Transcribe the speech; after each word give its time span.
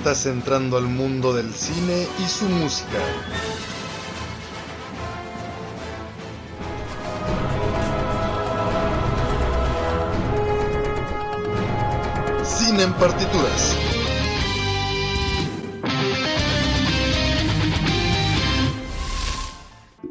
Estás 0.00 0.24
entrando 0.24 0.78
al 0.78 0.84
mundo 0.84 1.34
del 1.34 1.52
cine 1.52 2.08
y 2.18 2.26
su 2.26 2.46
música. 2.46 2.98
Cine 12.42 12.84
en 12.84 12.94
partituras. 12.94 13.99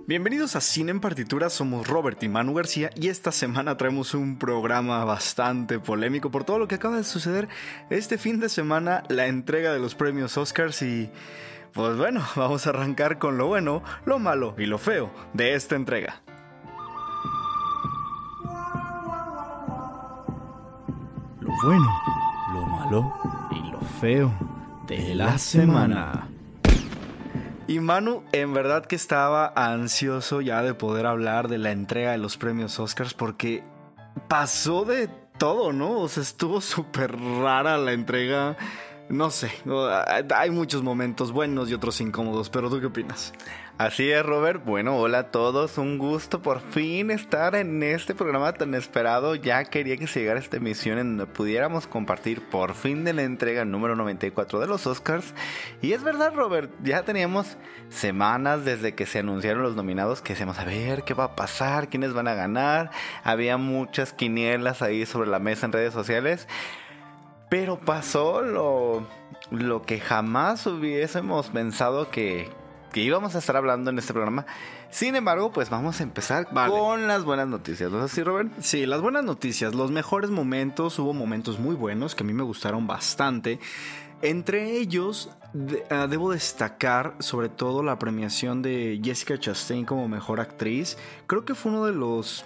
Bienvenidos 0.10 0.56
a 0.56 0.62
Cine 0.62 0.90
en 0.90 1.02
Partituras, 1.02 1.54
somos 1.54 1.88
Robert 1.88 2.24
y 2.24 2.30
Manu 2.30 2.56
García 2.56 2.90
y 2.96 3.10
esta 3.10 3.32
semana 3.32 3.78
traemos 3.78 4.16
un 4.16 4.40
programa 4.40 5.06
bastante 5.06 5.78
polémico 5.78 6.32
por 6.32 6.46
todo 6.46 6.58
lo 6.58 6.68
que 6.68 6.74
acaba 6.74 6.98
de 6.98 7.04
suceder 7.04 7.48
este 7.92 8.18
fin 8.18 8.40
de 8.40 8.50
semana, 8.50 9.04
la 9.08 9.28
entrega 9.28 9.72
de 9.72 9.78
los 9.78 9.94
premios 9.94 10.36
Oscars 10.36 10.82
y 10.82 11.12
pues 11.74 11.96
bueno, 11.96 12.24
vamos 12.36 12.66
a 12.66 12.72
arrancar 12.72 13.20
con 13.20 13.38
lo 13.38 13.46
bueno, 13.46 13.84
lo 14.06 14.18
malo 14.18 14.56
y 14.58 14.66
lo 14.66 14.80
feo 14.80 15.12
de 15.34 15.54
esta 15.54 15.76
entrega. 15.76 16.24
Lo 21.40 21.54
bueno, 21.64 22.02
lo 22.56 22.66
malo 22.66 23.14
y 23.52 23.72
lo 23.72 23.80
feo 24.02 24.34
de 24.88 25.14
la 25.14 25.38
semana. 25.38 26.28
Y 27.70 27.80
Manu, 27.82 28.24
en 28.32 28.52
verdad 28.52 28.84
que 28.84 28.96
estaba 28.96 29.54
ansioso 29.56 30.42
ya 30.42 30.64
de 30.64 30.74
poder 30.74 31.06
hablar 31.06 31.50
de 31.50 31.60
la 31.60 31.70
entrega 31.70 32.14
de 32.14 32.18
los 32.18 32.36
premios 32.36 32.80
Oscars 32.80 33.14
porque 33.14 33.64
pasó 34.28 34.86
de 34.86 35.08
todo, 35.38 35.72
¿no? 35.72 36.00
O 36.00 36.08
sea, 36.08 36.24
estuvo 36.24 36.62
súper 36.62 37.16
rara 37.16 37.78
la 37.78 37.92
entrega. 37.92 38.58
No 39.08 39.30
sé, 39.30 39.52
hay 40.36 40.50
muchos 40.50 40.82
momentos 40.82 41.32
buenos 41.32 41.70
y 41.70 41.76
otros 41.76 42.02
incómodos, 42.02 42.50
pero 42.50 42.72
¿tú 42.72 42.80
qué 42.80 42.88
opinas? 42.88 43.34
Así 43.80 44.12
es, 44.12 44.26
Robert. 44.26 44.62
Bueno, 44.66 44.98
hola 44.98 45.20
a 45.20 45.32
todos. 45.32 45.78
Un 45.78 46.00
gusto 46.00 46.42
por 46.42 46.60
fin 46.60 47.12
estar 47.12 47.56
en 47.56 47.82
este 47.82 48.14
programa 48.14 48.52
tan 48.52 48.76
esperado. 48.76 49.36
Ya 49.36 49.64
quería 49.64 49.96
que 49.96 50.06
se 50.06 50.20
llegara 50.20 50.38
esta 50.38 50.58
emisión 50.58 50.98
en 50.98 51.16
donde 51.16 51.34
pudiéramos 51.34 51.88
compartir 51.88 52.42
por 52.50 52.74
fin 52.74 53.06
de 53.06 53.14
la 53.14 53.24
entrega 53.24 53.64
número 53.64 53.96
94 53.96 54.60
de 54.60 54.68
los 54.68 54.86
Oscars. 54.86 55.34
Y 55.82 55.94
es 55.94 56.04
verdad, 56.04 56.34
Robert, 56.36 56.70
ya 56.84 57.04
teníamos 57.04 57.56
semanas 57.88 58.66
desde 58.66 58.96
que 58.96 59.06
se 59.06 59.20
anunciaron 59.20 59.64
los 59.64 59.78
nominados 59.78 60.22
que 60.22 60.34
decíamos 60.34 60.60
a 60.60 60.66
ver 60.66 61.04
qué 61.04 61.14
va 61.14 61.24
a 61.24 61.36
pasar, 61.38 61.88
quiénes 61.88 62.12
van 62.12 62.28
a 62.28 62.34
ganar. 62.34 62.92
Había 63.24 63.56
muchas 63.56 64.12
quinielas 64.12 64.82
ahí 64.82 65.06
sobre 65.06 65.30
la 65.30 65.40
mesa 65.40 65.68
en 65.68 65.72
redes 65.72 65.94
sociales. 65.94 66.50
Pero 67.50 67.80
pasó 67.80 68.42
lo, 68.42 69.08
lo 69.52 69.84
que 69.84 70.02
jamás 70.02 70.68
hubiésemos 70.68 71.48
pensado 71.48 72.12
que, 72.12 72.50
que 73.00 73.06
íbamos 73.06 73.34
a 73.34 73.38
estar 73.38 73.56
hablando 73.56 73.90
en 73.92 73.98
este 73.98 74.12
programa. 74.12 74.46
Sin 74.90 75.16
embargo, 75.16 75.54
pues 75.54 75.70
vamos 75.70 76.02
a 76.02 76.04
empezar 76.04 76.50
Vale. 76.52 76.70
con 76.74 77.08
las 77.08 77.24
buenas 77.24 77.48
noticias. 77.48 77.90
¿No 77.90 78.00
es 78.00 78.12
así, 78.12 78.24
Robert? 78.24 78.52
Sí, 78.60 78.86
las 78.86 79.00
buenas 79.00 79.24
noticias, 79.24 79.74
los 79.74 79.90
mejores 79.90 80.30
momentos, 80.32 81.00
hubo 81.00 81.14
momentos 81.14 81.60
muy 81.60 81.76
buenos 81.76 82.14
que 82.14 82.24
a 82.24 82.28
mí 82.28 82.34
me 82.34 82.44
gustaron 82.44 82.88
bastante. 82.88 83.62
Entre 84.22 84.72
ellos, 84.80 85.30
de- 85.54 85.86
ah, 85.90 86.08
debo 86.10 86.34
destacar 86.34 87.16
sobre 87.20 87.48
todo 87.48 87.84
la 87.84 87.98
premiación 87.98 88.62
de 88.62 89.00
Jessica 89.02 89.40
Chastain 89.40 89.86
como 89.86 90.10
mejor 90.10 90.42
actriz. 90.42 90.98
Creo 91.26 91.46
que 91.46 91.56
fue 91.56 91.72
uno 91.72 91.86
de 91.86 91.94
los 91.94 92.44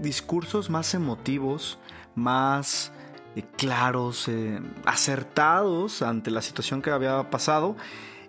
discursos 0.00 0.70
más 0.70 0.94
emotivos, 0.94 1.78
más 2.14 2.92
eh, 3.36 3.42
claros, 3.58 4.26
eh, 4.28 4.58
acertados 4.86 6.00
ante 6.00 6.30
la 6.30 6.40
situación 6.40 6.80
que 6.80 6.90
había 6.90 7.28
pasado. 7.28 7.76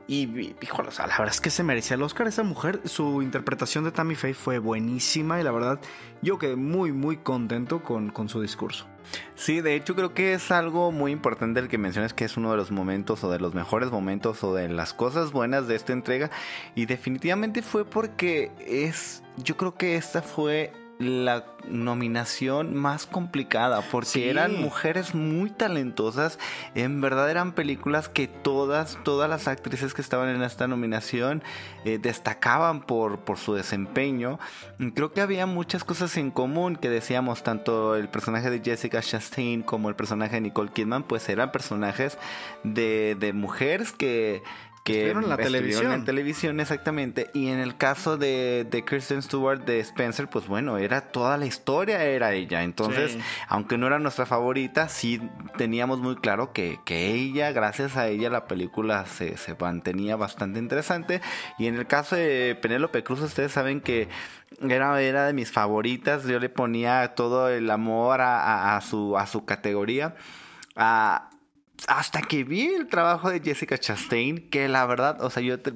Y, 0.07 0.55
híjole, 0.61 0.89
la 0.97 1.05
verdad 1.05 1.29
es 1.29 1.39
que 1.39 1.49
se 1.49 1.63
merecía 1.63 1.95
el 1.95 2.03
Oscar 2.03 2.27
esa 2.27 2.43
mujer. 2.43 2.81
Su 2.85 3.21
interpretación 3.21 3.83
de 3.83 3.91
Tammy 3.91 4.15
Faye 4.15 4.33
fue 4.33 4.59
buenísima 4.59 5.39
y 5.39 5.43
la 5.43 5.51
verdad 5.51 5.79
yo 6.21 6.37
quedé 6.37 6.55
muy, 6.55 6.91
muy 6.91 7.17
contento 7.17 7.83
con, 7.83 8.09
con 8.09 8.27
su 8.27 8.41
discurso. 8.41 8.85
Sí, 9.35 9.61
de 9.61 9.75
hecho 9.75 9.95
creo 9.95 10.13
que 10.13 10.33
es 10.33 10.51
algo 10.51 10.91
muy 10.91 11.11
importante 11.11 11.59
el 11.59 11.67
que 11.67 11.77
mencionas 11.77 12.13
que 12.13 12.25
es 12.25 12.37
uno 12.37 12.51
de 12.51 12.57
los 12.57 12.71
momentos 12.71 13.23
o 13.23 13.31
de 13.31 13.39
los 13.39 13.53
mejores 13.53 13.91
momentos 13.91 14.43
o 14.43 14.53
de 14.53 14.69
las 14.69 14.93
cosas 14.93 15.31
buenas 15.31 15.67
de 15.67 15.75
esta 15.75 15.93
entrega 15.93 16.31
y 16.73 16.85
definitivamente 16.85 17.61
fue 17.61 17.85
porque 17.85 18.51
es, 18.59 19.23
yo 19.37 19.57
creo 19.57 19.75
que 19.75 19.95
esta 19.95 20.21
fue 20.21 20.71
la 21.03 21.45
nominación 21.69 22.75
más 22.75 23.05
complicada 23.05 23.81
porque 23.91 24.09
Sí. 24.09 24.23
eran 24.23 24.59
mujeres 24.61 25.15
muy 25.15 25.49
talentosas, 25.49 26.39
en 26.75 26.99
verdad 27.01 27.29
eran 27.31 27.53
películas 27.53 28.09
que 28.09 28.27
todas, 28.27 28.97
todas 29.03 29.29
las 29.29 29.47
actrices 29.47 29.93
que 29.93 30.01
estaban 30.01 30.29
en 30.29 30.41
esta 30.43 30.67
nominación 30.67 31.43
eh, 31.85 31.99
destacaban 32.01 32.81
por, 32.81 33.19
por 33.19 33.37
su 33.37 33.53
desempeño. 33.53 34.39
Creo 34.95 35.13
que 35.13 35.21
había 35.21 35.45
muchas 35.45 35.83
cosas 35.83 36.17
en 36.17 36.31
común 36.31 36.75
que 36.75 36.89
decíamos, 36.89 37.43
tanto 37.43 37.95
el 37.95 38.09
personaje 38.09 38.49
de 38.49 38.61
Jessica 38.61 39.01
Chastain 39.01 39.63
como 39.63 39.89
el 39.89 39.95
personaje 39.95 40.35
de 40.35 40.41
Nicole 40.41 40.71
Kidman, 40.71 41.03
pues 41.03 41.29
eran 41.29 41.51
personajes 41.51 42.17
de, 42.63 43.15
de 43.19 43.33
mujeres 43.33 43.91
que... 43.91 44.43
Que 44.83 45.11
en 45.11 45.29
la 45.29 45.37
televisión. 45.37 45.93
en 45.93 46.03
televisión, 46.03 46.59
exactamente. 46.59 47.29
Y 47.33 47.47
en 47.47 47.59
el 47.59 47.77
caso 47.77 48.17
de, 48.17 48.67
de 48.69 48.83
Kristen 48.83 49.21
Stewart, 49.21 49.63
de 49.63 49.79
Spencer, 49.79 50.27
pues 50.29 50.47
bueno, 50.47 50.77
era 50.77 50.99
toda 50.99 51.37
la 51.37 51.45
historia, 51.45 52.03
era 52.03 52.33
ella. 52.33 52.63
Entonces, 52.63 53.13
Sí. 53.13 53.19
aunque 53.47 53.77
no 53.77 53.87
era 53.87 53.99
nuestra 53.99 54.25
favorita, 54.25 54.89
sí 54.89 55.21
teníamos 55.57 55.99
muy 55.99 56.17
claro 56.17 56.51
que, 56.51 56.79
que 56.83 57.11
ella, 57.13 57.53
gracias 57.53 57.95
a 57.95 58.09
ella, 58.09 58.29
la 58.29 58.45
película 58.45 59.05
se, 59.05 59.37
se 59.37 59.55
mantenía 59.55 60.17
bastante 60.17 60.59
interesante. 60.59 61.21
Y 61.57 61.67
en 61.67 61.75
el 61.75 61.87
caso 61.87 62.17
de 62.17 62.57
Penélope 62.61 63.05
Cruz, 63.05 63.21
ustedes 63.21 63.53
saben 63.53 63.79
que 63.79 64.09
era, 64.61 65.01
era 65.01 65.25
de 65.27 65.31
mis 65.33 65.49
favoritas. 65.49 66.25
Yo 66.25 66.39
le 66.39 66.49
ponía 66.49 67.15
todo 67.15 67.47
el 67.49 67.69
amor 67.71 68.19
a, 68.19 68.41
a- 68.43 68.75
a 68.77 68.81
su, 68.81 69.17
a 69.17 69.27
su 69.27 69.45
categoría. 69.45 70.15
Ah, 70.75 71.29
hasta 71.87 72.21
que 72.21 72.43
vi 72.45 72.67
el 72.67 72.87
trabajo 72.87 73.29
de 73.29 73.41
Jessica 73.41 73.77
Chastain, 73.77 74.49
que 74.49 74.69
la 74.69 74.85
verdad, 74.85 75.21
o 75.21 75.29
sea, 75.29 75.43
yo, 75.43 75.59
te- 75.59 75.73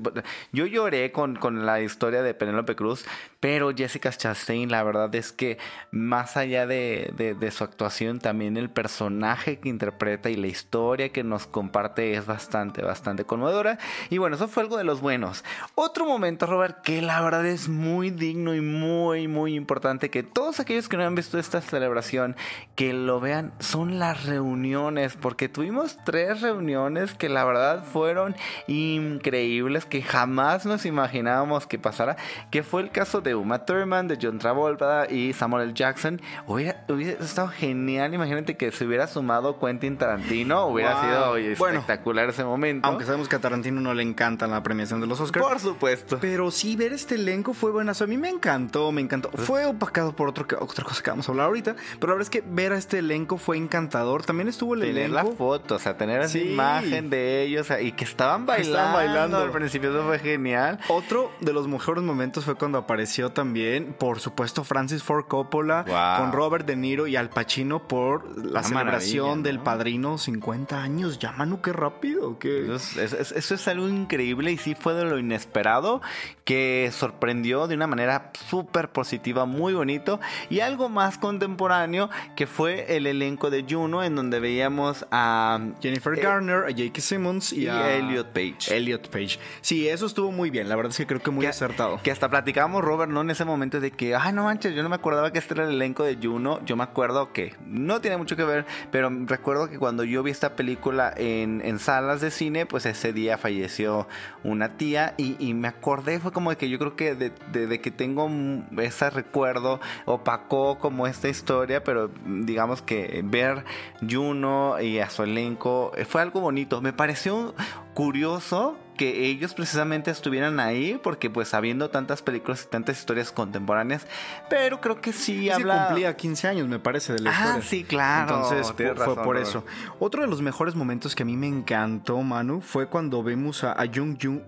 yo 0.54 0.66
lloré 0.66 1.12
con, 1.12 1.36
con 1.36 1.66
la 1.66 1.82
historia 1.82 2.22
de 2.24 2.34
Penélope 2.34 2.76
Cruz, 2.78 3.04
pero 3.42 3.76
Jessica 3.76 4.10
Chastain, 4.12 4.72
la 4.72 4.84
verdad 4.84 5.14
es 5.16 5.34
que 5.34 5.58
más 5.92 6.38
allá 6.38 6.66
de, 6.66 7.12
de- 7.18 7.34
de 7.34 7.52
su 7.52 7.64
actuación, 7.66 8.20
también 8.20 8.56
el 8.56 8.70
personaje 8.70 9.60
que 9.60 9.68
interpreta 9.70 10.30
y 10.30 10.36
la 10.38 10.48
historia 10.48 11.10
que 11.10 11.24
nos 11.26 11.46
comparte 11.46 12.14
es 12.14 12.26
bastante, 12.26 12.82
bastante 12.84 13.26
conmovedora. 13.26 13.78
Y 14.10 14.18
bueno, 14.18 14.38
eso 14.38 14.48
fue 14.48 14.64
algo 14.64 14.78
de 14.78 14.86
los 14.86 15.02
buenos. 15.02 15.44
Otro 15.76 16.06
momento, 16.06 16.46
Robert, 16.46 16.82
que 16.84 17.02
la 17.02 17.22
verdad 17.22 17.46
es 17.46 17.68
muy 17.68 18.12
digno 18.12 18.56
y 18.56 18.62
muy, 18.62 19.28
muy 19.28 19.56
importante, 19.56 20.10
que 20.10 20.24
todos 20.24 20.60
aquellos 20.62 20.88
que 20.88 20.96
no 20.96 21.04
han 21.04 21.16
visto 21.16 21.38
esta 21.38 21.60
celebración, 21.60 22.36
que 22.76 22.94
lo 22.94 23.20
vean, 23.20 23.52
son 23.60 24.00
las 24.00 24.26
reuniones, 24.26 25.18
porque 25.20 25.50
tuvimos 25.50 25.87
tres 26.04 26.42
reuniones 26.42 27.14
que 27.14 27.30
la 27.30 27.46
verdad 27.46 27.84
fueron 27.84 28.36
increíbles, 28.68 29.86
que 29.86 30.02
jamás 30.02 30.66
nos 30.66 30.86
imaginábamos 30.86 31.68
que 31.68 31.80
pasara, 31.80 32.18
que 32.52 32.64
fue 32.64 32.82
el 32.82 32.92
caso 32.92 33.22
de 33.22 33.36
Uma 33.36 33.66
Thurman, 33.66 34.08
de 34.08 34.18
John 34.22 34.40
Travolta 34.40 35.08
y 35.10 35.34
Samuel 35.34 35.64
L. 35.70 35.74
Jackson. 35.74 36.22
Hubiera, 36.48 36.84
hubiera 36.90 37.24
estado 37.24 37.48
genial, 37.50 38.14
imagínate 38.14 38.58
que 38.58 38.72
se 38.72 38.86
hubiera 38.86 39.08
sumado 39.08 39.60
Quentin 39.60 39.98
Tarantino, 39.98 40.66
hubiera 40.68 40.94
Wow. 40.94 41.02
sido 41.04 41.30
oye, 41.32 41.56
Bueno, 41.56 41.80
espectacular 41.80 42.30
ese 42.30 42.44
momento. 42.44 42.88
Aunque 42.88 43.06
sabemos 43.06 43.28
que 43.28 43.36
a 43.36 43.40
Tarantino 43.40 43.82
no 43.82 43.94
le 43.94 44.04
encanta 44.04 44.48
la 44.48 44.64
premiación 44.64 45.02
de 45.02 45.08
los 45.08 45.20
Oscars. 45.20 45.46
por 45.46 45.60
supuesto. 45.60 46.18
Pero 46.20 46.50
sí, 46.52 46.76
ver 46.76 46.94
este 46.94 47.16
elenco 47.16 47.54
fue 47.54 47.72
buenazo. 47.72 48.04
A 48.04 48.08
mí 48.08 48.18
me 48.18 48.30
encantó, 48.30 48.92
me 48.92 49.02
encantó. 49.02 49.30
Fue 49.32 49.66
opacado 49.66 50.16
por 50.16 50.30
otro, 50.30 50.46
otra 50.60 50.84
cosa 50.84 51.02
que 51.04 51.10
vamos 51.10 51.28
a 51.28 51.32
hablar 51.32 51.48
ahorita. 51.48 51.76
Pero 52.00 52.08
la 52.14 52.18
verdad 52.18 52.22
es 52.22 52.30
que 52.30 52.44
ver 52.48 52.74
a 52.74 52.78
este 52.78 53.00
elenco 53.00 53.38
fue 53.38 53.58
encantador. 53.58 54.24
También 54.26 54.48
estuvo 54.48 54.74
el 54.74 54.82
Tener 54.82 55.10
la 55.12 55.22
elenco. 55.22 55.36
foto 55.38 55.77
o 55.78 55.80
sea, 55.80 55.96
tener 55.98 56.20
esa 56.22 56.30
Sí. 56.34 56.52
imagen 56.52 57.10
de 57.10 57.44
ellos 57.44 57.68
y 57.82 57.94
que 57.94 58.04
estaban 58.04 58.46
bailando, 58.46 58.78
Estaban 58.78 58.94
bailando. 58.94 59.38
al 59.38 59.52
principio, 59.52 59.90
eso 59.92 60.04
fue 60.06 60.20
genial. 60.20 60.80
Otro 60.90 61.32
de 61.40 61.54
los 61.54 61.68
mejores 61.68 62.04
momentos 62.04 62.46
fue 62.46 62.56
cuando 62.56 62.78
apareció 62.78 63.32
también, 63.32 63.96
por 63.98 64.20
supuesto, 64.20 64.64
Francis 64.64 65.04
Ford 65.04 65.26
Coppola 65.28 65.84
Wow. 65.88 66.18
con 66.26 66.32
Robert 66.34 66.66
De 66.66 66.76
Niro 66.76 67.08
y 67.08 67.16
Al 67.16 67.30
Pacino 67.30 67.88
por 67.88 68.38
la 68.38 68.64
celebración 68.64 69.44
del 69.44 69.58
¿no? 69.58 69.64
padrino 69.64 70.18
50 70.18 70.82
años. 70.82 71.20
Ya, 71.20 71.32
Manu, 71.32 71.62
qué 71.62 71.72
rápido. 71.74 72.38
Qué... 72.40 72.64
Eso 72.66 72.76
es, 72.76 72.98
es- 72.98 73.14
es- 73.14 73.32
eso 73.32 73.56
es 73.56 73.68
algo 73.68 73.88
increíble 73.88 74.52
y 74.52 74.58
sí 74.58 74.76
fue 74.76 74.94
de 74.94 75.06
lo 75.06 75.18
inesperado 75.20 76.02
que 76.44 76.90
sorprendió 76.94 77.68
de 77.68 77.76
una 77.76 77.88
manera 77.88 78.32
súper 78.50 78.90
positiva, 78.90 79.46
muy 79.46 79.74
bonito. 79.74 80.20
Y 80.50 80.62
algo 80.62 80.90
más 80.90 81.18
contemporáneo 81.18 82.10
que 82.36 82.48
fue 82.48 82.96
el 82.96 83.06
elenco 83.08 83.50
de 83.50 83.66
Juno 83.70 84.04
en 84.04 84.16
donde 84.16 84.40
veíamos 84.40 85.06
a 85.12 85.60
Jennifer 85.82 86.18
eh, 86.18 86.22
Garner, 86.22 86.64
a 86.66 86.70
J.K. 86.72 87.02
Simmons 87.02 87.54
y, 87.54 87.64
y 87.64 87.68
a 87.68 87.96
Elliot 87.96 88.28
Page. 88.34 88.76
Elliot 88.76 89.10
Page. 89.10 89.40
Sí, 89.62 89.88
eso 89.88 90.06
estuvo 90.06 90.32
muy 90.32 90.50
bien. 90.50 90.70
La 90.70 90.76
verdad 90.76 90.92
es 90.92 90.98
que 90.98 91.06
creo 91.08 91.22
que 91.22 91.32
muy 91.32 91.42
que, 91.44 91.50
acertado. 91.50 92.00
que 92.04 92.12
hasta 92.12 92.30
platicábamos, 92.30 92.84
Robert, 92.84 93.12
¿no? 93.12 93.22
En 93.22 93.30
ese 93.30 93.46
momento 93.46 93.80
de 93.80 93.92
que, 93.92 94.16
ay, 94.16 94.34
no 94.34 94.44
manches, 94.44 94.74
yo 94.76 94.84
no 94.84 94.90
me 94.90 94.96
acordaba 94.96 95.32
que 95.32 95.40
este 95.40 95.54
era 95.54 95.64
el 95.66 95.72
elenco 95.76 96.04
de 96.04 96.18
Juno. 96.22 96.60
Yo 96.66 96.76
me 96.76 96.84
acuerdo 96.84 97.34
que 97.34 97.56
no 97.66 98.02
tiene 98.02 98.18
mucho 98.18 98.36
que 98.36 98.44
ver, 98.44 98.66
pero 98.92 99.10
recuerdo 99.26 99.70
que 99.70 99.78
cuando 99.80 100.04
yo 100.04 100.24
vi 100.24 100.32
esta 100.32 100.56
película 100.56 101.14
en, 101.16 101.62
en 101.64 101.80
salas 101.80 102.22
de 102.22 102.32
cine, 102.32 102.66
pues 102.66 102.86
ese 102.86 103.14
día 103.14 103.38
falleció 103.38 104.08
una 104.44 104.78
tía 104.78 105.14
y, 105.18 105.36
y 105.40 105.54
me 105.54 105.68
acordé, 105.68 106.20
fue 106.20 106.32
como 106.32 106.50
de 106.52 106.58
que 106.58 106.70
yo 106.70 106.78
creo 106.80 106.96
que 106.96 107.16
de, 107.16 107.32
de- 107.52 107.68
de 107.68 107.82
que 107.82 107.92
tengo 107.92 108.30
ese 108.78 109.10
recuerdo 109.10 109.80
opacó 110.06 110.78
como 110.80 111.08
esta 111.08 111.28
historia, 111.30 111.84
pero 111.84 112.10
digamos 112.26 112.82
que 112.82 113.22
ver 113.26 113.66
Juno 114.08 114.80
y 114.82 115.00
a 115.00 115.10
su 115.10 115.24
elenco 115.24 115.57
eh, 115.96 116.06
fue 116.06 116.22
algo 116.22 116.42
bonito. 116.42 116.82
Me 116.82 116.94
pareció 116.94 117.54
curioso 117.94 118.78
que 118.98 119.28
ellos 119.28 119.54
precisamente 119.54 120.12
estuvieran 120.12 120.60
ahí 120.60 121.00
porque 121.02 121.30
pues 121.30 121.54
habiendo 121.54 121.90
tantas 121.90 122.22
películas 122.22 122.64
y 122.66 122.70
tantas 122.70 122.98
historias 123.00 123.32
contemporáneas, 123.32 124.06
pero 124.50 124.82
creo 124.82 125.00
que 125.00 125.14
sí 125.14 125.50
habla 125.50 125.86
cumplía 125.88 126.16
15 126.18 126.48
años, 126.48 126.68
me 126.68 126.80
parece, 126.80 127.14
de 127.14 127.20
la 127.22 127.30
Ah, 127.30 127.34
historia. 127.60 127.62
sí, 127.62 127.84
claro. 127.84 128.36
Entonces, 128.36 128.74
fue 128.76 128.94
razón, 128.94 129.24
por 129.24 129.38
eso. 129.38 129.64
Otro 130.00 130.22
de 130.24 130.28
los 130.28 130.42
mejores 130.42 130.76
momentos 130.76 131.16
que 131.16 131.24
a 131.24 131.26
mí 131.26 131.38
me 131.38 131.48
encantó, 131.48 132.22
Manu, 132.22 132.60
fue 132.62 132.88
cuando 132.88 133.24
vimos 133.24 133.64
a, 133.64 133.72
a 133.74 133.86
Jung 133.86 134.18
Jung 134.22 134.42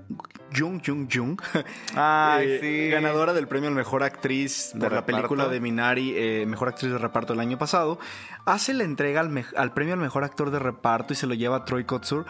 Jung 0.53 0.81
Jung 0.83 1.07
Jung, 1.13 1.39
Ay, 1.95 2.47
eh, 2.49 2.59
sí. 2.59 2.89
ganadora 2.91 3.33
del 3.33 3.47
premio 3.47 3.69
a 3.69 3.71
mejor 3.71 4.01
actriz 4.03 4.71
De 4.73 4.79
por 4.79 4.91
la 4.91 5.01
reparto. 5.01 5.05
película 5.17 5.47
de 5.47 5.59
Minari, 5.59 6.13
eh, 6.17 6.45
mejor 6.47 6.69
actriz 6.69 6.91
de 6.91 6.97
reparto 6.97 7.33
el 7.33 7.39
año 7.39 7.59
pasado, 7.59 7.99
hace 8.45 8.73
la 8.73 8.83
entrega 8.83 9.19
al, 9.21 9.45
al 9.55 9.73
premio 9.73 9.93
al 9.93 9.99
mejor 9.99 10.23
actor 10.23 10.49
de 10.49 10.57
reparto 10.57 11.13
y 11.13 11.15
se 11.15 11.27
lo 11.27 11.35
lleva 11.35 11.57
a 11.57 11.65
Troy 11.65 11.83
Kotsur. 11.83 12.25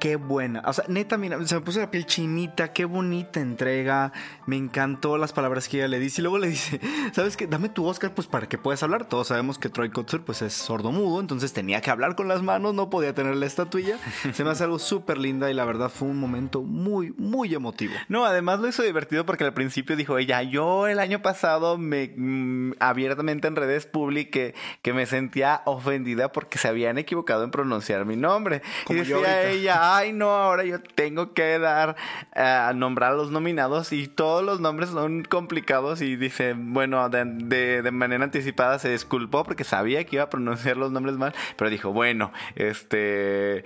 Qué 0.00 0.16
buena. 0.16 0.62
O 0.66 0.72
sea, 0.72 0.84
neta, 0.88 1.16
mira, 1.16 1.42
se 1.46 1.54
me 1.54 1.60
puso 1.62 1.80
la 1.80 1.90
piel 1.90 2.04
chinita. 2.04 2.72
Qué 2.72 2.84
bonita 2.84 3.40
entrega. 3.40 4.12
Me 4.46 4.56
encantó 4.56 5.16
las 5.16 5.32
palabras 5.32 5.68
que 5.68 5.78
ella 5.78 5.88
le 5.88 5.98
dice. 5.98 6.20
Y 6.20 6.22
luego 6.22 6.38
le 6.38 6.48
dice, 6.48 6.80
¿sabes 7.12 7.36
qué? 7.36 7.46
Dame 7.46 7.68
tu 7.68 7.86
Oscar, 7.86 8.12
pues 8.14 8.26
para 8.26 8.48
que 8.48 8.58
puedas 8.58 8.82
hablar. 8.82 9.06
Todos 9.06 9.28
sabemos 9.28 9.58
que 9.58 9.68
Troy 9.68 9.90
Kotsur, 9.90 10.22
pues 10.22 10.42
es 10.42 10.52
sordomudo. 10.52 11.20
Entonces 11.20 11.52
tenía 11.52 11.80
que 11.80 11.90
hablar 11.90 12.16
con 12.16 12.28
las 12.28 12.42
manos. 12.42 12.74
No 12.74 12.90
podía 12.90 13.14
tener 13.14 13.36
la 13.36 13.46
estatuilla. 13.46 13.98
Se 14.32 14.44
me 14.44 14.50
hace 14.50 14.64
algo 14.64 14.78
súper 14.78 15.16
linda. 15.16 15.50
Y 15.50 15.54
la 15.54 15.64
verdad 15.64 15.88
fue 15.88 16.08
un 16.08 16.18
momento 16.18 16.62
muy, 16.62 17.14
muy 17.16 17.54
emotivo. 17.54 17.94
No, 18.08 18.26
además 18.26 18.60
lo 18.60 18.68
hizo 18.68 18.82
divertido 18.82 19.24
porque 19.24 19.44
al 19.44 19.54
principio 19.54 19.96
dijo 19.96 20.18
ella, 20.18 20.42
yo 20.42 20.86
el 20.86 20.98
año 20.98 21.22
pasado 21.22 21.78
me 21.78 22.12
mm, 22.14 22.74
abiertamente 22.78 23.48
en 23.48 23.56
redes 23.56 23.86
públicas 23.86 24.52
que, 24.82 24.92
me 24.92 25.06
sentía 25.06 25.62
ofendida 25.64 26.30
porque 26.30 26.58
se 26.58 26.68
habían 26.68 26.98
equivocado 26.98 27.42
en 27.42 27.50
pronunciar 27.50 28.04
mi 28.04 28.16
nombre. 28.16 28.62
Como 28.84 29.02
y 29.02 29.04
yo 29.04 29.18
decía 29.18 29.34
ahorita. 29.34 29.50
ella, 29.50 29.83
ay 29.92 30.12
no, 30.12 30.30
ahora 30.30 30.64
yo 30.64 30.80
tengo 30.80 31.32
que 31.34 31.58
dar 31.58 31.96
a 32.34 32.72
nombrar 32.74 33.12
a 33.12 33.14
los 33.16 33.30
nominados 33.30 33.92
y 33.92 34.06
todos 34.08 34.42
los 34.44 34.60
nombres 34.60 34.90
son 34.90 35.22
complicados 35.24 36.00
y 36.02 36.16
dice, 36.16 36.54
bueno, 36.56 37.08
de- 37.08 37.82
de 37.82 37.90
manera 37.90 38.24
anticipada 38.24 38.78
se 38.78 38.88
disculpó 38.90 39.44
porque 39.44 39.64
sabía 39.64 40.04
que 40.04 40.16
iba 40.16 40.24
a 40.24 40.30
pronunciar 40.30 40.76
los 40.76 40.90
nombres 40.92 41.16
mal, 41.16 41.34
pero 41.56 41.70
dijo, 41.70 41.92
bueno, 41.92 42.32
este... 42.56 43.64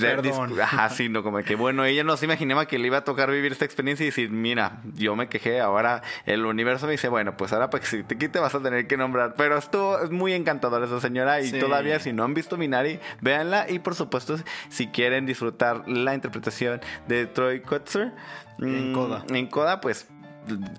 Perdón. 0.00 0.60
Ajá, 0.60 0.88
sí, 0.90 1.08
no, 1.08 1.22
como 1.22 1.38
que 1.38 1.54
bueno, 1.56 1.84
ella 1.84 2.04
no 2.04 2.16
se 2.16 2.26
imaginaba 2.26 2.66
que 2.66 2.78
le 2.78 2.86
iba 2.88 2.98
a 2.98 3.04
tocar 3.04 3.30
vivir 3.30 3.52
esta 3.52 3.64
experiencia 3.64 4.04
y 4.04 4.08
decir, 4.08 4.30
mira, 4.30 4.80
yo 4.94 5.16
me 5.16 5.28
quejé, 5.28 5.60
ahora 5.60 6.02
el 6.26 6.44
universo 6.44 6.86
me 6.86 6.92
dice, 6.92 7.08
bueno, 7.08 7.36
pues 7.36 7.52
ahora 7.52 7.70
para 7.70 7.80
que 7.82 7.88
si 7.88 8.02
te 8.02 8.18
quite 8.18 8.38
vas 8.38 8.54
a 8.54 8.60
tener 8.60 8.86
que 8.86 8.96
nombrar. 8.96 9.34
Pero 9.36 9.56
estuvo 9.56 9.98
es 10.00 10.10
muy 10.10 10.32
encantadora 10.34 10.86
esa 10.86 11.00
señora 11.00 11.40
y 11.40 11.48
Sí. 11.48 11.58
todavía 11.58 11.98
si 12.00 12.12
no 12.12 12.24
han 12.24 12.34
visto 12.34 12.56
Minari, 12.56 13.00
véanla 13.20 13.70
y 13.70 13.78
por 13.78 13.94
supuesto 13.94 14.36
si 14.68 14.88
quieren 14.88 15.26
disfrutar 15.26 15.88
la 15.88 16.14
interpretación 16.14 16.80
de 17.06 17.26
Troy 17.26 17.60
Kotzer 17.60 18.12
En 18.58 18.90
mm, 18.90 18.94
Coda. 18.94 19.24
En 19.30 19.46
Coda, 19.46 19.80
pues 19.80 20.08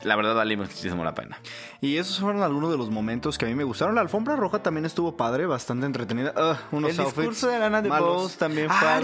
la 0.04 0.16
verdad 0.16 0.36
vale 0.36 0.58
muchísimo 0.58 1.04
la 1.04 1.14
pena. 1.16 1.40
Y 1.82 1.98
esos 1.98 2.20
fueron 2.20 2.42
algunos 2.44 2.72
de 2.72 2.78
los 2.78 2.90
momentos 2.90 3.38
que 3.38 3.46
a 3.46 3.48
mí 3.48 3.56
me 3.56 3.64
gustaron. 3.64 3.96
La 3.96 4.02
alfombra 4.02 4.36
roja 4.36 4.62
también 4.62 4.86
estuvo 4.86 5.16
padre, 5.16 5.46
bastante 5.46 5.86
entretenida. 5.86 6.34
Ah, 6.36 6.58
unos 6.72 6.92
El 6.92 7.00
outfits 7.00 7.18
discurso 7.18 7.48
de 7.48 7.56
Ariana 7.56 7.82
malos. 7.82 8.08
DeBose 8.10 8.38
también 8.38 8.68
fue 8.70 8.88
Ah, 8.88 9.00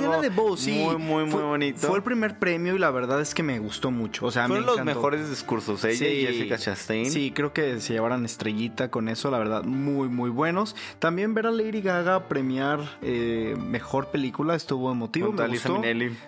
sí. 0.57 0.71
muy, 0.71 0.97
muy, 0.97 1.23
muy 1.23 1.31
Fue- 1.31 1.43
bonito. 1.43 1.87
Fue 1.87 1.97
el 1.97 2.03
primer 2.03 2.37
premio 2.39 2.75
y 2.75 2.79
la 2.79 2.91
verdad 2.91 3.21
es 3.21 3.33
que 3.33 3.43
me 3.43 3.59
gustó 3.59 3.91
mucho. 3.91 4.25
O 4.25 4.31
sea, 4.31 4.47
Fueron 4.47 4.63
me 4.63 4.65
los 4.71 4.75
encantó. 4.79 4.95
mejores 4.95 5.29
discursos, 5.29 5.83
ella 5.85 6.07
y 6.07 6.25
Jessica 6.25 6.57
Chastain. 6.57 7.09
Sí, 7.11 7.31
creo 7.31 7.53
que 7.53 7.79
se 7.79 7.93
llevaran 7.93 8.25
estrellita 8.25 8.89
con 8.91 9.07
eso, 9.09 9.31
la 9.31 9.37
verdad, 9.39 9.63
muy, 9.63 10.09
muy 10.09 10.29
buenos. 10.29 10.75
También 10.99 11.33
ver 11.33 11.47
a 11.47 11.51
Lady 11.51 11.81
Gaga 11.81 12.27
premiar 12.27 12.79
eh, 13.01 13.55
mejor 13.59 14.07
película 14.07 14.55
estuvo 14.55 14.91
emotivo. 14.91 15.27
Junto 15.27 15.43
me 15.43 15.49
gustó. 15.49 15.81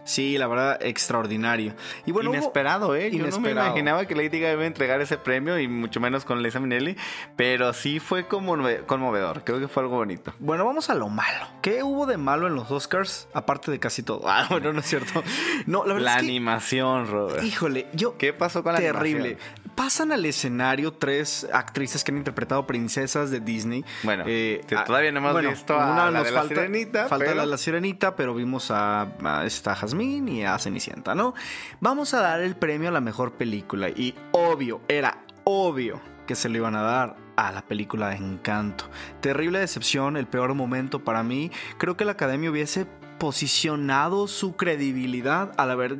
Sí, 0.05 0.37
la 0.37 0.47
verdad, 0.47 0.79
extraordinario. 0.81 1.73
Y 2.05 2.11
bueno, 2.11 2.29
hubo- 2.29 2.37
inesperado, 2.37 2.95
¿eh? 2.95 3.11
Yo 3.11 3.25
no 3.27 3.39
me 3.39 3.51
imaginaba 3.51 4.05
que 4.05 4.15
Lady 4.15 4.26
Gaga 4.29 4.53
iba 4.53 4.63
a 4.63 4.67
entregar 4.67 5.01
ese 5.01 5.17
premio 5.17 5.59
y 5.59 5.67
mucho 5.67 5.99
menos 5.99 6.25
con 6.25 6.41
Lisa 6.43 6.59
Minnelli, 6.59 6.95
pero 7.35 7.73
sí 7.73 7.99
fue 7.99 8.27
como 8.27 8.57
conmovedor. 8.85 9.43
Creo 9.43 9.59
que 9.59 9.67
fue 9.67 9.83
algo 9.83 9.95
bonito. 9.97 10.33
Bueno, 10.39 10.65
vamos 10.65 10.89
a 10.89 10.95
lo 10.95 11.09
malo. 11.09 11.47
¿Qué 11.61 11.83
hubo 11.83 12.05
de 12.05 12.17
malo 12.17 12.47
en 12.47 12.55
los 12.55 12.69
Oscars? 12.71 13.27
Aparte 13.33 13.71
de 13.71 13.79
casi 13.79 14.03
todo. 14.03 14.21
Ah, 14.27 14.45
bueno, 14.49 14.73
no 14.73 14.79
es 14.81 14.85
cierto. 14.85 15.23
No, 15.65 15.85
la 15.85 15.93
verdad 15.93 16.05
La 16.05 16.15
es 16.17 16.21
que, 16.23 16.27
animación, 16.29 17.07
Robert. 17.07 17.43
Híjole, 17.43 17.87
yo. 17.93 18.17
¿Qué 18.17 18.33
pasó 18.33 18.63
con 18.63 18.73
la 18.73 18.79
Terrible. 18.79 19.37
animación? 19.37 19.66
Pasan 19.77 20.11
al 20.11 20.25
escenario 20.25 20.91
tres 20.91 21.47
actrices 21.53 22.03
que 22.03 22.11
han 22.11 22.17
interpretado 22.17 22.65
princesas 22.65 23.29
de 23.29 23.39
Disney. 23.39 23.85
Bueno, 24.01 24.25
que 24.25 24.65
ah, 24.75 24.83
todavía 24.83 25.11
no 25.11 25.19
hemos 25.19 25.39
visto 25.39 25.79
a 25.79 26.09
la 26.09 26.23
de 26.23 26.31
la 26.31 26.39
falta, 26.39 26.55
Sirenita, 26.55 27.07
Falta 27.07 27.25
pero- 27.25 27.35
la 27.37 27.41
de 27.43 27.47
la 27.47 27.57
sirenita, 27.57 28.15
pero 28.15 28.33
vimos 28.33 28.71
a, 28.71 29.03
a 29.23 29.45
esta 29.45 29.75
Jasmine 29.75 30.31
y 30.31 30.43
a 30.43 30.57
Cenicienta, 30.57 31.13
¿no? 31.13 31.35
Vamos 31.79 32.15
a 32.15 32.21
dar 32.21 32.41
el 32.41 32.55
premio 32.55 32.89
a 32.89 32.91
la 32.91 33.01
mejor 33.01 33.33
película. 33.33 33.87
Y 33.89 34.15
obvio, 34.31 34.81
era 34.87 35.19
obvio 35.43 36.01
que 36.25 36.33
se 36.33 36.49
lo 36.49 36.57
iban 36.57 36.75
a 36.75 36.81
dar 36.81 37.15
a 37.35 37.51
la 37.51 37.61
película 37.61 38.09
de 38.09 38.15
Encanto. 38.15 38.85
Terrible 39.21 39.59
decepción, 39.59 40.17
el 40.17 40.25
peor 40.25 40.55
momento 40.55 41.03
para 41.03 41.21
mí. 41.21 41.51
Creo 41.77 41.95
que 41.95 42.03
la 42.03 42.13
academia 42.13 42.49
hubiese 42.49 42.87
posicionado 43.19 44.27
su 44.27 44.55
credibilidad 44.55 45.51
al 45.57 45.69
haber 45.69 45.97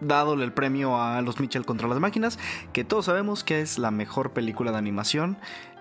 dadole 0.00 0.44
el 0.44 0.52
premio 0.52 1.00
a 1.00 1.20
los 1.22 1.40
Mitchell 1.40 1.64
contra 1.64 1.88
las 1.88 1.98
máquinas, 2.00 2.38
que 2.72 2.84
todos 2.84 3.06
sabemos 3.06 3.44
que 3.44 3.60
es 3.60 3.78
la 3.78 3.90
mejor 3.90 4.32
película 4.32 4.72
de 4.72 4.78
animación 4.78 5.36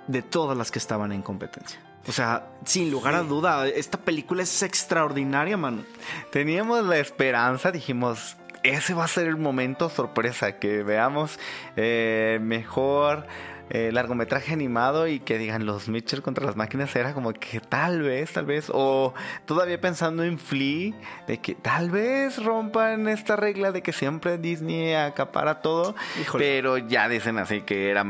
de 0.08 0.22
todas 0.22 0.58
las 0.58 0.72
que 0.72 0.80
estaban 0.80 1.12
en 1.12 1.22
competencia. 1.22 1.80
O 2.08 2.12
sea, 2.14 2.48
sin 2.64 2.90
lugar 2.90 3.16
a 3.16 3.24
duda, 3.24 3.68
esta 3.68 3.98
película 3.98 4.44
es 4.44 4.64
extraordinaria, 4.64 5.58
mano. 5.58 5.84
Teníamos 6.32 6.86
la 6.86 7.00
esperanza, 7.00 7.72
dijimos, 7.72 8.38
ese 8.64 8.94
va 8.94 9.04
a 9.04 9.08
ser 9.10 9.28
el 9.28 9.36
momento 9.36 9.90
sorpresa, 9.90 10.58
que 10.58 10.84
veamos 10.84 11.38
eh, 11.76 12.40
mejor 12.42 13.28
eh, 13.70 13.92
largometraje 13.92 14.54
animado 14.54 15.08
y 15.08 15.20
que 15.20 15.38
digan 15.38 15.66
los 15.66 15.90
Mitchell 15.90 16.22
contra 16.22 16.46
las 16.46 16.56
máquinas 16.56 16.96
era 16.96 17.14
como 17.14 17.34
que 17.34 17.60
tal 17.60 18.02
vez, 18.02 18.34
tal 18.34 18.46
vez, 18.46 18.72
o 18.74 19.14
todavía 19.46 19.80
pensando 19.80 20.24
en 20.24 20.40
Flea, 20.40 20.94
de 21.28 21.40
que 21.40 21.56
tal 21.56 21.90
vez 21.90 22.44
rompan 22.44 23.08
esta 23.08 23.36
regla 23.36 23.72
de 23.72 23.82
que 23.82 23.94
siempre 23.94 24.38
Disney 24.38 24.94
acapara 24.94 25.62
todo, 25.62 25.96
Híjole. 26.22 26.44
pero 26.46 26.78
ya 26.78 27.10
dicen 27.10 27.38
así 27.38 27.62
que 27.62 27.90
era... 27.90 28.04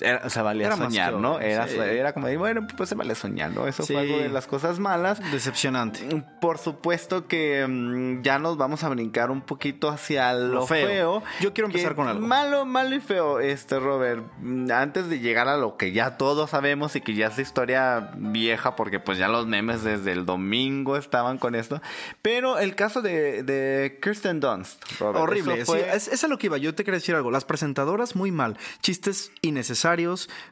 era- 0.00 0.22
o 0.24 0.30
sea, 0.30 0.42
valía 0.42 0.66
Era 0.68 0.76
soñar, 0.76 1.14
que 1.14 1.20
¿no? 1.20 1.40
Era, 1.40 1.68
sí. 1.68 1.76
era 1.78 2.12
como 2.12 2.26
de, 2.26 2.36
bueno, 2.36 2.66
pues 2.76 2.88
se 2.88 2.94
vale 2.94 3.14
soñar, 3.14 3.50
¿no? 3.52 3.66
Eso 3.66 3.82
Sí. 3.82 3.92
fue 3.94 4.02
algo 4.02 4.18
de 4.18 4.28
las 4.28 4.46
cosas 4.46 4.78
malas. 4.78 5.20
Decepcionante. 5.32 6.24
Por 6.40 6.58
supuesto 6.58 7.26
que 7.26 7.66
mm, 7.68 8.22
ya 8.22 8.38
nos 8.38 8.56
vamos 8.56 8.84
a 8.84 8.88
brincar 8.88 9.30
un 9.30 9.40
poquito 9.40 9.88
hacia 9.88 10.32
lo, 10.34 10.54
Lo 10.54 10.66
feo. 10.66 10.86
feo. 10.88 11.22
Yo 11.40 11.52
quiero 11.52 11.66
empezar 11.68 11.94
con 11.94 12.08
algo. 12.08 12.26
Malo, 12.26 12.64
malo 12.66 12.94
y 12.94 13.00
feo, 13.00 13.40
este 13.40 13.78
Robert. 13.78 14.24
mm, 14.40 14.70
Antes 14.70 15.08
de 15.08 15.18
llegar 15.20 15.48
a 15.48 15.56
lo 15.56 15.76
que 15.76 15.92
ya 15.92 16.16
todos 16.16 16.50
sabemos 16.50 16.94
y 16.96 17.00
que 17.00 17.14
ya 17.14 17.26
es 17.28 17.38
historia 17.38 18.10
vieja, 18.16 18.76
porque 18.76 19.00
pues 19.00 19.18
ya 19.18 19.28
los 19.28 19.46
memes 19.46 19.82
desde 19.82 20.12
el 20.12 20.24
domingo 20.26 20.96
estaban 20.96 21.38
con 21.38 21.54
esto. 21.54 21.80
Pero 22.22 22.58
el 22.58 22.74
caso 22.74 23.02
de, 23.02 23.42
de 23.42 23.98
Kirsten 24.02 24.40
Dunst, 24.40 24.82
Robert, 25.00 25.18
Horrible. 25.24 25.54
eso 25.60 25.72
sí, 25.74 25.78
fue- 25.82 25.96
es, 25.96 26.08
es 26.08 26.24
a 26.24 26.28
lo 26.28 26.38
que 26.38 26.46
iba. 26.46 26.58
Yo 26.58 26.74
te 26.74 26.84
quería 26.84 26.98
decir 26.98 27.14
algo. 27.14 27.30
Las 27.30 27.44
presentadoras 27.44 28.14
muy 28.16 28.30
mal. 28.30 28.56
Chistes 28.82 29.32
innecesarios, 29.42 29.87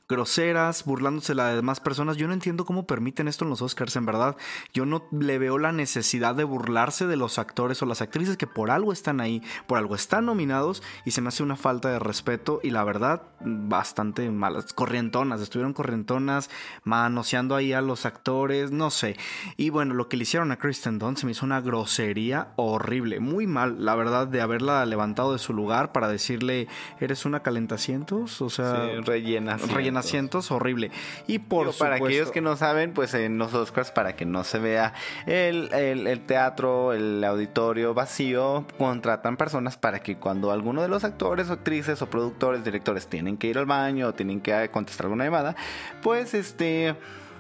groseras, 0.09 0.85
burlándose 0.85 1.33
de 1.33 1.37
las 1.37 1.55
demás 1.55 1.81
personas. 1.81 2.17
Yo 2.17 2.27
no 2.27 2.35
entiendo 2.35 2.65
cómo 2.65 2.87
permiten 2.87 3.29
esto 3.29 3.45
en 3.45 3.51
los 3.51 3.63
Oscars, 3.63 3.97
en 3.97 4.07
verdad. 4.07 4.37
Yo 4.73 4.87
no 4.87 5.05
le 5.13 5.39
veo 5.39 5.59
la 5.59 5.73
necesidad 5.73 6.35
de 6.35 6.45
burlarse 6.45 7.07
de 7.07 7.17
los 7.17 7.39
actores 7.39 7.83
o 7.83 7.87
las 7.87 8.03
actrices 8.03 8.37
que 8.37 8.47
por 8.47 8.71
algo 8.71 8.93
están 8.93 9.21
ahí, 9.21 9.43
por 9.67 9.79
algo 9.79 9.95
están 9.95 10.27
nominados 10.27 10.83
y 11.05 11.11
se 11.13 11.21
me 11.21 11.29
hace 11.29 11.43
una 11.43 11.57
falta 11.57 11.89
de 11.91 11.99
respeto 11.99 12.61
y 12.63 12.71
la 12.71 12.85
verdad, 12.85 13.23
bastante 13.41 14.31
malas. 14.31 14.73
Corrientonas, 14.73 15.41
estuvieron 15.41 15.73
corrientonas, 15.73 16.51
manoseando 16.85 17.55
ahí 17.55 17.73
a 17.73 17.81
los 17.81 18.07
actores, 18.07 18.71
no 18.71 18.91
sé. 18.91 19.17
Y 19.57 19.71
bueno, 19.71 19.95
lo 19.95 20.09
que 20.09 20.17
le 20.17 20.23
hicieron 20.23 20.53
a 20.53 20.59
Kristen 20.59 20.99
Dunst 20.99 21.21
se 21.21 21.27
me 21.27 21.33
hizo 21.33 21.47
una 21.47 21.61
grosería 21.61 22.49
horrible, 22.57 23.21
muy 23.21 23.47
mal, 23.47 23.85
la 23.85 23.95
verdad, 23.95 24.27
de 24.27 24.41
haberla 24.41 24.85
levantado 24.87 25.33
de 25.33 25.39
su 25.39 25.53
lugar 25.53 25.93
para 25.93 26.09
decirle, 26.09 26.69
eres 27.01 27.25
una 27.25 27.41
calentacientos, 27.41 28.41
o 28.43 28.51
sea, 28.51 28.87
Sí, 28.87 29.03
rellena 29.27 29.55
asientos. 29.55 29.77
rellena 29.77 30.01
asientos, 30.01 30.51
horrible. 30.51 30.91
Y 31.27 31.39
por 31.41 31.67
Digo, 31.67 31.79
para 31.79 31.97
aquellos 31.97 32.31
que 32.31 32.41
no 32.41 32.57
saben, 32.57 32.93
pues 32.93 33.13
en 33.15 33.39
los 33.39 33.53
Oscars, 33.55 33.91
para 33.91 34.15
que 34.17 34.25
no 34.25 34.45
se 34.45 34.59
vea 34.59 34.95
el, 35.27 35.73
el- 35.75 36.07
el 36.07 36.21
teatro, 36.27 36.93
el 36.93 37.23
auditorio 37.25 37.93
vacío, 37.95 38.67
contratan 38.79 39.37
personas 39.37 39.77
para 39.77 40.01
que 40.01 40.17
cuando 40.17 40.53
alguno 40.53 40.83
de 40.83 40.89
los 40.89 41.05
actores, 41.05 41.51
o 41.51 41.55
actrices 41.55 42.01
o 42.03 42.11
productores, 42.11 42.65
directores 42.65 43.07
tienen 43.09 43.37
que 43.37 43.49
ir 43.49 43.59
al 43.59 43.67
baño 43.67 44.09
o 44.09 44.15
tienen 44.15 44.41
que 44.41 44.53
eh, 44.65 44.71
contestar 44.71 45.07
alguna 45.07 45.25
llamada, 45.25 45.57
pues 46.03 46.35
este 46.35 46.95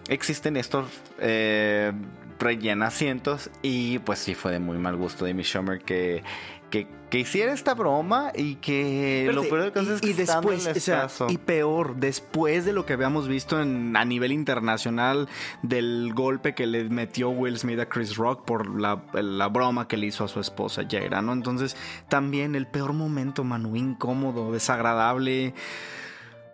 existen 0.08 0.56
estos 0.56 0.86
eh, 1.18 1.92
rellena 2.38 2.86
asientos 2.88 3.50
y 3.62 3.98
pues 4.00 4.18
sí 4.20 4.34
fue 4.34 4.52
de 4.52 4.58
muy 4.60 4.76
mal 4.78 4.94
gusto 4.96 5.24
de 5.24 5.30
Amy 5.32 5.42
Schumer 5.42 5.80
que, 5.80 6.22
que, 6.70 6.88
que 7.10 7.18
hiciera 7.20 7.52
esta 7.52 7.74
broma 7.74 8.32
y 8.34 8.56
que 8.56 9.30
lo 9.32 9.42
Espérate, 9.42 9.48
peor 9.48 9.62
del 9.62 9.72
caso 9.72 9.94
es 9.94 10.00
que 10.00 10.08
y, 10.08 10.10
en 10.10 10.16
después, 10.16 10.66
o 10.66 10.80
sea, 10.80 11.08
y 11.28 11.38
peor, 11.38 11.96
después 11.96 12.64
de 12.64 12.72
lo 12.72 12.86
que 12.86 12.92
habíamos 12.92 13.28
visto 13.28 13.60
en, 13.60 13.96
a 13.96 14.04
nivel 14.04 14.32
internacional 14.32 15.28
del 15.62 16.12
golpe 16.14 16.54
que 16.54 16.66
le 16.66 16.84
metió 16.84 17.30
Will 17.30 17.58
Smith 17.58 17.78
a 17.80 17.88
Chris 17.88 18.16
Rock 18.16 18.44
por 18.44 18.78
la, 18.80 19.02
la 19.12 19.48
broma 19.48 19.88
que 19.88 19.96
le 19.96 20.06
hizo 20.06 20.24
a 20.24 20.28
su 20.28 20.40
esposa 20.40 20.82
Jaira, 20.88 21.22
¿no? 21.22 21.32
Entonces, 21.32 21.76
también 22.08 22.54
el 22.54 22.66
peor 22.66 22.92
momento, 22.92 23.44
Manu, 23.44 23.76
incómodo, 23.76 24.52
desagradable. 24.52 25.54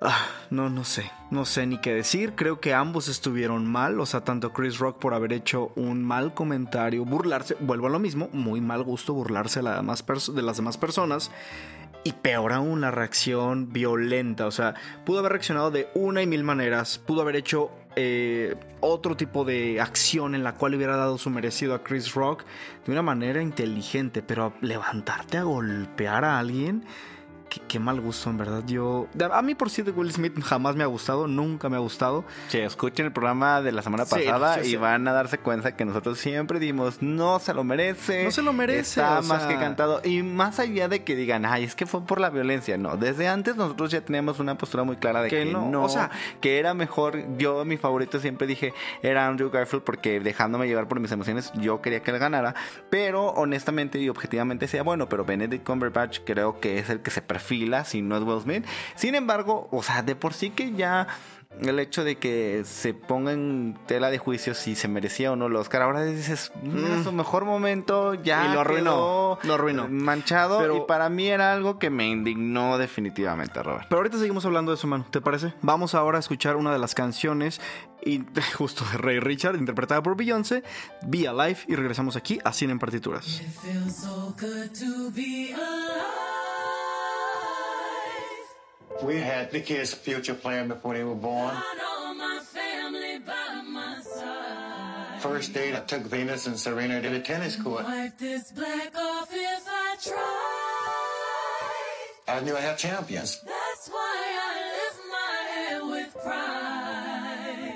Ah, 0.04 0.26
no, 0.50 0.68
no 0.68 0.82
sé, 0.82 1.12
no 1.30 1.44
sé 1.44 1.64
ni 1.64 1.78
qué 1.78 1.94
decir. 1.94 2.32
Creo 2.34 2.58
que 2.58 2.74
ambos 2.74 3.06
estuvieron 3.06 3.70
mal, 3.70 4.00
o 4.00 4.06
sea, 4.06 4.22
tanto 4.22 4.52
Chris 4.52 4.78
Rock 4.78 4.98
por 4.98 5.14
haber 5.14 5.32
hecho 5.32 5.72
un 5.76 6.02
mal 6.02 6.34
comentario, 6.34 7.04
burlarse, 7.04 7.56
vuelvo 7.60 7.86
a 7.86 7.90
lo 7.90 8.00
mismo, 8.00 8.28
muy 8.32 8.60
mal 8.60 8.82
gusto 8.82 9.14
burlarse 9.14 9.60
de, 9.60 10.42
las 10.42 10.56
demás 10.56 10.76
personas. 10.76 11.30
Y 12.02 12.14
peor 12.14 12.52
aún, 12.52 12.80
la 12.80 12.90
reacción 12.90 13.72
violenta. 13.72 14.46
O 14.46 14.50
sea, 14.50 14.74
pudo 15.04 15.20
haber 15.20 15.32
reaccionado 15.32 15.70
de 15.70 15.88
una 15.94 16.20
y 16.20 16.26
mil 16.26 16.42
maneras. 16.42 16.98
Pudo 16.98 17.22
haber 17.22 17.36
hecho 17.36 17.70
eh, 17.94 18.56
otro 18.80 19.16
tipo 19.16 19.44
de 19.44 19.80
acción 19.80 20.34
en 20.34 20.42
la 20.42 20.54
cual 20.54 20.74
hubiera 20.74 20.96
dado 20.96 21.16
su 21.16 21.30
merecido 21.30 21.74
a 21.76 21.84
Chris 21.84 22.12
Rock 22.14 22.42
de 22.84 22.90
una 22.90 23.02
manera 23.02 23.40
inteligente. 23.40 24.20
Pero 24.20 24.52
levantarte 24.62 25.38
a 25.38 25.44
golpear 25.44 26.24
a 26.24 26.40
alguien. 26.40 26.84
Qué, 27.52 27.60
qué 27.68 27.78
mal 27.78 28.00
gusto, 28.00 28.30
en 28.30 28.38
verdad. 28.38 28.62
Yo. 28.66 29.08
A 29.30 29.42
mí, 29.42 29.54
por 29.54 29.68
sí, 29.68 29.82
de 29.82 29.90
Will 29.90 30.10
Smith 30.10 30.32
jamás 30.42 30.74
me 30.74 30.84
ha 30.84 30.86
gustado. 30.86 31.26
Nunca 31.26 31.68
me 31.68 31.76
ha 31.76 31.80
gustado. 31.80 32.24
Sí, 32.48 32.58
escuchen 32.58 33.04
el 33.04 33.12
programa 33.12 33.60
de 33.60 33.72
la 33.72 33.82
semana 33.82 34.06
Sí, 34.06 34.14
pasada 34.14 34.62
sí, 34.62 34.70
y 34.70 34.76
van 34.76 35.06
a 35.06 35.12
darse 35.12 35.36
cuenta 35.36 35.76
que 35.76 35.84
nosotros 35.84 36.18
siempre 36.18 36.58
dimos, 36.58 37.02
no 37.02 37.38
se 37.40 37.52
lo 37.52 37.62
merece. 37.62 38.24
No 38.24 38.30
se 38.30 38.40
lo 38.40 38.54
merece, 38.54 39.00
Está 39.00 39.18
o 39.18 39.22
más 39.24 39.42
sea- 39.42 39.48
que 39.50 39.56
cantado. 39.56 40.00
Y 40.02 40.22
más 40.22 40.60
allá 40.60 40.88
de 40.88 41.04
que 41.04 41.14
digan, 41.14 41.44
ay, 41.44 41.64
es 41.64 41.74
que 41.74 41.84
fue 41.84 42.06
por 42.06 42.20
la 42.20 42.30
violencia. 42.30 42.78
No, 42.78 42.96
desde 42.96 43.28
antes 43.28 43.54
nosotros 43.56 43.90
ya 43.90 44.00
teníamos 44.00 44.38
una 44.40 44.56
postura 44.56 44.84
muy 44.84 44.96
clara 44.96 45.20
de 45.20 45.28
Que 45.28 45.44
que, 45.44 45.52
no, 45.52 45.68
no, 45.68 45.84
o 45.84 45.88
sea- 45.90 46.10
que 46.40 46.58
era 46.58 46.72
mejor. 46.72 47.36
Yo, 47.36 47.66
mi 47.66 47.76
favorito 47.76 48.18
siempre 48.18 48.46
dije, 48.46 48.72
era 49.02 49.26
Andrew 49.28 49.50
Garfield 49.50 49.84
porque 49.84 50.20
dejándome 50.20 50.68
llevar 50.68 50.88
por 50.88 51.00
mis 51.00 51.12
emociones, 51.12 51.52
yo 51.56 51.82
quería 51.82 52.02
que 52.02 52.12
él 52.12 52.18
ganara. 52.18 52.54
Pero 52.88 53.26
honestamente 53.32 53.98
y 53.98 54.08
objetivamente 54.08 54.64
decía, 54.64 54.82
bueno, 54.82 55.06
pero 55.10 55.26
Benedict 55.26 55.66
Cumberbatch 55.66 56.20
creo 56.24 56.58
que 56.60 56.78
es 56.78 56.88
el 56.88 57.00
que 57.02 57.10
se 57.10 57.20
perfila, 57.42 57.84
si 57.84 58.02
no 58.02 58.16
es 58.16 58.22
Will 58.22 58.40
Smith. 58.40 58.64
Sin 58.94 59.14
embargo, 59.14 59.68
o 59.72 59.82
sea, 59.82 60.02
de 60.02 60.14
por 60.14 60.32
sí 60.34 60.50
que 60.50 60.72
ya 60.72 61.08
el 61.60 61.78
hecho 61.80 62.02
de 62.02 62.16
que 62.16 62.62
se 62.64 62.94
ponga 62.94 63.32
en 63.32 63.76
tela 63.86 64.08
de 64.10 64.16
juicio 64.16 64.54
si 64.54 64.74
se 64.74 64.88
merecía 64.88 65.32
o 65.32 65.36
no 65.36 65.46
el 65.48 65.56
Oscar, 65.56 65.82
ahora 65.82 66.02
dices, 66.02 66.50
"Mm, 66.62 66.86
es 66.98 67.04
su 67.04 67.12
mejor 67.12 67.44
momento, 67.44 68.14
ya 68.14 68.46
Y 68.48 68.54
lo 68.54 68.60
arruinó, 68.60 69.38
lo 69.42 69.54
arruinó. 69.54 69.86
manchado 69.88 70.60
Pero- 70.60 70.76
y 70.78 70.80
para 70.86 71.10
mí 71.10 71.26
era 71.28 71.52
algo 71.52 71.78
que 71.78 71.90
me 71.90 72.08
indignó 72.08 72.78
definitivamente, 72.78 73.62
Robert. 73.62 73.84
Pero 73.90 73.98
ahorita 73.98 74.16
seguimos 74.18 74.46
hablando 74.46 74.72
de 74.72 74.76
eso, 74.76 74.86
mano. 74.86 75.04
¿Te 75.10 75.20
parece? 75.20 75.52
Vamos 75.60 75.94
ahora 75.94 76.16
a 76.16 76.20
escuchar 76.20 76.56
una 76.56 76.72
de 76.72 76.78
las 76.78 76.94
canciones 76.94 77.60
y, 78.02 78.22
justo 78.56 78.86
de 78.90 78.96
Ray 78.96 79.20
Richard, 79.20 79.56
interpretada 79.56 80.02
por 80.02 80.16
Beyoncé, 80.16 80.62
Be 81.06 81.28
Alive, 81.28 81.58
y 81.68 81.74
regresamos 81.76 82.16
aquí 82.16 82.38
a 82.44 82.52
Cine 82.54 82.72
en 82.72 82.78
Partituras. 82.78 83.42
feels 83.62 83.96
so 83.96 84.34
good 84.40 84.70
to 84.72 85.10
be 85.14 85.52
alive. 85.52 86.31
We 89.00 89.16
had 89.16 89.50
the 89.50 89.60
kids' 89.60 89.94
future 89.94 90.34
plan 90.34 90.68
before 90.68 90.94
they 90.94 91.04
were 91.04 91.14
born. 91.14 91.54
Got 91.54 91.64
all 91.84 92.14
my 92.14 92.40
family 92.44 93.18
by 93.18 93.62
my 93.66 94.00
side. 94.00 95.20
First 95.20 95.52
date, 95.52 95.74
I 95.74 95.80
took 95.80 96.02
Venus 96.02 96.46
and 96.46 96.58
Serena 96.58 97.00
to 97.02 97.08
the 97.08 97.20
tennis 97.20 97.56
court. 97.56 97.84
Wipe 97.84 98.18
this 98.18 98.52
black 98.52 98.96
off 98.96 99.28
if 99.32 99.64
I 99.68 99.96
try. 100.02 100.58
I 102.28 102.40
knew 102.40 102.56
I 102.56 102.60
had 102.60 102.78
champions. 102.78 103.40
That's 103.44 103.88
why 103.88 104.38
I 104.40 104.62
lift 104.78 105.00
my 105.10 105.42
head 105.52 105.82
with 105.82 106.14
pride. 106.22 107.72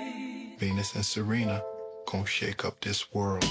Venus 0.59 0.95
and 0.95 1.05
Serena 1.05 1.61
gonna 2.05 2.25
shake 2.25 2.63
up 2.65 2.79
this 2.81 3.13
world. 3.13 3.45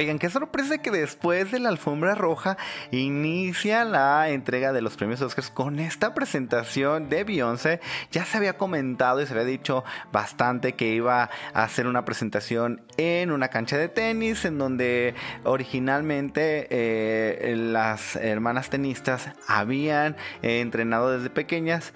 Oigan, 0.00 0.18
qué 0.18 0.30
sorpresa 0.30 0.78
que 0.78 0.90
después 0.90 1.52
de 1.52 1.60
la 1.60 1.68
alfombra 1.68 2.14
roja 2.14 2.56
inicia 2.90 3.84
la 3.84 4.30
entrega 4.30 4.72
de 4.72 4.80
los 4.80 4.96
premios 4.96 5.20
Oscars 5.20 5.50
con 5.50 5.78
esta 5.78 6.14
presentación 6.14 7.10
de 7.10 7.22
Beyoncé. 7.22 7.80
Ya 8.10 8.24
se 8.24 8.38
había 8.38 8.56
comentado 8.56 9.20
y 9.20 9.26
se 9.26 9.34
había 9.34 9.44
dicho 9.44 9.84
bastante 10.10 10.72
que 10.72 10.88
iba 10.88 11.28
a 11.52 11.62
hacer 11.64 11.86
una 11.86 12.06
presentación 12.06 12.80
en 12.96 13.30
una 13.30 13.48
cancha 13.48 13.76
de 13.76 13.90
tenis 13.90 14.46
en 14.46 14.56
donde 14.56 15.14
originalmente 15.44 16.66
eh, 16.70 17.54
las 17.56 18.16
hermanas 18.16 18.70
tenistas 18.70 19.28
habían 19.46 20.16
entrenado 20.40 21.12
desde 21.12 21.28
pequeñas. 21.28 21.92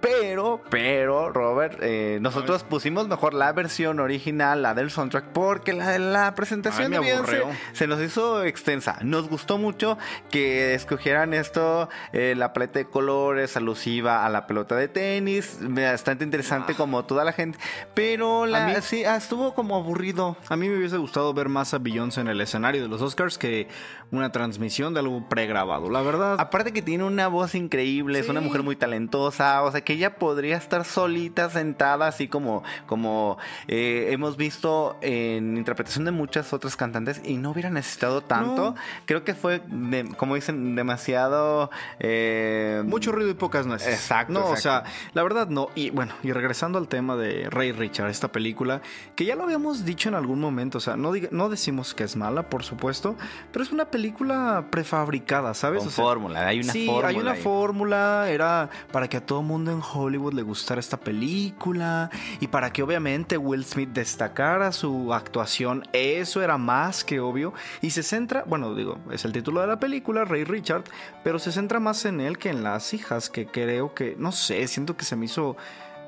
Pero, 0.00 0.62
pero, 0.70 1.30
Robert, 1.32 1.78
eh, 1.82 2.18
nosotros 2.20 2.62
pusimos 2.62 3.08
mejor 3.08 3.34
la 3.34 3.52
versión 3.52 3.98
original, 3.98 4.62
la 4.62 4.74
del 4.74 4.90
soundtrack, 4.90 5.26
porque 5.32 5.72
la 5.72 5.88
de 5.90 5.98
la 5.98 6.34
presentación 6.34 6.92
Ay, 6.94 7.00
de 7.04 7.12
aburrió. 7.14 7.46
se 7.72 7.86
nos 7.86 8.00
hizo 8.00 8.44
extensa. 8.44 8.98
Nos 9.02 9.28
gustó 9.28 9.58
mucho 9.58 9.98
que 10.30 10.74
escogieran 10.74 11.34
esto, 11.34 11.88
eh, 12.12 12.34
la 12.36 12.52
paleta 12.52 12.78
de 12.78 12.84
colores 12.84 13.56
alusiva 13.56 14.24
a 14.24 14.28
la 14.28 14.46
pelota 14.46 14.76
de 14.76 14.88
tenis, 14.88 15.58
bastante 15.60 16.24
interesante 16.24 16.74
como 16.74 17.04
toda 17.04 17.24
la 17.24 17.32
gente, 17.32 17.58
pero 17.94 18.46
la, 18.46 18.66
mí- 18.68 18.74
sí, 18.82 19.04
ah, 19.04 19.16
estuvo 19.16 19.54
como 19.54 19.76
aburrido. 19.76 20.36
A 20.48 20.56
mí 20.56 20.68
me 20.68 20.76
hubiese 20.76 20.98
gustado 20.98 21.32
ver 21.34 21.48
más 21.48 21.74
a 21.74 21.78
Beyoncé 21.78 22.20
en 22.20 22.28
el 22.28 22.40
escenario 22.40 22.82
de 22.82 22.88
los 22.88 23.02
Oscars 23.02 23.38
que 23.38 23.68
una 24.12 24.30
transmisión 24.30 24.94
de 24.94 25.00
algo 25.00 25.28
pregrabado. 25.28 25.90
La 25.90 26.00
verdad, 26.02 26.36
Aparte 26.38 26.72
que 26.72 26.82
tiene 26.82 27.02
una 27.04 27.26
voz 27.28 27.54
increíble, 27.56 28.18
es 28.20 28.28
una 28.28 28.40
mujer 28.40 28.62
muy 28.62 28.76
talentosa, 28.76 29.62
o 29.62 29.72
sea 29.72 29.80
que 29.80 29.95
ella 29.96 30.16
podría 30.16 30.56
estar 30.56 30.84
solita, 30.84 31.50
sentada, 31.50 32.06
así 32.06 32.28
como, 32.28 32.62
como 32.86 33.36
eh, 33.68 34.08
hemos 34.10 34.36
visto 34.36 34.96
en 35.00 35.56
interpretación 35.56 36.04
de 36.04 36.10
muchas 36.12 36.52
otras 36.52 36.76
cantantes 36.76 37.20
y 37.24 37.36
no 37.36 37.50
hubiera 37.50 37.70
necesitado 37.70 38.22
tanto. 38.22 38.70
No. 38.72 38.74
Creo 39.06 39.24
que 39.24 39.34
fue, 39.34 39.60
de- 39.66 40.08
como 40.16 40.34
dicen, 40.36 40.74
demasiado... 40.76 41.70
eh, 41.98 42.82
mucho 42.86 43.12
ruido 43.12 43.30
y 43.30 43.34
pocas 43.34 43.66
nueces. 43.66 43.94
Exacto, 43.94 44.32
No, 44.32 44.46
o 44.46 44.54
exacto. 44.54 44.88
sea, 44.90 45.10
la 45.14 45.22
verdad 45.22 45.48
no. 45.48 45.68
Y 45.74 45.90
bueno, 45.90 46.14
y 46.22 46.32
regresando 46.32 46.78
al 46.78 46.88
tema 46.88 47.16
de 47.16 47.48
Ray 47.50 47.72
Richard, 47.72 48.10
esta 48.10 48.28
película, 48.28 48.80
que 49.14 49.24
ya 49.24 49.34
lo 49.34 49.44
habíamos 49.44 49.84
dicho 49.84 50.08
en 50.08 50.14
algún 50.14 50.40
momento, 50.40 50.78
o 50.78 50.80
sea, 50.80 50.96
no, 50.96 51.12
diga- 51.12 51.30
no 51.30 51.48
decimos 51.48 51.94
que 51.94 52.04
es 52.04 52.16
mala, 52.16 52.48
por 52.48 52.62
supuesto, 52.64 53.16
pero 53.52 53.64
es 53.64 53.72
una 53.72 53.86
película 53.86 54.66
prefabricada, 54.70 55.54
¿sabes? 55.54 55.80
Con 55.80 55.88
O 55.88 55.90
sea, 55.90 56.04
fórmula, 56.04 56.46
hay 56.46 56.60
una 56.60 56.72
sí, 56.72 56.86
fórmula 56.86 57.08
hay 57.08 57.16
una 57.16 57.32
ahí. 57.32 57.42
fórmula, 57.42 58.30
era 58.30 58.70
para 58.92 59.08
que 59.08 59.16
a 59.16 59.20
todo 59.24 59.42
mundo 59.42 59.70
Hollywood 59.82 60.34
le 60.34 60.42
gustara 60.42 60.80
esta 60.80 60.96
película 60.96 62.10
y 62.40 62.48
para 62.48 62.72
que 62.72 62.82
obviamente 62.82 63.38
Will 63.38 63.64
Smith 63.64 63.90
destacara 63.90 64.72
su 64.72 65.12
actuación, 65.12 65.82
eso 65.92 66.42
era 66.42 66.58
más 66.58 67.04
que 67.04 67.20
obvio. 67.20 67.52
Y 67.82 67.90
se 67.90 68.02
centra, 68.02 68.44
bueno, 68.46 68.74
digo, 68.74 68.98
es 69.10 69.24
el 69.24 69.32
título 69.32 69.60
de 69.60 69.66
la 69.66 69.78
película, 69.78 70.24
Ray 70.24 70.44
Richard, 70.44 70.84
pero 71.24 71.38
se 71.38 71.52
centra 71.52 71.80
más 71.80 72.04
en 72.04 72.20
él 72.20 72.38
que 72.38 72.50
en 72.50 72.62
las 72.62 72.94
hijas, 72.94 73.30
que 73.30 73.46
creo 73.46 73.94
que, 73.94 74.16
no 74.18 74.32
sé, 74.32 74.66
siento 74.68 74.96
que 74.96 75.04
se 75.04 75.16
me 75.16 75.26
hizo... 75.26 75.56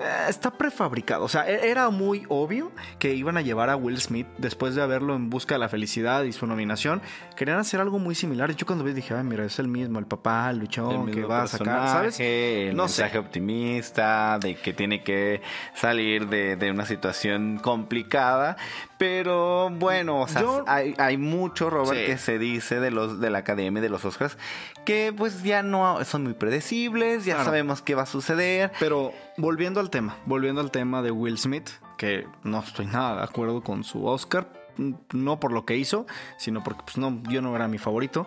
eh, 0.00 0.26
Está 0.28 0.50
prefabricado, 0.50 1.24
o 1.24 1.28
sea, 1.28 1.48
e- 1.48 1.70
era 1.70 1.90
muy 1.90 2.24
obvio 2.28 2.70
que 2.98 3.14
iban 3.14 3.36
a 3.36 3.40
llevar 3.42 3.70
a 3.70 3.76
Will 3.76 4.00
Smith 4.00 4.26
después 4.38 4.74
de 4.74 4.82
haberlo 4.82 5.14
en 5.16 5.30
busca 5.30 5.54
de 5.54 5.58
la 5.60 5.68
felicidad 5.68 6.22
y 6.24 6.32
su 6.32 6.46
nominación. 6.46 7.00
Querían 7.36 7.58
hacer 7.58 7.80
algo 7.80 7.98
muy 7.98 8.14
similar. 8.14 8.54
Yo 8.54 8.66
cuando 8.66 8.84
vi 8.84 8.92
dije, 8.92 9.14
ay, 9.14 9.24
mira, 9.24 9.44
es 9.44 9.58
el 9.58 9.68
mismo, 9.68 9.98
el 9.98 10.06
papá, 10.06 10.50
el 10.50 10.56
el 10.56 10.60
luchón 10.60 11.06
que 11.06 11.12
mismo 11.16 11.28
va 11.28 11.42
a 11.42 11.46
sacar, 11.46 11.88
¿sabes? 11.88 12.20
El 12.20 12.76
No 12.76 12.84
mensaje 12.84 13.12
sé. 13.12 13.18
optimista, 13.18 14.38
de 14.40 14.54
que 14.56 14.72
tiene 14.72 15.02
que 15.02 15.40
salir 15.74 16.28
de, 16.28 16.56
de 16.56 16.70
una 16.70 16.84
situación 16.86 17.58
complicada. 17.58 18.56
Pero 18.98 19.70
bueno, 19.70 20.22
o 20.22 20.28
sea, 20.28 20.42
Yo- 20.42 20.64
hay, 20.66 20.94
hay 20.98 21.16
mucho, 21.16 21.70
Robert, 21.70 22.00
Sí. 22.00 22.06
que 22.06 22.18
se 22.18 22.38
dice 22.38 22.80
de 22.80 22.90
los 22.90 23.20
de 23.20 23.30
la 23.30 23.38
academia 23.38 23.80
de 23.80 23.88
los 23.88 24.04
Oscars, 24.04 24.36
que 24.84 25.12
pues 25.16 25.42
ya 25.44 25.62
no 25.62 26.04
son 26.04 26.24
muy 26.24 26.34
predecibles, 26.34 27.24
ya 27.24 27.34
Claro. 27.34 27.44
sabemos 27.50 27.80
qué 27.82 27.94
va 27.94 28.02
a 28.02 28.06
suceder. 28.06 28.72
Pero 28.80 29.12
volviendo 29.36 29.78
al 29.78 29.87
tema, 29.88 30.16
volviendo 30.26 30.60
al 30.60 30.70
tema 30.70 31.02
de 31.02 31.10
Will 31.10 31.38
Smith, 31.38 31.70
que 31.96 32.26
no 32.44 32.60
estoy 32.60 32.86
nada 32.86 33.16
de 33.16 33.22
acuerdo 33.22 33.62
con 33.62 33.84
su 33.84 34.04
Oscar, 34.06 34.52
n- 34.78 34.96
no 35.12 35.40
por 35.40 35.52
lo 35.52 35.64
que 35.64 35.76
hizo, 35.76 36.06
sino 36.36 36.62
porque 36.62 36.82
pues 36.84 36.98
no, 36.98 37.22
yo 37.28 37.40
no 37.42 37.54
era 37.56 37.68
mi 37.68 37.78
favorito. 37.78 38.26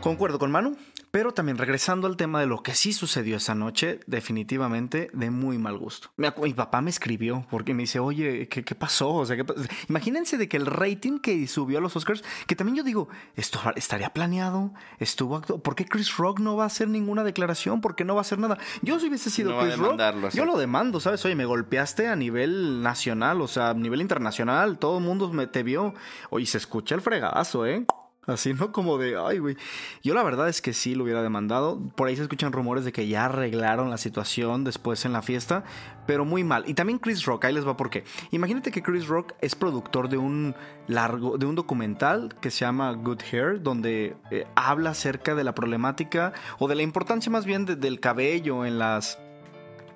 Concuerdo 0.00 0.38
con 0.38 0.50
Manu, 0.50 0.76
pero 1.16 1.32
también 1.32 1.56
regresando 1.56 2.06
al 2.06 2.18
tema 2.18 2.40
de 2.40 2.46
lo 2.46 2.62
que 2.62 2.74
sí 2.74 2.92
sucedió 2.92 3.38
esa 3.38 3.54
noche, 3.54 4.00
definitivamente 4.06 5.08
de 5.14 5.30
muy 5.30 5.56
mal 5.56 5.78
gusto. 5.78 6.10
Mi 6.42 6.52
papá 6.52 6.82
me 6.82 6.90
escribió 6.90 7.46
porque 7.50 7.72
me 7.72 7.84
dice, 7.84 7.98
oye, 8.00 8.48
¿qué, 8.50 8.62
qué 8.64 8.74
pasó? 8.74 9.14
O 9.14 9.24
sea, 9.24 9.34
¿qué 9.34 9.42
pa-?" 9.42 9.54
imagínense 9.88 10.36
de 10.36 10.46
que 10.46 10.58
el 10.58 10.66
rating 10.66 11.18
que 11.20 11.46
subió 11.46 11.78
a 11.78 11.80
los 11.80 11.96
Oscars, 11.96 12.22
que 12.46 12.54
también 12.54 12.76
yo 12.76 12.82
digo, 12.84 13.08
esto 13.34 13.58
estaría 13.76 14.10
planeado, 14.12 14.74
estuvo 14.98 15.40
actu- 15.40 15.62
¿por 15.62 15.74
qué 15.74 15.86
Chris 15.86 16.18
Rock 16.18 16.38
no 16.40 16.54
va 16.54 16.64
a 16.64 16.66
hacer 16.66 16.86
ninguna 16.88 17.24
declaración? 17.24 17.80
¿Por 17.80 17.96
qué 17.96 18.04
no 18.04 18.14
va 18.14 18.20
a 18.20 18.22
hacer 18.22 18.38
nada? 18.38 18.58
Yo 18.82 19.00
si 19.00 19.06
hubiese 19.08 19.30
sido 19.30 19.52
No 19.52 19.60
Chris 19.60 19.72
Rock, 19.78 19.96
yo 20.34 20.44
lo 20.44 20.58
demando, 20.58 21.00
¿sabes? 21.00 21.24
Oye, 21.24 21.34
me 21.34 21.46
golpeaste 21.46 22.08
a 22.08 22.16
nivel 22.16 22.82
nacional, 22.82 23.40
o 23.40 23.48
sea, 23.48 23.70
a 23.70 23.74
nivel 23.74 24.02
internacional, 24.02 24.78
todo 24.78 24.98
el 24.98 25.04
mundo 25.04 25.32
me 25.32 25.46
te 25.46 25.62
vio. 25.62 25.94
Oye, 26.28 26.44
se 26.44 26.58
escucha 26.58 26.94
el 26.94 27.00
fregadazo, 27.00 27.64
¿eh? 27.64 27.86
Así, 28.26 28.54
¿no? 28.54 28.72
Como 28.72 28.98
de, 28.98 29.16
ay, 29.16 29.38
güey. 29.38 29.56
Yo 30.02 30.12
la 30.12 30.24
verdad 30.24 30.48
es 30.48 30.60
que 30.60 30.72
sí 30.72 30.96
lo 30.96 31.04
hubiera 31.04 31.22
demandado. 31.22 31.78
Por 31.94 32.08
ahí 32.08 32.16
se 32.16 32.22
escuchan 32.22 32.50
rumores 32.50 32.84
de 32.84 32.90
que 32.90 33.06
ya 33.06 33.26
arreglaron 33.26 33.88
la 33.88 33.98
situación 33.98 34.64
después 34.64 35.04
en 35.04 35.12
la 35.12 35.22
fiesta, 35.22 35.62
pero 36.06 36.24
muy 36.24 36.42
mal. 36.42 36.64
Y 36.66 36.74
también 36.74 36.98
Chris 36.98 37.24
Rock, 37.24 37.44
ahí 37.44 37.54
les 37.54 37.64
va 37.66 37.76
por 37.76 37.88
qué. 37.88 38.02
Imagínate 38.32 38.72
que 38.72 38.82
Chris 38.82 39.06
Rock 39.06 39.34
es 39.40 39.54
productor 39.54 40.08
de 40.08 40.16
un 40.18 40.56
largo, 40.88 41.38
de 41.38 41.46
un 41.46 41.54
documental 41.54 42.34
que 42.40 42.50
se 42.50 42.64
llama 42.64 42.92
Good 42.94 43.20
Hair, 43.30 43.62
donde 43.62 44.16
eh, 44.32 44.44
habla 44.56 44.90
acerca 44.90 45.36
de 45.36 45.44
la 45.44 45.54
problemática 45.54 46.32
o 46.58 46.66
de 46.66 46.74
la 46.74 46.82
importancia 46.82 47.30
más 47.30 47.44
bien 47.46 47.64
de- 47.64 47.76
del 47.76 48.00
cabello 48.00 48.64
en 48.66 48.78
las 48.80 49.20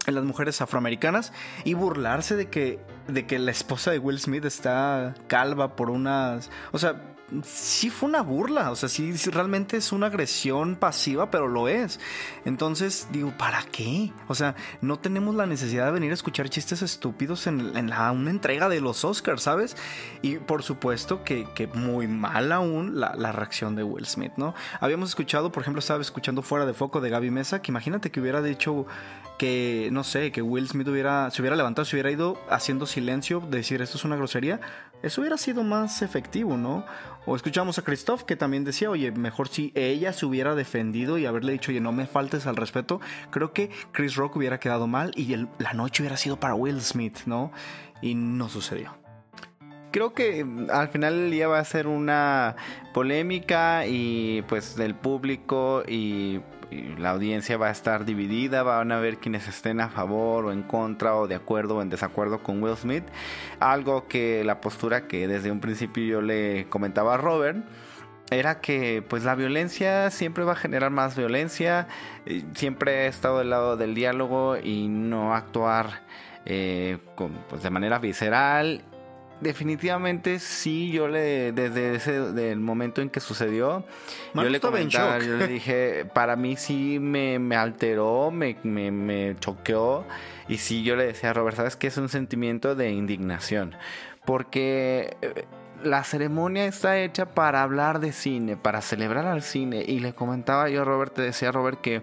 en 0.06 0.14
las 0.14 0.24
mujeres 0.24 0.60
afroamericanas 0.62 1.32
y 1.64 1.74
burlarse 1.74 2.34
de 2.34 2.48
que 2.48 2.78
de 3.06 3.26
que 3.26 3.38
la 3.38 3.50
esposa 3.50 3.90
de 3.90 3.98
Will 3.98 4.18
Smith 4.18 4.44
está 4.46 5.14
calva 5.26 5.76
por 5.76 5.90
unas, 5.90 6.50
o 6.72 6.78
sea, 6.78 7.02
sí 7.44 7.90
fue 7.90 8.08
una 8.08 8.22
burla, 8.22 8.70
o 8.70 8.76
sea, 8.76 8.88
sí, 8.88 9.12
realmente 9.30 9.76
es 9.76 9.92
una 9.92 10.06
agresión 10.06 10.76
pasiva, 10.76 11.30
pero 11.30 11.48
lo 11.48 11.68
es. 11.68 12.00
Entonces, 12.44 13.08
digo, 13.12 13.32
¿para 13.38 13.62
qué? 13.64 14.12
O 14.28 14.34
sea, 14.34 14.54
no 14.80 14.98
tenemos 14.98 15.34
la 15.34 15.46
necesidad 15.46 15.86
de 15.86 15.92
venir 15.92 16.10
a 16.10 16.14
escuchar 16.14 16.48
chistes 16.48 16.82
estúpidos 16.82 17.46
en, 17.46 17.88
la- 17.88 18.12
una 18.12 18.30
entrega 18.30 18.68
de 18.68 18.80
los 18.80 19.04
Oscars, 19.04 19.42
¿sabes? 19.42 19.76
Y 20.22 20.36
por 20.38 20.62
supuesto 20.62 21.22
que, 21.24 21.46
muy 21.74 22.06
mal 22.08 22.52
aún 22.52 22.98
la, 22.98 23.14
la 23.16 23.32
reacción 23.32 23.76
de 23.76 23.82
Will 23.84 24.06
Smith, 24.06 24.32
¿no? 24.36 24.54
Habíamos 24.80 25.08
escuchado, 25.10 25.52
por 25.52 25.62
ejemplo, 25.62 25.80
estaba 25.80 26.00
escuchando 26.00 26.42
fuera 26.42 26.66
de 26.66 26.74
foco 26.74 27.00
de 27.00 27.10
Gaby 27.10 27.30
Mesa, 27.30 27.62
que 27.62 27.70
imagínate 27.70 28.10
que 28.10 28.20
hubiera 28.20 28.42
dicho 28.42 28.86
que, 29.38 29.88
no 29.92 30.04
sé, 30.04 30.32
que 30.32 30.42
Will 30.42 30.68
Smith 30.68 30.86
hubiera, 30.88 31.30
se 31.30 31.40
hubiera 31.40 31.56
levantado, 31.56 31.86
se 31.86 31.96
hubiera 31.96 32.10
ido 32.10 32.38
haciendo 32.50 32.84
silencio, 32.86 33.40
decir 33.40 33.80
esto 33.80 33.96
es 33.96 34.04
una 34.04 34.16
grosería, 34.16 34.60
eso 35.02 35.20
hubiera 35.20 35.36
sido 35.36 35.62
más 35.62 36.02
efectivo, 36.02 36.56
¿no? 36.56 36.84
O 37.26 37.36
escuchamos 37.36 37.78
a 37.78 37.82
Christoph 37.82 38.22
que 38.22 38.36
también 38.36 38.64
decía, 38.64 38.90
oye, 38.90 39.12
mejor 39.12 39.48
si 39.48 39.72
ella 39.74 40.12
se 40.12 40.26
hubiera 40.26 40.54
defendido 40.54 41.18
y 41.18 41.26
haberle 41.26 41.52
dicho, 41.52 41.70
oye, 41.70 41.80
no 41.80 41.92
me 41.92 42.06
faltes 42.06 42.46
al 42.46 42.56
respeto, 42.56 43.00
creo 43.30 43.52
que 43.52 43.70
Chris 43.92 44.16
Rock 44.16 44.36
hubiera 44.36 44.58
quedado 44.58 44.86
mal 44.86 45.12
y 45.16 45.36
la 45.58 45.72
noche 45.74 46.02
hubiera 46.02 46.16
sido 46.16 46.38
para 46.38 46.54
Will 46.54 46.80
Smith, 46.80 47.20
¿no? 47.26 47.52
Y 48.02 48.14
no 48.14 48.48
sucedió. 48.48 49.00
Creo 49.90 50.12
que 50.12 50.44
mm, 50.44 50.70
al 50.70 50.88
final 50.88 51.16
del 51.16 51.30
día 51.30 51.48
va 51.48 51.58
a 51.58 51.64
ser 51.64 51.86
una 51.86 52.56
polémica 52.94 53.86
y 53.86 54.42
pues 54.42 54.76
del 54.76 54.94
público 54.94 55.82
y 55.86 56.40
la 56.70 57.10
audiencia 57.10 57.56
va 57.56 57.68
a 57.68 57.70
estar 57.70 58.04
dividida, 58.04 58.62
van 58.62 58.92
a 58.92 59.00
ver 59.00 59.18
quienes 59.18 59.48
estén 59.48 59.80
a 59.80 59.88
favor 59.88 60.46
o 60.46 60.52
en 60.52 60.62
contra 60.62 61.16
o 61.16 61.26
de 61.26 61.34
acuerdo 61.34 61.76
o 61.76 61.82
en 61.82 61.90
desacuerdo 61.90 62.42
con 62.42 62.62
Will 62.62 62.76
Smith. 62.76 63.04
Algo 63.58 64.08
que 64.08 64.44
la 64.44 64.60
postura 64.60 65.06
que 65.06 65.26
desde 65.26 65.50
un 65.50 65.60
principio 65.60 66.04
yo 66.04 66.20
le 66.20 66.66
comentaba 66.68 67.14
a 67.14 67.16
Robert 67.16 67.58
era 68.30 68.60
que 68.60 69.02
pues 69.06 69.24
la 69.24 69.34
violencia 69.34 70.10
siempre 70.10 70.44
va 70.44 70.52
a 70.52 70.56
generar 70.56 70.90
más 70.90 71.16
violencia, 71.16 71.88
eh, 72.26 72.44
siempre 72.54 73.04
he 73.04 73.06
estado 73.08 73.38
del 73.38 73.50
lado 73.50 73.76
del 73.76 73.94
diálogo 73.94 74.56
y 74.56 74.86
no 74.88 75.34
actuar 75.34 76.02
eh, 76.46 76.98
con, 77.16 77.32
pues, 77.48 77.62
de 77.62 77.70
manera 77.70 77.98
visceral 77.98 78.82
definitivamente 79.40 80.38
sí, 80.38 80.90
yo 80.92 81.08
le, 81.08 81.52
desde 81.52 81.94
ese 81.94 82.12
del 82.32 82.60
momento 82.60 83.00
en 83.00 83.10
que 83.10 83.20
sucedió, 83.20 83.84
yo 84.34 84.48
le 84.48 84.60
comentaba, 84.60 85.18
yo 85.18 85.36
le 85.36 85.46
dije, 85.48 86.04
para 86.04 86.36
mí 86.36 86.56
sí 86.56 86.98
me, 87.00 87.38
me 87.38 87.56
alteró, 87.56 88.30
me, 88.30 88.56
me, 88.62 88.90
me 88.90 89.36
choqueó, 89.38 90.04
y 90.48 90.58
sí 90.58 90.82
yo 90.82 90.96
le 90.96 91.06
decía 91.06 91.30
a 91.30 91.32
Robert, 91.32 91.56
¿sabes 91.56 91.76
qué? 91.76 91.86
Es 91.88 91.96
un 91.96 92.08
sentimiento 92.08 92.74
de 92.74 92.90
indignación, 92.90 93.74
porque... 94.24 95.16
eh, 95.22 95.44
La 95.82 96.04
ceremonia 96.04 96.66
está 96.66 96.98
hecha 96.98 97.24
para 97.24 97.62
hablar 97.62 98.00
de 98.00 98.12
cine, 98.12 98.58
para 98.58 98.82
celebrar 98.82 99.24
al 99.24 99.40
cine. 99.40 99.82
Y 99.82 100.00
le 100.00 100.12
comentaba 100.12 100.68
yo 100.68 100.82
a 100.82 100.84
Robert, 100.84 101.14
te 101.14 101.22
decía 101.22 101.52
Robert 101.52 101.80
que 101.80 102.02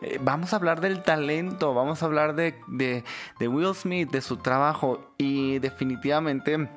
eh, 0.00 0.18
vamos 0.20 0.52
a 0.52 0.56
hablar 0.56 0.80
del 0.80 1.02
talento, 1.02 1.74
vamos 1.74 2.02
a 2.02 2.06
hablar 2.06 2.34
de, 2.34 2.54
de, 2.66 3.04
de 3.38 3.48
Will 3.48 3.74
Smith, 3.74 4.10
de 4.10 4.20
su 4.20 4.36
trabajo 4.36 5.12
y 5.18 5.58
definitivamente 5.58 6.68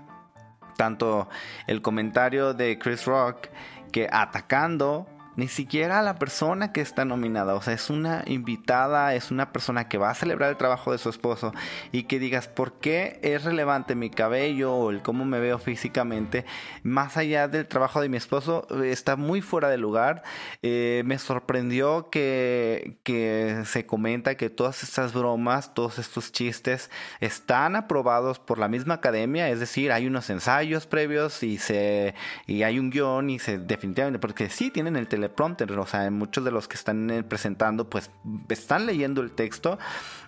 tanto 0.78 1.30
el 1.68 1.82
comentario 1.82 2.54
de 2.54 2.80
Chris 2.80 3.06
Rock 3.06 3.50
que 3.92 4.08
atacando 4.12 5.06
ni 5.36 5.48
siquiera 5.48 6.00
a 6.00 6.04
la 6.04 6.20
persona 6.20 6.72
que 6.72 6.82
está 6.82 7.06
nominada, 7.06 7.56
o 7.56 7.62
sea, 7.62 7.74
es 7.74 7.90
una 7.90 8.24
invitada, 8.28 9.16
es 9.16 9.32
una 9.32 9.52
persona 9.52 9.88
que 9.88 9.98
va 9.98 10.10
a 10.10 10.16
celebrar 10.16 10.50
el 10.50 10.58
trabajo 10.58 10.92
de 10.92 10.98
su 10.98 11.10
esposo 11.10 11.54
y 11.92 12.04
que 12.04 12.20
digas, 12.20 12.48
¿por 12.48 12.74
qué 12.80 13.20
es 13.24 13.44
relevante 13.44 13.96
mi 13.96 14.10
cabello 14.10 14.74
o 14.74 14.92
el 14.92 15.02
cómo 15.02 15.26
me 15.26 15.40
veo 15.40 15.60
físicamente? 15.60 16.46
Más 16.84 17.18
allá 17.18 17.48
del 17.48 17.68
trabajo 17.68 18.02
de 18.02 18.10
mi 18.10 18.18
esposo, 18.18 18.68
eh, 18.82 18.92
está 18.92 19.16
muy 19.16 19.42
fuera 19.42 19.70
de 19.70 19.78
lugar. 19.78 20.24
Eh, 20.62 21.04
me 21.06 21.18
sorprendió 21.18 22.10
que, 22.10 22.98
que 23.04 23.64
se 23.66 23.86
comenta 23.86 24.36
que 24.36 24.50
todas 24.50 24.84
estas 24.84 25.14
bromas, 25.14 25.74
todos 25.74 26.00
estos 26.00 26.32
chistes 26.32 26.90
están 27.20 27.76
aprobados 27.76 28.40
por 28.40 28.58
la 28.60 28.68
misma 28.68 28.96
academia, 28.96 29.50
es 29.50 29.60
decir, 29.60 29.92
hay 29.92 30.08
unos 30.08 30.30
ensayos 30.30 30.86
previos 30.88 31.44
y, 31.44 31.58
se, 31.58 32.14
y 32.48 32.64
hay 32.64 32.80
un 32.80 32.90
guion 32.90 33.30
y 33.30 33.40
se 33.40 33.58
definitivamente, 33.58 34.20
porque 34.20 34.50
sí 34.50 34.72
tienen 34.72 34.96
el 34.96 35.08
teleprompter, 35.22 35.72
o 35.72 35.86
sea, 35.86 36.10
muchos 36.10 36.44
de 36.44 36.52
los 36.52 36.68
que 36.68 36.76
están 36.76 37.10
eh, 37.10 37.24
presentando 37.24 37.90
pues 37.90 38.10
están 38.50 38.86
leyendo 38.86 39.22
el 39.22 39.32
texto. 39.32 39.78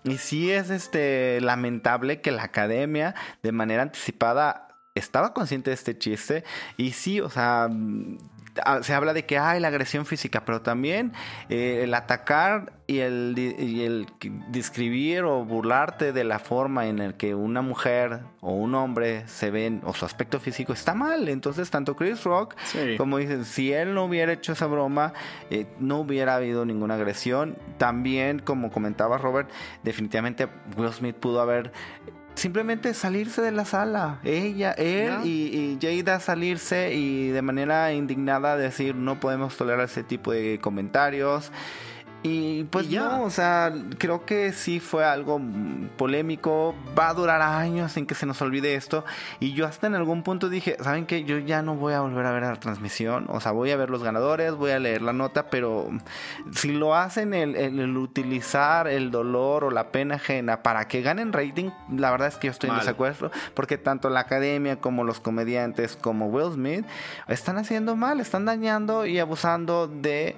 Y 0.03 0.17
sí 0.17 0.51
es 0.51 0.69
este 0.69 1.41
lamentable 1.41 2.21
que 2.21 2.31
la 2.31 2.43
academia 2.43 3.15
de 3.41 3.51
manera 3.51 3.83
anticipada 3.83 4.67
estaba 4.95 5.33
consciente 5.33 5.71
de 5.71 5.75
este 5.75 5.97
chiste. 5.97 6.43
Y 6.77 6.91
sí, 6.91 7.19
o 7.19 7.29
sea, 7.29 7.69
se 8.81 8.93
habla 8.93 9.13
de 9.13 9.25
que 9.25 9.37
hay 9.37 9.59
la 9.59 9.69
agresión 9.69 10.05
física, 10.05 10.43
pero 10.45 10.61
también 10.61 11.13
eh, 11.49 11.81
el 11.83 11.93
atacar 11.93 12.73
y 12.85 12.99
el, 12.99 13.33
y 13.37 13.83
el 13.83 14.07
describir 14.49 15.23
o 15.23 15.43
burlarte 15.45 16.11
de 16.13 16.23
la 16.23 16.39
forma 16.39 16.87
en 16.87 16.97
la 16.97 17.13
que 17.13 17.33
una 17.33 17.61
mujer 17.61 18.19
o 18.41 18.51
un 18.53 18.75
hombre 18.75 19.27
se 19.27 19.51
ven 19.51 19.81
o 19.85 19.93
su 19.93 20.05
aspecto 20.05 20.39
físico 20.39 20.73
está 20.73 20.93
mal. 20.93 21.29
Entonces, 21.29 21.69
tanto 21.71 21.95
Chris 21.95 22.23
Rock 22.23 22.55
Sí. 22.65 22.95
como 22.97 23.17
dicen, 23.17 23.45
si 23.45 23.71
él 23.73 23.93
no 23.93 24.05
hubiera 24.05 24.33
hecho 24.33 24.51
esa 24.53 24.67
broma, 24.67 25.13
eh, 25.49 25.65
no 25.79 25.99
hubiera 25.99 26.35
habido 26.35 26.65
ninguna 26.65 26.95
agresión. 26.95 27.57
También, 27.77 28.39
como 28.39 28.71
comentaba 28.71 29.17
Robert, 29.17 29.49
definitivamente 29.83 30.47
Will 30.77 30.91
Smith 30.91 31.15
pudo 31.15 31.41
haber 31.41 31.71
simplemente 32.35 32.93
salirse 32.93 33.41
de 33.41 33.51
la 33.51 33.65
sala. 33.65 34.19
Ella, 34.23 34.71
él 34.71 35.11
y, 35.23 35.29
y 35.29 35.79
Jada 35.81 36.19
salirse 36.19 36.93
y 36.93 37.29
de 37.29 37.41
manera 37.41 37.93
indignada 37.93 38.57
decir 38.57 38.95
no 38.95 39.19
podemos 39.19 39.55
tolerar 39.57 39.85
ese 39.85 40.03
tipo 40.03 40.31
de 40.31 40.59
comentarios. 40.61 41.51
Y 42.23 42.63
pues 42.65 42.85
Y 42.87 42.91
ya. 42.91 43.01
no, 43.03 43.23
o 43.23 43.29
sea, 43.29 43.73
creo 43.97 44.25
que 44.25 44.53
sí 44.53 44.79
fue 44.79 45.03
algo 45.03 45.39
mm, 45.39 45.89
polémico. 45.97 46.73
Va 46.97 47.09
a 47.09 47.13
durar 47.13 47.41
años 47.41 47.97
en 47.97 48.05
que 48.05 48.15
se 48.15 48.25
nos 48.25 48.41
olvide 48.41 48.75
esto. 48.75 49.03
Y 49.41 49.51
yo 49.53 49.65
hasta 49.65 49.87
en 49.87 49.95
algún 49.95 50.23
punto 50.23 50.47
dije, 50.47 50.77
¿saben 50.81 51.05
qué? 51.05 51.25
Yo 51.25 51.37
ya 51.39 51.61
no 51.61 51.75
voy 51.75 51.93
a 51.93 51.99
volver 52.01 52.25
a 52.25 52.31
ver 52.31 52.43
la 52.43 52.55
transmisión. 52.55 53.25
O 53.27 53.41
sea, 53.41 53.51
voy 53.51 53.71
a 53.71 53.75
ver 53.77 53.89
los 53.89 54.03
ganadores, 54.03 54.53
voy 54.55 54.71
a 54.71 54.79
leer 54.79 55.01
la 55.01 55.11
nota, 55.11 55.49
pero 55.49 55.89
si 56.53 56.71
lo 56.71 56.95
hacen 56.95 57.33
el, 57.33 57.55
el- 57.57 57.79
el 57.79 57.97
utilizar 57.97 58.87
el 58.87 59.11
dolor 59.11 59.65
o 59.65 59.71
la 59.71 59.91
pena 59.91 60.15
ajena 60.15 60.63
para 60.63 60.87
que 60.87 61.01
ganen 61.01 61.33
rating, 61.33 61.71
la 61.93 62.09
verdad 62.11 62.29
es 62.29 62.37
que 62.37 62.47
yo 62.47 62.51
estoy 62.51 62.69
en 62.69 62.75
Mal. 62.77 62.85
desacuerdo. 62.85 63.31
Porque 63.53 63.77
tanto 63.77 64.09
la 64.09 64.21
academia 64.21 64.77
como 64.79 65.03
los 65.03 65.19
comediantes 65.19 65.97
como 65.97 66.27
Will 66.27 66.53
Smith 66.53 66.85
están 67.27 67.57
haciendo 67.57 67.97
mal, 67.97 68.21
están 68.21 68.45
dañando 68.45 69.05
y 69.05 69.19
abusando 69.19 69.87
de 69.87 70.29
eh, 70.29 70.37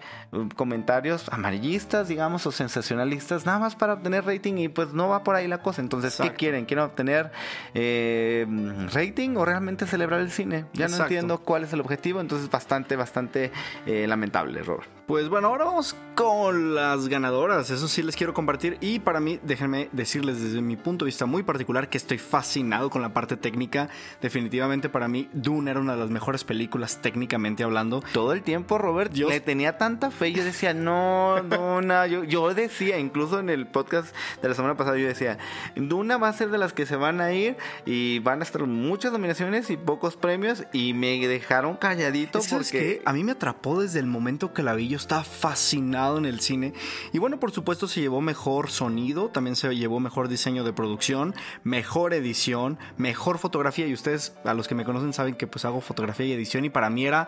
comentarios 0.56 1.30
amarillistas, 1.32 1.74
digamos, 2.07 2.45
o 2.45 2.51
sensacionalistas, 2.51 3.45
nada 3.45 3.59
más 3.59 3.75
para 3.75 3.93
obtener 3.93 4.25
rating 4.25 4.57
y 4.57 4.67
pues 4.69 4.93
no 4.93 5.09
va 5.09 5.23
por 5.23 5.35
ahí 5.35 5.47
la 5.47 5.59
cosa. 5.59 5.81
Entonces, 5.81 6.15
¿qué 6.15 6.23
Exacto. 6.23 6.39
quieren? 6.39 6.65
¿Quieren 6.65 6.85
obtener 6.85 7.31
eh, 7.73 8.45
rating 8.93 9.35
o 9.35 9.45
realmente 9.45 9.85
celebrar 9.85 10.21
el 10.21 10.31
cine? 10.31 10.65
Ya 10.73 10.88
no 10.88 10.97
entiendo 10.97 11.39
cuál 11.39 11.63
es 11.63 11.73
el 11.73 11.81
objetivo, 11.81 12.21
entonces 12.21 12.49
bastante, 12.49 12.95
bastante 12.95 13.51
eh, 13.85 14.07
lamentable, 14.07 14.63
Robert. 14.63 14.94
Pues 15.08 15.30
bueno, 15.30 15.50
ahora 15.50 15.65
vamos 15.65 15.96
con 16.15 16.74
las 16.74 17.08
ganadoras. 17.10 17.70
Eso 17.70 17.88
sí 17.88 18.02
les 18.02 18.15
quiero 18.15 18.34
compartir. 18.34 18.78
Y 18.82 18.98
para 18.98 19.20
mí, 19.20 19.39
déjenme 19.44 19.88
decirles 19.91 20.41
desde 20.41 20.62
mi 20.63 20.78
punto 20.78 21.06
de 21.06 21.10
vista 21.10 21.28
muy 21.28 21.44
particular 21.44 21.89
que 21.89 21.98
estoy 22.00 22.18
fascinado 22.18 22.89
con 22.89 23.04
la 23.04 23.13
parte 23.13 23.38
técnica. 23.38 23.89
Definitivamente 24.20 24.89
para 24.89 25.08
mí, 25.08 25.30
Dune 25.32 25.70
era 25.70 25.80
una 25.80 25.94
de 25.94 26.00
las 26.00 26.10
mejores 26.10 26.44
películas 26.44 27.02
técnicamente 27.04 27.63
hablando. 27.63 28.04
Todo 28.13 28.34
el 28.34 28.41
tiempo, 28.41 28.80
Robert, 28.80 29.13
Yo- 29.13 29.30
me 29.30 29.39
tenía 29.39 29.78
tanta 29.78 30.10
fe. 30.10 30.32
Yo 30.32 30.44
decía, 30.44 30.74
no, 30.74 31.36
Duna. 31.48 32.08
Yo, 32.08 32.24
yo 32.24 32.52
decía, 32.56 32.98
incluso 32.98 33.39
en 33.39 33.52
el 33.52 33.68
podcast 33.68 34.15
de 34.41 34.50
la 34.50 34.56
semana 34.56 34.76
pasada, 34.76 34.98
yo 34.98 35.06
decía, 35.06 35.38
Duna 35.76 36.18
va 36.18 36.30
a 36.30 36.34
ser 36.34 36.50
de 36.50 36.58
las 36.58 36.74
que 36.74 36.88
se 36.88 36.96
van 36.96 37.22
a 37.22 37.32
ir 37.32 37.58
y 37.86 38.18
van 38.20 38.39
a 38.39 38.44
estar 38.44 38.65
muchas 38.65 39.12
nominaciones 39.12 39.70
y 39.70 39.78
pocos 39.78 40.15
premios. 40.15 40.63
Y 40.74 40.94
me 40.94 41.20
dejaron 41.28 41.76
calladito 41.76 42.39
Es 42.39 42.46
que, 42.46 42.50
¿sabes 42.50 42.72
porque. 42.72 43.02
A 43.06 43.13
mí 43.13 43.24
me 43.24 43.34
atrapó 43.34 43.80
desde 43.82 44.00
el 44.00 44.08
momento 44.08 44.52
que 44.52 44.63
la 44.63 44.74
vi. 44.74 44.94
Yo 44.95 44.99
estaba 44.99 45.25
fascinado 45.25 46.17
en 46.17 46.25
el 46.25 46.39
cine. 46.39 46.71
Y 47.12 47.19
bueno, 47.19 47.38
por 47.38 47.51
supuesto, 47.51 47.86
se 47.86 47.99
llevó 47.99 48.21
mejor 48.21 48.69
sonido. 48.69 49.27
También 49.27 49.58
se 49.58 49.75
llevó 49.75 49.99
mejor 49.99 50.29
diseño 50.29 50.63
de 50.63 50.71
producción, 50.71 51.36
mejor 51.65 52.13
edición, 52.13 52.79
mejor 52.95 53.38
fotografía. 53.38 53.88
Y 53.88 53.93
ustedes, 53.93 54.38
a 54.45 54.53
los 54.53 54.69
que 54.69 54.75
me 54.75 54.86
conocen, 54.86 55.12
saben 55.12 55.36
que 55.36 55.47
pues 55.47 55.65
hago 55.65 55.81
fotografía 55.81 56.27
y 56.27 56.31
edición. 56.31 56.63
Y 56.63 56.69
para 56.69 56.89
mí 56.89 57.05
era 57.05 57.27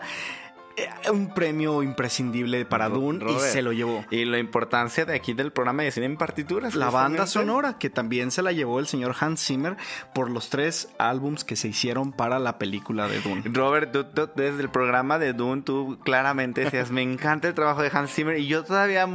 un 1.12 1.32
premio 1.34 1.82
imprescindible 1.82 2.64
para 2.64 2.88
Dune. 2.88 3.24
Y 3.30 3.38
se 3.38 3.62
lo 3.62 3.72
llevó. 3.72 4.04
Y 4.10 4.24
la 4.24 4.38
importancia 4.38 5.04
de 5.04 5.14
aquí 5.14 5.32
del 5.32 5.52
programa 5.52 5.82
de 5.82 5.90
cine 5.90 6.06
en 6.06 6.16
partituras. 6.16 6.74
La 6.74 6.90
banda 6.90 7.26
sonora, 7.26 7.78
que 7.78 7.90
también 7.90 8.30
se 8.30 8.42
la 8.42 8.52
llevó 8.52 8.78
el 8.78 8.86
señor 8.86 9.14
Hans 9.18 9.44
Zimmer 9.44 9.76
por 10.14 10.30
los 10.30 10.50
tres 10.50 10.88
álbums 10.98 11.44
que 11.44 11.56
se 11.56 11.68
hicieron 11.68 12.12
para 12.12 12.38
la 12.38 12.58
película 12.58 13.08
de 13.08 13.20
Dune. 13.20 13.42
Robert, 13.46 13.92
tú, 13.92 14.04
tú, 14.04 14.28
desde 14.34 14.60
el 14.60 14.70
programa 14.70 15.18
de 15.18 15.32
Dune, 15.32 15.62
tú 15.62 15.98
claramente 16.04 16.64
decías, 16.64 16.90
me 16.90 17.02
encanta 17.02 17.48
el 17.48 17.54
trabajo 17.54 17.82
de 17.82 17.90
Hans 17.92 18.12
Zimmer. 18.12 18.38
Y 18.38 18.46
yo 18.46 18.64
todavía 18.64 19.06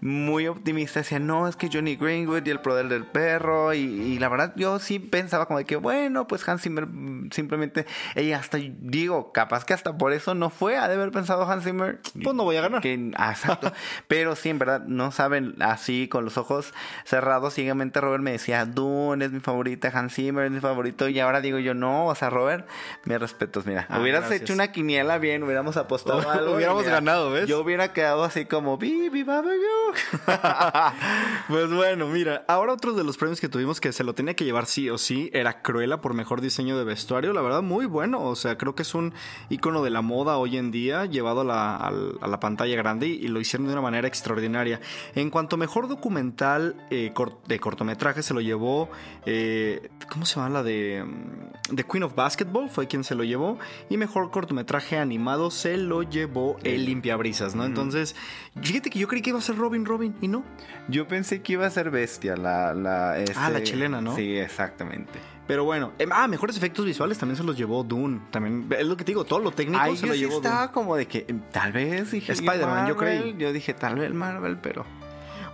muy 0.00 0.46
optimista 0.46 1.00
decía, 1.00 1.18
no, 1.18 1.48
es 1.48 1.56
que 1.56 1.68
Johnny 1.72 1.96
Greenwood 1.96 2.46
y 2.46 2.50
el 2.50 2.60
poder 2.60 2.88
del 2.88 3.04
perro. 3.04 3.74
Y, 3.74 3.78
y 3.78 4.18
la 4.18 4.28
verdad, 4.28 4.52
yo 4.56 4.78
sí 4.78 4.98
pensaba 4.98 5.46
como 5.46 5.58
de 5.58 5.64
que, 5.64 5.76
bueno, 5.76 6.26
pues 6.26 6.48
Hans 6.48 6.62
Zimmer 6.62 6.86
mm, 6.86 7.30
simplemente, 7.30 7.86
y 8.16 8.32
hasta 8.32 8.58
digo, 8.80 9.32
capaz 9.32 9.64
que 9.64 9.74
hasta 9.74 9.96
por 9.96 10.12
eso 10.12 10.34
no 10.34 10.50
fue, 10.50 10.76
de 10.98 11.04
haber 11.04 11.14
pensado 11.14 11.48
Hans 11.48 11.64
Zimmer. 11.64 12.00
Pues 12.22 12.34
no 12.34 12.44
voy 12.44 12.56
a 12.56 12.60
ganar. 12.60 12.80
Que, 12.80 13.12
ah, 13.16 13.30
exacto. 13.30 13.72
Pero 14.08 14.36
sí, 14.36 14.50
en 14.50 14.58
verdad, 14.58 14.82
no 14.86 15.12
saben, 15.12 15.54
así 15.60 16.08
con 16.08 16.24
los 16.24 16.38
ojos 16.38 16.72
cerrados, 17.04 17.54
ciegamente 17.54 18.00
Robert 18.00 18.22
me 18.22 18.32
decía, 18.32 18.66
Dune 18.66 19.24
es 19.24 19.32
mi 19.32 19.40
favorita, 19.40 19.90
Hans 19.92 20.14
Zimmer 20.14 20.46
es 20.46 20.52
mi 20.52 20.60
favorito. 20.60 21.08
Y 21.08 21.20
ahora 21.20 21.40
digo 21.40 21.58
yo, 21.58 21.74
no, 21.74 22.06
o 22.06 22.14
sea, 22.14 22.30
Robert, 22.30 22.66
me 23.04 23.18
respetos, 23.18 23.66
mira. 23.66 23.86
Ah, 23.88 24.00
hubieras 24.00 24.22
gracias. 24.22 24.42
hecho 24.42 24.54
una 24.54 24.72
quiniela 24.72 25.18
bien, 25.18 25.42
hubiéramos 25.42 25.76
apostado 25.76 26.28
algo. 26.30 26.54
Hubiéramos 26.54 26.82
mira, 26.82 26.94
ganado, 26.94 27.30
¿ves? 27.30 27.48
Yo 27.48 27.60
hubiera 27.60 27.92
quedado 27.92 28.24
así 28.24 28.46
como, 28.46 28.78
Bibi, 28.78 29.24
Pues 31.48 31.72
bueno, 31.72 32.08
mira, 32.08 32.44
ahora 32.48 32.72
otro 32.72 32.92
de 32.92 33.04
los 33.04 33.16
premios 33.16 33.40
que 33.40 33.48
tuvimos 33.48 33.80
que 33.80 33.92
se 33.92 34.04
lo 34.04 34.14
tenía 34.14 34.34
que 34.34 34.44
llevar 34.44 34.66
sí 34.66 34.90
o 34.90 34.98
sí 34.98 35.30
era 35.32 35.62
Cruella 35.62 36.00
por 36.00 36.14
mejor 36.14 36.40
diseño 36.40 36.78
de 36.78 36.84
vestuario. 36.84 37.32
La 37.32 37.42
verdad, 37.42 37.62
muy 37.62 37.86
bueno. 37.86 38.22
O 38.22 38.36
sea, 38.36 38.58
creo 38.58 38.74
que 38.74 38.82
es 38.82 38.94
un 38.94 39.14
icono 39.48 39.82
de 39.82 39.90
la 39.90 40.02
moda 40.02 40.38
hoy 40.38 40.56
en 40.56 40.70
día 40.70 40.87
llevado 41.06 41.42
a 41.42 41.44
la, 41.44 41.76
al- 41.76 42.18
a 42.20 42.26
la 42.26 42.40
pantalla 42.40 42.76
grande 42.76 43.06
y, 43.06 43.28
lo 43.28 43.40
hicieron 43.40 43.66
de 43.66 43.72
una 43.72 43.82
manera 43.82 44.08
extraordinaria. 44.08 44.80
En 45.14 45.30
cuanto 45.30 45.56
a 45.56 45.58
mejor 45.58 45.88
documental 45.88 46.76
eh, 46.90 47.12
de 47.46 47.58
cortometraje, 47.60 48.22
se 48.22 48.34
lo 48.34 48.40
llevó. 48.40 48.88
eh, 49.26 49.90
¿Cómo 50.10 50.24
se 50.26 50.36
llama 50.36 50.48
la 50.48 50.62
de. 50.62 51.04
mm, 51.04 51.74
The 51.76 51.84
Queen 51.84 52.02
of 52.02 52.14
Basketball? 52.14 52.70
Fue 52.70 52.86
quien 52.86 53.04
se 53.04 53.14
lo 53.14 53.24
llevó. 53.24 53.58
Y 53.90 53.96
mejor 53.96 54.30
cortometraje 54.30 54.96
animado 54.98 55.50
se 55.50 55.76
lo 55.76 56.02
llevó 56.02 56.56
El 56.64 56.86
Limpiabrisas, 56.86 57.54
¿no? 57.54 57.64
Entonces, 57.64 58.16
fíjate 58.62 58.90
que 58.90 58.98
yo 58.98 59.06
creí 59.08 59.22
que 59.22 59.30
iba 59.30 59.38
a 59.38 59.42
ser 59.42 59.56
Robin 59.56 59.84
Robin 59.84 60.14
y 60.20 60.28
no. 60.28 60.44
Yo 60.88 61.06
pensé 61.06 61.42
que 61.42 61.52
iba 61.54 61.66
a 61.66 61.70
ser 61.70 61.90
bestia 61.90 62.36
la... 62.36 62.72
la 62.74 63.12
Ah, 63.36 63.50
la 63.50 63.58
este- 63.58 63.64
chilena, 63.64 64.00
¿no? 64.00 64.14
Sí, 64.16 64.36
exactamente. 64.36 65.18
Pero 65.48 65.64
bueno, 65.64 65.92
em, 65.98 66.10
ah, 66.12 66.28
mejores 66.28 66.56
efectos 66.56 66.84
visuales 66.84 67.18
también 67.18 67.36
se 67.36 67.42
los 67.42 67.56
llevó 67.56 67.82
Dune. 67.82 68.20
También, 68.30 68.68
es 68.78 68.86
lo 68.86 68.96
que 68.96 69.02
te 69.02 69.12
digo, 69.12 69.24
todo 69.24 69.40
lo 69.40 69.50
técnico 69.50 69.82
se 69.96 70.02
yo 70.02 70.06
lo 70.08 70.12
sí 70.12 70.20
llevó 70.20 70.34
Dune. 70.34 70.46
estaba 70.46 70.70
como 70.70 70.94
de 70.94 71.06
que 71.06 71.24
eh, 71.26 71.34
tal 71.50 71.72
vez 71.72 72.12
dije 72.12 72.32
Spider-Man, 72.32 72.86
yo 72.86 72.96
creí. 72.96 73.34
Yo 73.38 73.52
dije 73.52 73.74
tal 73.74 73.96
vez 73.96 74.12
Marvel, 74.12 74.58
pero 74.58 74.84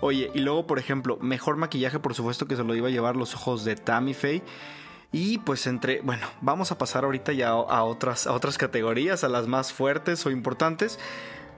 Oye, 0.01 0.31
y 0.35 0.41
luego, 0.41 0.67
por 0.67 0.79
ejemplo, 0.79 1.17
mejor 1.23 1.57
maquillaje, 1.57 1.99
por 1.99 2.13
supuesto 2.13 2.47
que 2.47 2.57
se 2.57 2.63
lo 2.65 2.75
iba 2.75 2.89
a 2.89 2.91
llevar 2.91 3.17
los 3.17 3.35
ojos 3.35 3.65
de 3.65 3.75
Tammy 3.75 4.13
Faye. 4.13 4.43
Y 5.13 5.39
pues 5.39 5.67
entre, 5.67 6.01
bueno, 6.03 6.27
vamos 6.41 6.73
a 6.73 6.77
pasar 6.77 7.05
ahorita 7.05 7.33
ya 7.33 7.51
a 7.51 7.85
otras, 7.85 8.27
a 8.27 8.33
otras 8.33 8.59
categorías, 8.59 9.23
a 9.25 9.29
las 9.29 9.47
más 9.47 9.73
fuertes 9.73 10.27
o 10.27 10.31
importantes. 10.31 10.99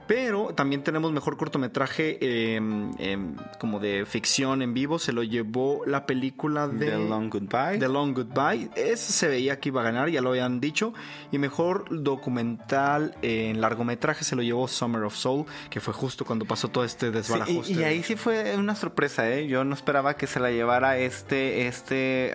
Pero 0.07 0.53
también 0.55 0.83
tenemos 0.83 1.11
mejor 1.11 1.37
cortometraje 1.37 2.17
eh, 2.21 2.55
em, 2.55 3.35
como 3.59 3.79
de 3.79 4.05
ficción 4.05 4.61
en 4.61 4.73
vivo. 4.73 4.99
Se 4.99 5.11
lo 5.13 5.21
llevó 5.23 5.83
la 5.85 6.05
película 6.05 6.67
de 6.67 6.91
The 6.91 6.97
Long 6.97 7.29
Goodbye. 7.29 7.77
The 7.79 7.87
Long 7.89 8.13
Goodbye. 8.13 8.69
Ese 8.75 9.11
se 9.11 9.27
veía 9.27 9.59
que 9.59 9.69
iba 9.69 9.81
a 9.81 9.83
ganar, 9.83 10.09
ya 10.09 10.21
lo 10.21 10.29
habían 10.29 10.59
dicho. 10.59 10.93
Y 11.31 11.37
mejor 11.37 11.85
documental 11.91 13.15
en 13.21 13.59
largometraje 13.61 14.23
se 14.23 14.35
lo 14.35 14.41
llevó 14.43 14.67
Summer 14.67 15.03
of 15.03 15.15
Soul, 15.15 15.45
que 15.69 15.79
fue 15.79 15.93
justo 15.93 16.25
cuando 16.25 16.45
pasó 16.45 16.69
todo 16.69 16.83
este 16.83 17.07
Sí, 17.07 17.11
desbarajuste. 17.11 17.73
y, 17.73 17.79
y 17.79 17.83
ahí 17.83 18.03
sí 18.03 18.15
fue 18.15 18.55
una 18.57 18.75
sorpresa, 18.75 19.29
¿eh? 19.29 19.47
Yo 19.47 19.63
no 19.63 19.73
esperaba 19.75 20.15
que 20.15 20.25
se 20.27 20.39
la 20.39 20.51
llevara 20.51 20.97
este, 20.97 21.67
este, 21.67 22.31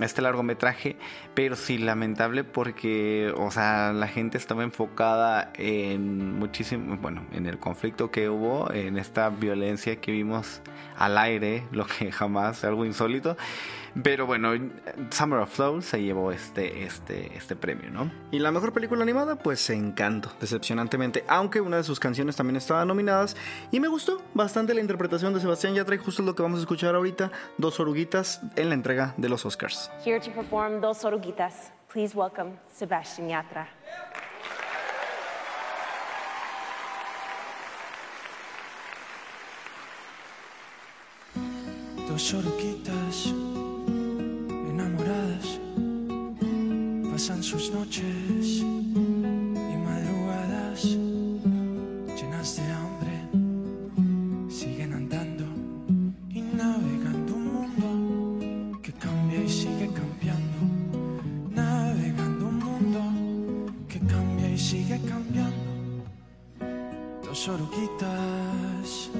este 0.00 0.22
largometraje, 0.22 0.96
pero 1.34 1.56
sí 1.56 1.78
lamentable 1.78 2.44
porque, 2.44 3.32
o 3.36 3.50
sea, 3.50 3.92
la 3.92 4.08
gente 4.08 4.38
estaba 4.38 4.62
enfocada 4.62 5.52
en 5.56 6.38
muchísimo, 6.62 6.96
bueno, 6.98 7.26
en 7.32 7.46
el 7.46 7.58
conflicto 7.58 8.12
que 8.12 8.28
hubo, 8.28 8.72
en 8.72 8.96
esta 8.96 9.30
violencia 9.30 9.96
que 9.96 10.12
vimos 10.12 10.60
al 10.96 11.18
aire, 11.18 11.66
lo 11.72 11.86
que 11.86 12.12
jamás, 12.12 12.62
algo 12.64 12.84
insólito. 12.84 13.36
Pero 14.02 14.26
bueno, 14.26 14.52
Summer 15.10 15.40
of 15.40 15.54
Soul 15.54 15.82
se 15.82 16.00
llevó 16.00 16.32
este, 16.32 16.84
este, 16.84 17.36
este 17.36 17.56
premio, 17.56 17.90
¿no? 17.90 18.10
Y 18.30 18.38
la 18.38 18.50
mejor 18.50 18.72
película 18.72 19.02
animada, 19.02 19.36
pues 19.36 19.68
Encanto, 19.68 20.30
decepcionantemente. 20.40 21.24
Aunque 21.28 21.60
una 21.60 21.76
de 21.76 21.82
sus 21.82 22.00
canciones 22.00 22.36
también 22.36 22.56
estaba 22.56 22.86
nominadas. 22.86 23.36
Y 23.70 23.80
me 23.80 23.88
gustó 23.88 24.22
bastante 24.32 24.72
la 24.72 24.80
interpretación 24.80 25.34
de 25.34 25.40
Sebastián 25.40 25.74
Yatra. 25.74 25.96
Y 25.96 25.98
justo 25.98 26.22
lo 26.22 26.34
que 26.34 26.42
vamos 26.42 26.60
a 26.60 26.62
escuchar 26.62 26.94
ahorita: 26.94 27.32
Dos 27.58 27.80
oruguitas 27.80 28.40
en 28.56 28.70
la 28.70 28.74
entrega 28.74 29.12
de 29.18 29.28
los 29.28 29.44
Oscars. 29.44 29.90
Here 30.06 30.18
to 30.20 30.30
perform 30.30 30.80
Dos 30.80 31.04
Oruguitas, 31.04 31.72
please 31.92 32.16
welcome 32.16 32.52
Sebastian 32.74 33.28
Yatra. 33.28 33.68
Dos 42.12 42.34
oruguitas 42.34 43.32
enamoradas 44.68 45.58
pasan 47.10 47.42
sus 47.42 47.72
noches 47.72 48.60
y 48.60 49.76
madrugadas 49.86 50.84
llenas 52.14 52.56
de 52.56 52.64
hambre. 52.70 53.14
Siguen 54.50 54.92
andando 54.92 55.44
y 56.28 56.42
navegando 56.42 57.34
un 57.34 57.46
mundo 57.46 58.78
que 58.82 58.92
cambia 58.92 59.42
y 59.42 59.48
sigue 59.48 59.88
cambiando. 59.94 60.58
Navegando 61.48 62.46
un 62.46 62.58
mundo 62.58 63.00
que 63.88 63.98
cambia 64.00 64.50
y 64.50 64.58
sigue 64.58 65.00
cambiando. 65.08 66.04
Dos 67.24 67.48
oruguitas 67.48 69.10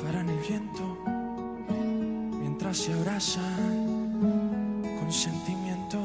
paran 0.00 0.28
el 0.28 0.38
viento 0.38 0.93
se 2.74 2.92
abrazan 2.92 4.02
con 4.98 5.12
sentimiento, 5.12 5.98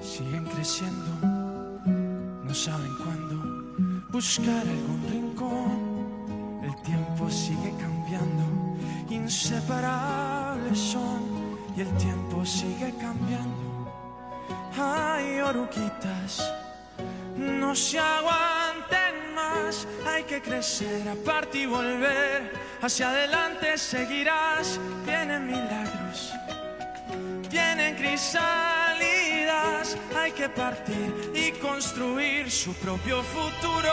siguen 0.00 0.44
creciendo, 0.44 1.10
no 2.44 2.54
saben 2.54 2.94
cuándo 3.02 4.06
buscar 4.10 4.62
algún 4.62 5.02
rincón. 5.10 6.62
El 6.62 6.74
tiempo 6.82 7.28
sigue 7.28 7.74
cambiando, 7.80 8.44
inseparables 9.10 10.78
son 10.78 11.22
y 11.76 11.80
el 11.80 11.90
tiempo 11.96 12.46
sigue 12.46 12.94
cambiando. 13.00 13.92
Ay, 14.78 15.40
oruguitas, 15.40 16.48
no 17.36 17.74
se 17.74 17.98
aguanten 17.98 18.63
hay 20.06 20.24
que 20.24 20.42
crecer, 20.42 21.08
aparte 21.08 21.58
y 21.58 21.66
volver. 21.66 22.52
Hacia 22.82 23.10
adelante 23.10 23.78
seguirás, 23.78 24.80
vienen 25.06 25.46
milagros, 25.46 26.32
vienen 27.50 27.94
crisalidas, 27.96 29.96
hay 30.16 30.32
que 30.32 30.48
partir 30.48 31.32
y 31.34 31.52
construir 31.52 32.50
su 32.50 32.74
propio 32.74 33.22
futuro. 33.22 33.92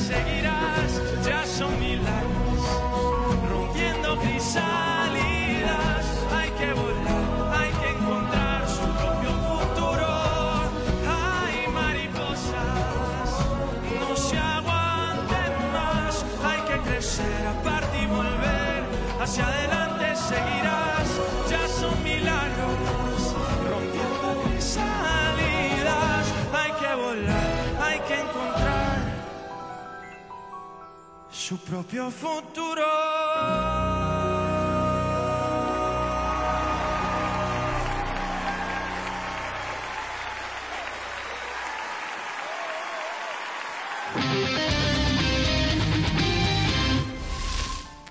adelante 0.00 0.53
su 31.74 31.82
propio 31.82 32.08
futuro. 32.08 33.73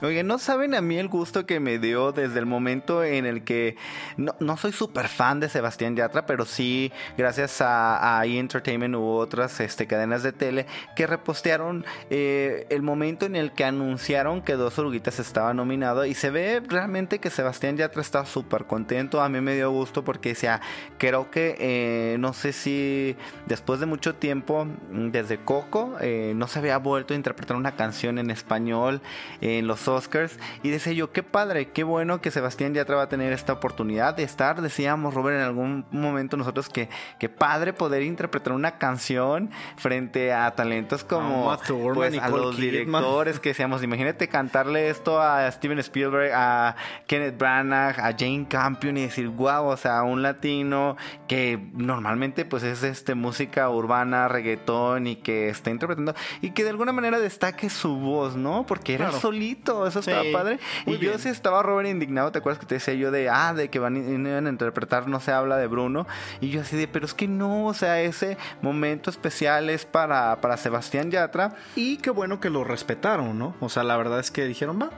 Oye, 0.04 0.22
no 0.22 0.38
saben 0.38 0.76
a 0.76 0.82
mí 0.82 0.98
el 0.98 1.08
gusto 1.08 1.46
que 1.46 1.62
me 1.62 1.80
dio 1.80 2.12
desde 2.12 2.38
el 2.38 2.46
momento 2.46 3.06
en 3.06 3.26
el 3.26 3.46
que 3.46 3.78
no, 4.18 4.36
no 4.42 4.58
soy 4.58 4.74
súper 4.74 5.08
fan 5.08 5.40
de 5.40 5.48
Sebastián 5.48 5.96
Yatra, 5.96 6.26
pero 6.26 6.44
sí, 6.44 6.92
gracias 7.18 7.62
a, 7.62 8.20
a 8.20 8.26
E! 8.26 8.38
Entertainment 8.38 8.96
u 8.96 9.02
otras 9.02 9.62
este, 9.62 9.88
cadenas 9.88 10.22
de 10.22 10.34
tele 10.34 10.66
que 10.98 11.08
repostearon 11.08 11.86
eh, 12.10 12.68
el 12.70 12.82
momento 12.82 13.26
en 13.26 13.38
el 13.38 13.54
que 13.54 13.64
anunciaron 13.64 14.42
que 14.42 14.56
Dos 14.56 14.78
Oruguitas 14.78 15.20
estaba 15.20 15.54
nominado 15.54 16.06
y 16.06 16.16
se 16.16 16.32
ve 16.32 16.62
realmente 16.68 17.20
que 17.20 17.30
Sebastián 17.30 17.78
Yatra 17.78 18.02
está 18.02 18.26
súper 18.26 18.66
contento. 18.66 19.22
A 19.22 19.30
mí 19.30 19.40
me 19.40 19.56
dio 19.56 19.72
gusto 19.72 20.04
porque 20.04 20.30
decía, 20.30 20.60
creo 20.98 21.32
que 21.32 21.56
eh, 21.60 22.18
no 22.20 22.34
sé 22.34 22.52
si 22.52 23.16
después 23.46 23.80
de 23.80 23.86
mucho 23.86 24.16
tiempo, 24.16 24.68
desde 24.90 25.38
Coco, 25.38 25.96
eh, 26.02 26.34
no 26.36 26.50
se 26.50 26.60
había 26.60 26.78
vuelto 26.78 27.14
a 27.14 27.16
interpretar 27.16 27.56
una 27.56 27.78
canción 27.78 28.20
en 28.20 28.32
español 28.32 29.00
en 29.40 29.66
los 29.66 29.88
Oscars 29.94 30.38
y 30.64 30.70
decía 30.70 30.94
yo, 30.94 31.12
qué 31.12 31.24
padre, 31.24 31.70
qué 31.70 31.84
bueno 31.84 32.22
que 32.22 32.32
Sebastián 32.32 32.74
Yatra 32.74 32.96
va 32.96 33.04
a 33.04 33.10
tener 33.10 33.34
esta 33.34 33.54
oportunidad 33.54 34.16
de 34.16 34.24
estar, 34.24 34.62
decíamos 34.62 35.14
Robert 35.14 35.38
en 35.38 35.44
algún 35.44 35.86
momento 35.92 36.38
nosotros 36.38 36.70
que, 36.70 36.90
que 37.20 37.30
padre 37.30 37.74
poder 37.74 38.04
interpretar 38.04 38.54
una 38.54 38.78
canción 38.78 39.50
frente 39.78 40.34
a 40.34 40.52
talentos 40.52 41.04
como 41.04 41.56
Thurman, 41.66 41.96
pues, 41.96 42.18
a 42.20 42.30
los 42.30 42.56
Kidman. 42.56 42.72
directores 43.02 43.40
que 43.40 43.50
decíamos, 43.50 43.84
imagínate 43.84 44.28
cantarle 44.28 44.90
esto 44.90 45.22
a 45.22 45.50
Steven 45.52 45.80
Spielberg, 45.80 46.32
a 46.34 46.76
Kenneth 47.08 47.38
Branagh, 47.38 48.00
a 48.00 48.12
Jane 48.18 48.46
Campion 48.50 48.98
y 48.98 49.02
decir, 49.04 49.28
wow, 49.30 49.66
o 49.66 49.78
sea, 49.78 50.04
un 50.04 50.22
latino 50.22 50.98
que 51.28 51.60
normalmente 51.74 52.46
pues 52.46 52.64
es 52.64 52.84
este 52.84 53.16
música 53.16 53.70
urbana, 53.70 54.28
reggaetón 54.28 55.08
y 55.08 55.16
que 55.18 55.50
está 55.50 55.70
interpretando 55.70 56.14
y 56.42 56.52
que 56.52 56.64
de 56.64 56.70
alguna 56.70 56.92
manera 56.92 57.20
destaque 57.20 57.70
su 57.70 57.98
voz, 57.98 58.36
¿no? 58.36 58.66
Porque 58.66 58.94
era 58.96 59.06
Claro. 59.06 59.20
solito, 59.20 59.83
eso 59.88 60.00
estaba 60.00 60.24
Sí, 60.24 60.32
padre. 60.32 60.60
Y 60.86 60.98
yo 60.98 61.18
sí 61.18 61.30
estaba 61.30 61.64
Robert 61.64 61.90
indignado, 61.90 62.32
¿te 62.32 62.40
acuerdas 62.40 62.60
que 62.60 62.66
te 62.66 62.76
decía 62.76 62.94
yo 62.94 63.12
de, 63.12 63.30
ah, 63.30 63.54
de 63.54 63.70
que 63.70 63.80
van 63.80 63.98
iban 63.98 64.48
a 64.48 64.50
interpretar, 64.50 65.08
no 65.08 65.20
se 65.20 65.32
habla 65.32 65.58
de 65.58 65.68
Bruno? 65.68 66.08
Y 66.42 66.50
yo 66.50 66.62
así 66.62 66.78
de, 66.78 66.88
pero 66.88 67.06
es 67.06 67.14
que 67.14 67.28
no, 67.28 67.66
o 67.66 67.74
sea, 67.74 68.02
ese 68.02 68.38
momento 68.62 69.10
especial 69.10 69.70
es 69.70 69.86
para, 69.86 70.40
para 70.42 70.58
Sebastián 70.58 71.12
Yatra. 71.12 71.56
Y 71.76 71.98
qué 71.98 72.10
bueno 72.10 72.40
que 72.40 72.50
lo 72.50 72.64
respetaron, 72.64 73.38
¿no? 73.38 73.56
O 73.60 73.70
sea, 73.70 73.84
la 73.84 73.98
verdad 73.98 74.20
es 74.20 74.32
que 74.32 74.46
dijeron, 74.46 74.80
va. 74.82 74.90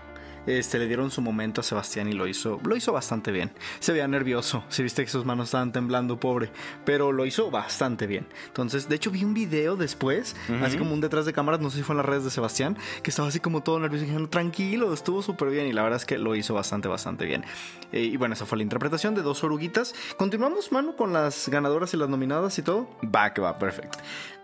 Este, 0.46 0.80
le 0.80 0.88
dieron 0.88 1.12
su 1.12 1.22
momento 1.22 1.62
a 1.62 1.64
Sebastián 1.64 2.08
y 2.08 2.14
lo 2.14 2.28
hizo, 2.28 2.60
lo 2.64 2.76
hizo 2.76 2.92
bastante 2.92 3.32
bien. 3.32 3.52
Se 3.80 3.92
veía 3.92 4.08
nervioso, 4.08 4.64
si 4.70 4.84
viste 4.84 5.04
que 5.04 5.10
sus 5.10 5.26
manos 5.26 5.48
estaban 5.48 5.72
temblando, 5.72 6.20
pobre, 6.20 6.52
pero 6.86 7.12
lo 7.12 7.26
hizo 7.26 7.50
bastante 7.52 8.08
bien. 8.08 8.28
Entonces, 8.48 8.88
de 8.90 8.96
hecho, 8.96 9.12
vi 9.12 9.24
un 9.24 9.34
video 9.34 9.76
después, 9.76 10.36
así 10.62 10.78
como 10.78 10.94
un 10.94 11.02
detrás 11.02 11.26
de 11.26 11.34
cámaras, 11.34 11.62
no 11.62 11.70
sé 11.70 11.78
si 11.78 11.84
fue 11.84 11.94
en 11.94 11.98
las 11.98 12.06
redes 12.06 12.24
de 12.24 12.30
Sebastián, 12.30 12.78
que 13.04 13.10
estaba 13.10 13.28
así 13.28 13.40
como 13.40 13.64
todo 13.64 13.80
nervioso 13.80 14.06
dijeron, 14.06 14.30
tranquilo, 14.30 14.94
estuvo 14.94 15.22
súper 15.22 15.50
bien 15.50 15.68
y 15.68 15.74
la 15.74 15.84
verdad 15.84 15.98
es 15.98 16.06
que 16.06 16.18
lo 16.18 16.36
hizo 16.36 16.54
bastante, 16.54 16.88
bastante 16.88 17.26
bien. 17.26 17.44
Eh, 17.92 18.02
y 18.02 18.18
bueno, 18.18 18.34
esa 18.34 18.46
fue 18.46 18.58
la 18.58 18.64
interpretación 18.64 19.16
de 19.16 19.22
dos 19.22 19.44
oruguitas. 19.44 19.94
Continuamos, 20.18 20.72
mano, 20.72 20.96
con 20.96 21.14
las 21.14 21.50
ganadoras 21.50 21.94
y 21.94 21.98
las 21.98 22.10
nominadas 22.10 22.58
y 22.60 22.62
todo. 22.62 22.90
Va, 23.04 23.34
que 23.34 23.42
va, 23.42 23.58
perfecto. 23.58 23.98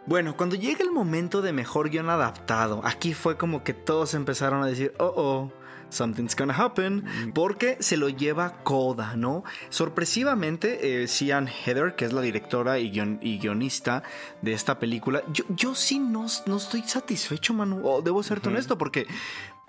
Bueno, 0.06 0.36
cuando 0.36 0.56
llega 0.56 0.84
el 0.84 0.92
momento 0.92 1.42
de 1.42 1.54
mejor 1.54 1.90
guion 1.90 2.10
adaptado, 2.10 2.82
aquí 2.84 3.14
fue 3.14 3.38
como 3.38 3.64
que 3.64 3.74
todos 3.74 4.16
empezaron 4.16 4.64
a 4.64 4.66
decir, 4.66 4.94
oh, 4.98 5.14
oh. 5.16 5.61
Something's 5.92 6.36
gonna 6.36 6.54
happen, 6.56 7.06
porque 7.36 7.78
se 7.80 7.98
lo 7.98 8.10
lleva 8.10 8.64
Coda, 8.64 9.16
¿no? 9.16 9.44
Sorpresivamente, 9.70 11.04
eh, 11.04 11.08
Sian 11.08 11.48
Heather, 11.48 11.96
que 11.96 12.06
es 12.06 12.14
la 12.14 12.22
directora 12.22 12.80
y, 12.80 12.92
guion- 12.92 13.20
y 13.22 13.38
guionista 13.40 14.04
de 14.42 14.54
esta 14.54 14.80
película, 14.80 15.22
yo, 15.34 15.44
yo 15.50 15.76
sí 15.76 16.00
no, 16.00 16.26
no 16.46 16.58
estoy 16.58 16.82
satisfecho, 16.84 17.54
Manu, 17.54 17.82
o 17.88 18.02
debo 18.02 18.24
serte 18.24 18.50
honesto, 18.50 18.78
porque 18.78 19.06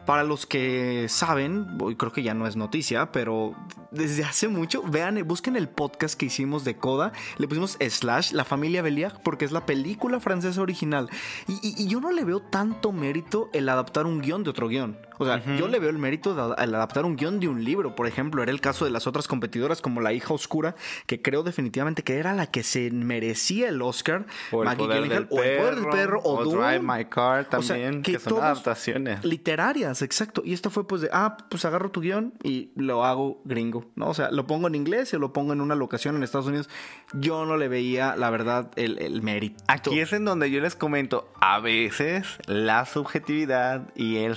para 0.07 0.25
los 0.25 0.47
que 0.47 1.07
saben, 1.09 1.79
y 1.89 1.95
creo 1.95 2.13
que 2.13 2.25
ya 2.25 2.35
no 2.35 2.49
es 2.49 2.57
noticia, 2.57 3.13
pero 3.13 3.55
desde 3.93 4.25
hace 4.25 4.49
mucho, 4.49 4.83
vean, 4.83 5.17
eh, 5.17 5.23
busquen 5.23 5.55
el 5.55 5.69
podcast 5.69 6.19
que 6.19 6.27
hicimos 6.27 6.65
de 6.65 6.77
Coda, 6.77 7.13
le 7.39 7.47
pusimos 7.47 7.77
slash 7.81 8.33
la 8.33 8.45
familia 8.45 8.83
Beliard 8.83 9.21
porque 9.23 9.45
es 9.45 9.53
la 9.53 9.65
película 9.65 10.19
francesa 10.19 10.61
original. 10.61 11.09
Y, 11.47 11.53
y- 11.63 11.75
y 11.85 11.87
yo 11.87 12.01
no 12.01 12.11
le 12.11 12.25
veo 12.25 12.41
tanto 12.41 12.91
mérito 12.91 13.49
el 13.53 13.69
adaptar 13.69 14.07
un 14.07 14.21
guion 14.21 14.43
de 14.43 14.51
otro 14.51 14.67
guion. 14.69 14.99
O 15.18 15.25
sea, 15.25 15.42
yo 15.57 15.68
le 15.68 15.79
veo 15.79 15.90
el 15.90 15.98
mérito 15.98 16.35
de 16.35 16.55
al 16.57 16.75
adaptar 16.75 17.05
un 17.05 17.16
guion 17.16 17.40
de 17.40 17.48
un 17.48 17.64
libro. 17.64 17.94
Por 17.94 18.07
ejemplo, 18.07 18.42
era 18.42 18.51
el 18.53 18.61
caso 18.61 18.85
de 18.85 18.90
las 18.90 19.07
otras 19.07 19.29
competidoras 19.29 19.81
como 19.81 20.01
La 20.01 20.12
hija 20.12 20.35
oscura, 20.35 20.75
que 21.07 21.20
creo 21.22 21.42
definitivamente 21.42 22.03
que 22.03 22.16
era 22.18 22.35
la 22.35 22.46
que 22.46 22.62
se 22.62 22.90
merecía 22.90 23.68
el 23.68 23.83
Oscar. 23.83 24.27
O 24.51 24.62
el, 24.62 24.66
Maggie 24.66 24.85
poder 24.87 25.03
Gyllenhaal, 25.03 25.29
del 25.29 25.38
o 25.38 25.42
El 25.42 25.59
Poder 25.59 25.75
del 25.77 25.88
Perro, 25.88 26.20
o, 26.22 26.38
o. 26.38 26.44
Drive 26.44 26.81
My 26.81 27.05
Car 27.07 27.46
O 27.53 27.62
sea, 27.62 27.77
también, 27.77 28.03
que 28.03 28.12
que, 28.12 28.18
son 28.18 28.31
todos- 28.31 28.44
adaptaciones. 28.44 29.25
Literarias, 29.25 30.03
exacto. 30.03 30.42
Y 30.44 30.53
esto 30.53 30.70
fue 30.70 30.87
pues 30.87 31.03
de, 31.03 31.11
ah, 31.12 31.37
pues 31.48 31.64
agarro 31.64 31.90
tu 31.90 32.01
guion 32.01 32.35
y 32.42 32.70
lo 32.77 33.05
hago 33.05 33.40
gringo, 33.44 33.87
¿no? 33.94 34.09
O 34.09 34.14
sea, 34.14 34.31
lo 34.31 34.46
pongo 34.46 34.68
en 34.68 34.75
inglés 34.75 35.12
y 35.12 35.18
lo 35.18 35.33
pongo 35.33 35.53
en 35.53 35.61
una 35.61 35.75
locación 35.75 36.16
en 36.16 36.22
Estados 36.22 36.46
Unidos. 36.46 36.68
Yo 37.12 37.44
no 37.46 37.57
le 37.57 37.68
veía, 37.68 38.16
la 38.16 38.31
verdad, 38.31 38.70
el, 38.77 38.98
el 38.98 39.22
mérito. 39.22 39.62
Aquí 39.68 40.01
es 40.01 40.12
en 40.12 40.25
donde 40.25 40.51
yo 40.51 40.61
les 40.61 40.75
comento, 40.75 41.31
a 41.40 41.61
veces 41.61 42.27
la 42.46 42.87
subjetividad 42.87 43.88
y 43.94 44.18
el 44.18 44.37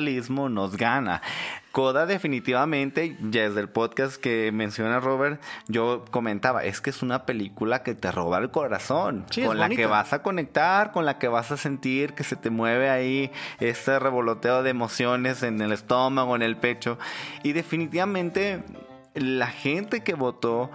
nos 0.00 0.76
gana. 0.76 1.22
Coda 1.72 2.04
definitivamente, 2.04 3.16
ya 3.30 3.42
desde 3.42 3.60
el 3.60 3.68
podcast 3.68 4.16
que 4.16 4.50
menciona 4.50 4.98
Robert, 4.98 5.40
yo 5.68 6.04
comentaba, 6.10 6.64
es 6.64 6.80
que 6.80 6.90
es 6.90 7.02
una 7.02 7.26
película 7.26 7.84
que 7.84 7.94
te 7.94 8.10
roba 8.10 8.38
el 8.38 8.50
corazón, 8.50 9.24
Sí, 9.30 9.42
con 9.42 9.58
la 9.58 9.68
que 9.68 9.86
vas 9.86 10.12
a 10.12 10.22
conectar, 10.22 10.90
con 10.90 11.04
la 11.04 11.18
que 11.18 11.28
vas 11.28 11.52
a 11.52 11.56
sentir 11.56 12.14
que 12.14 12.24
se 12.24 12.34
te 12.34 12.50
mueve 12.50 12.90
ahí 12.90 13.30
este 13.60 13.98
revoloteo 14.00 14.64
de 14.64 14.70
emociones 14.70 15.44
en 15.44 15.60
el 15.60 15.70
estómago, 15.70 16.34
en 16.34 16.42
el 16.42 16.56
pecho. 16.56 16.98
Y 17.44 17.52
definitivamente 17.52 18.64
la 19.14 19.46
gente 19.46 20.02
que 20.02 20.14
votó 20.14 20.70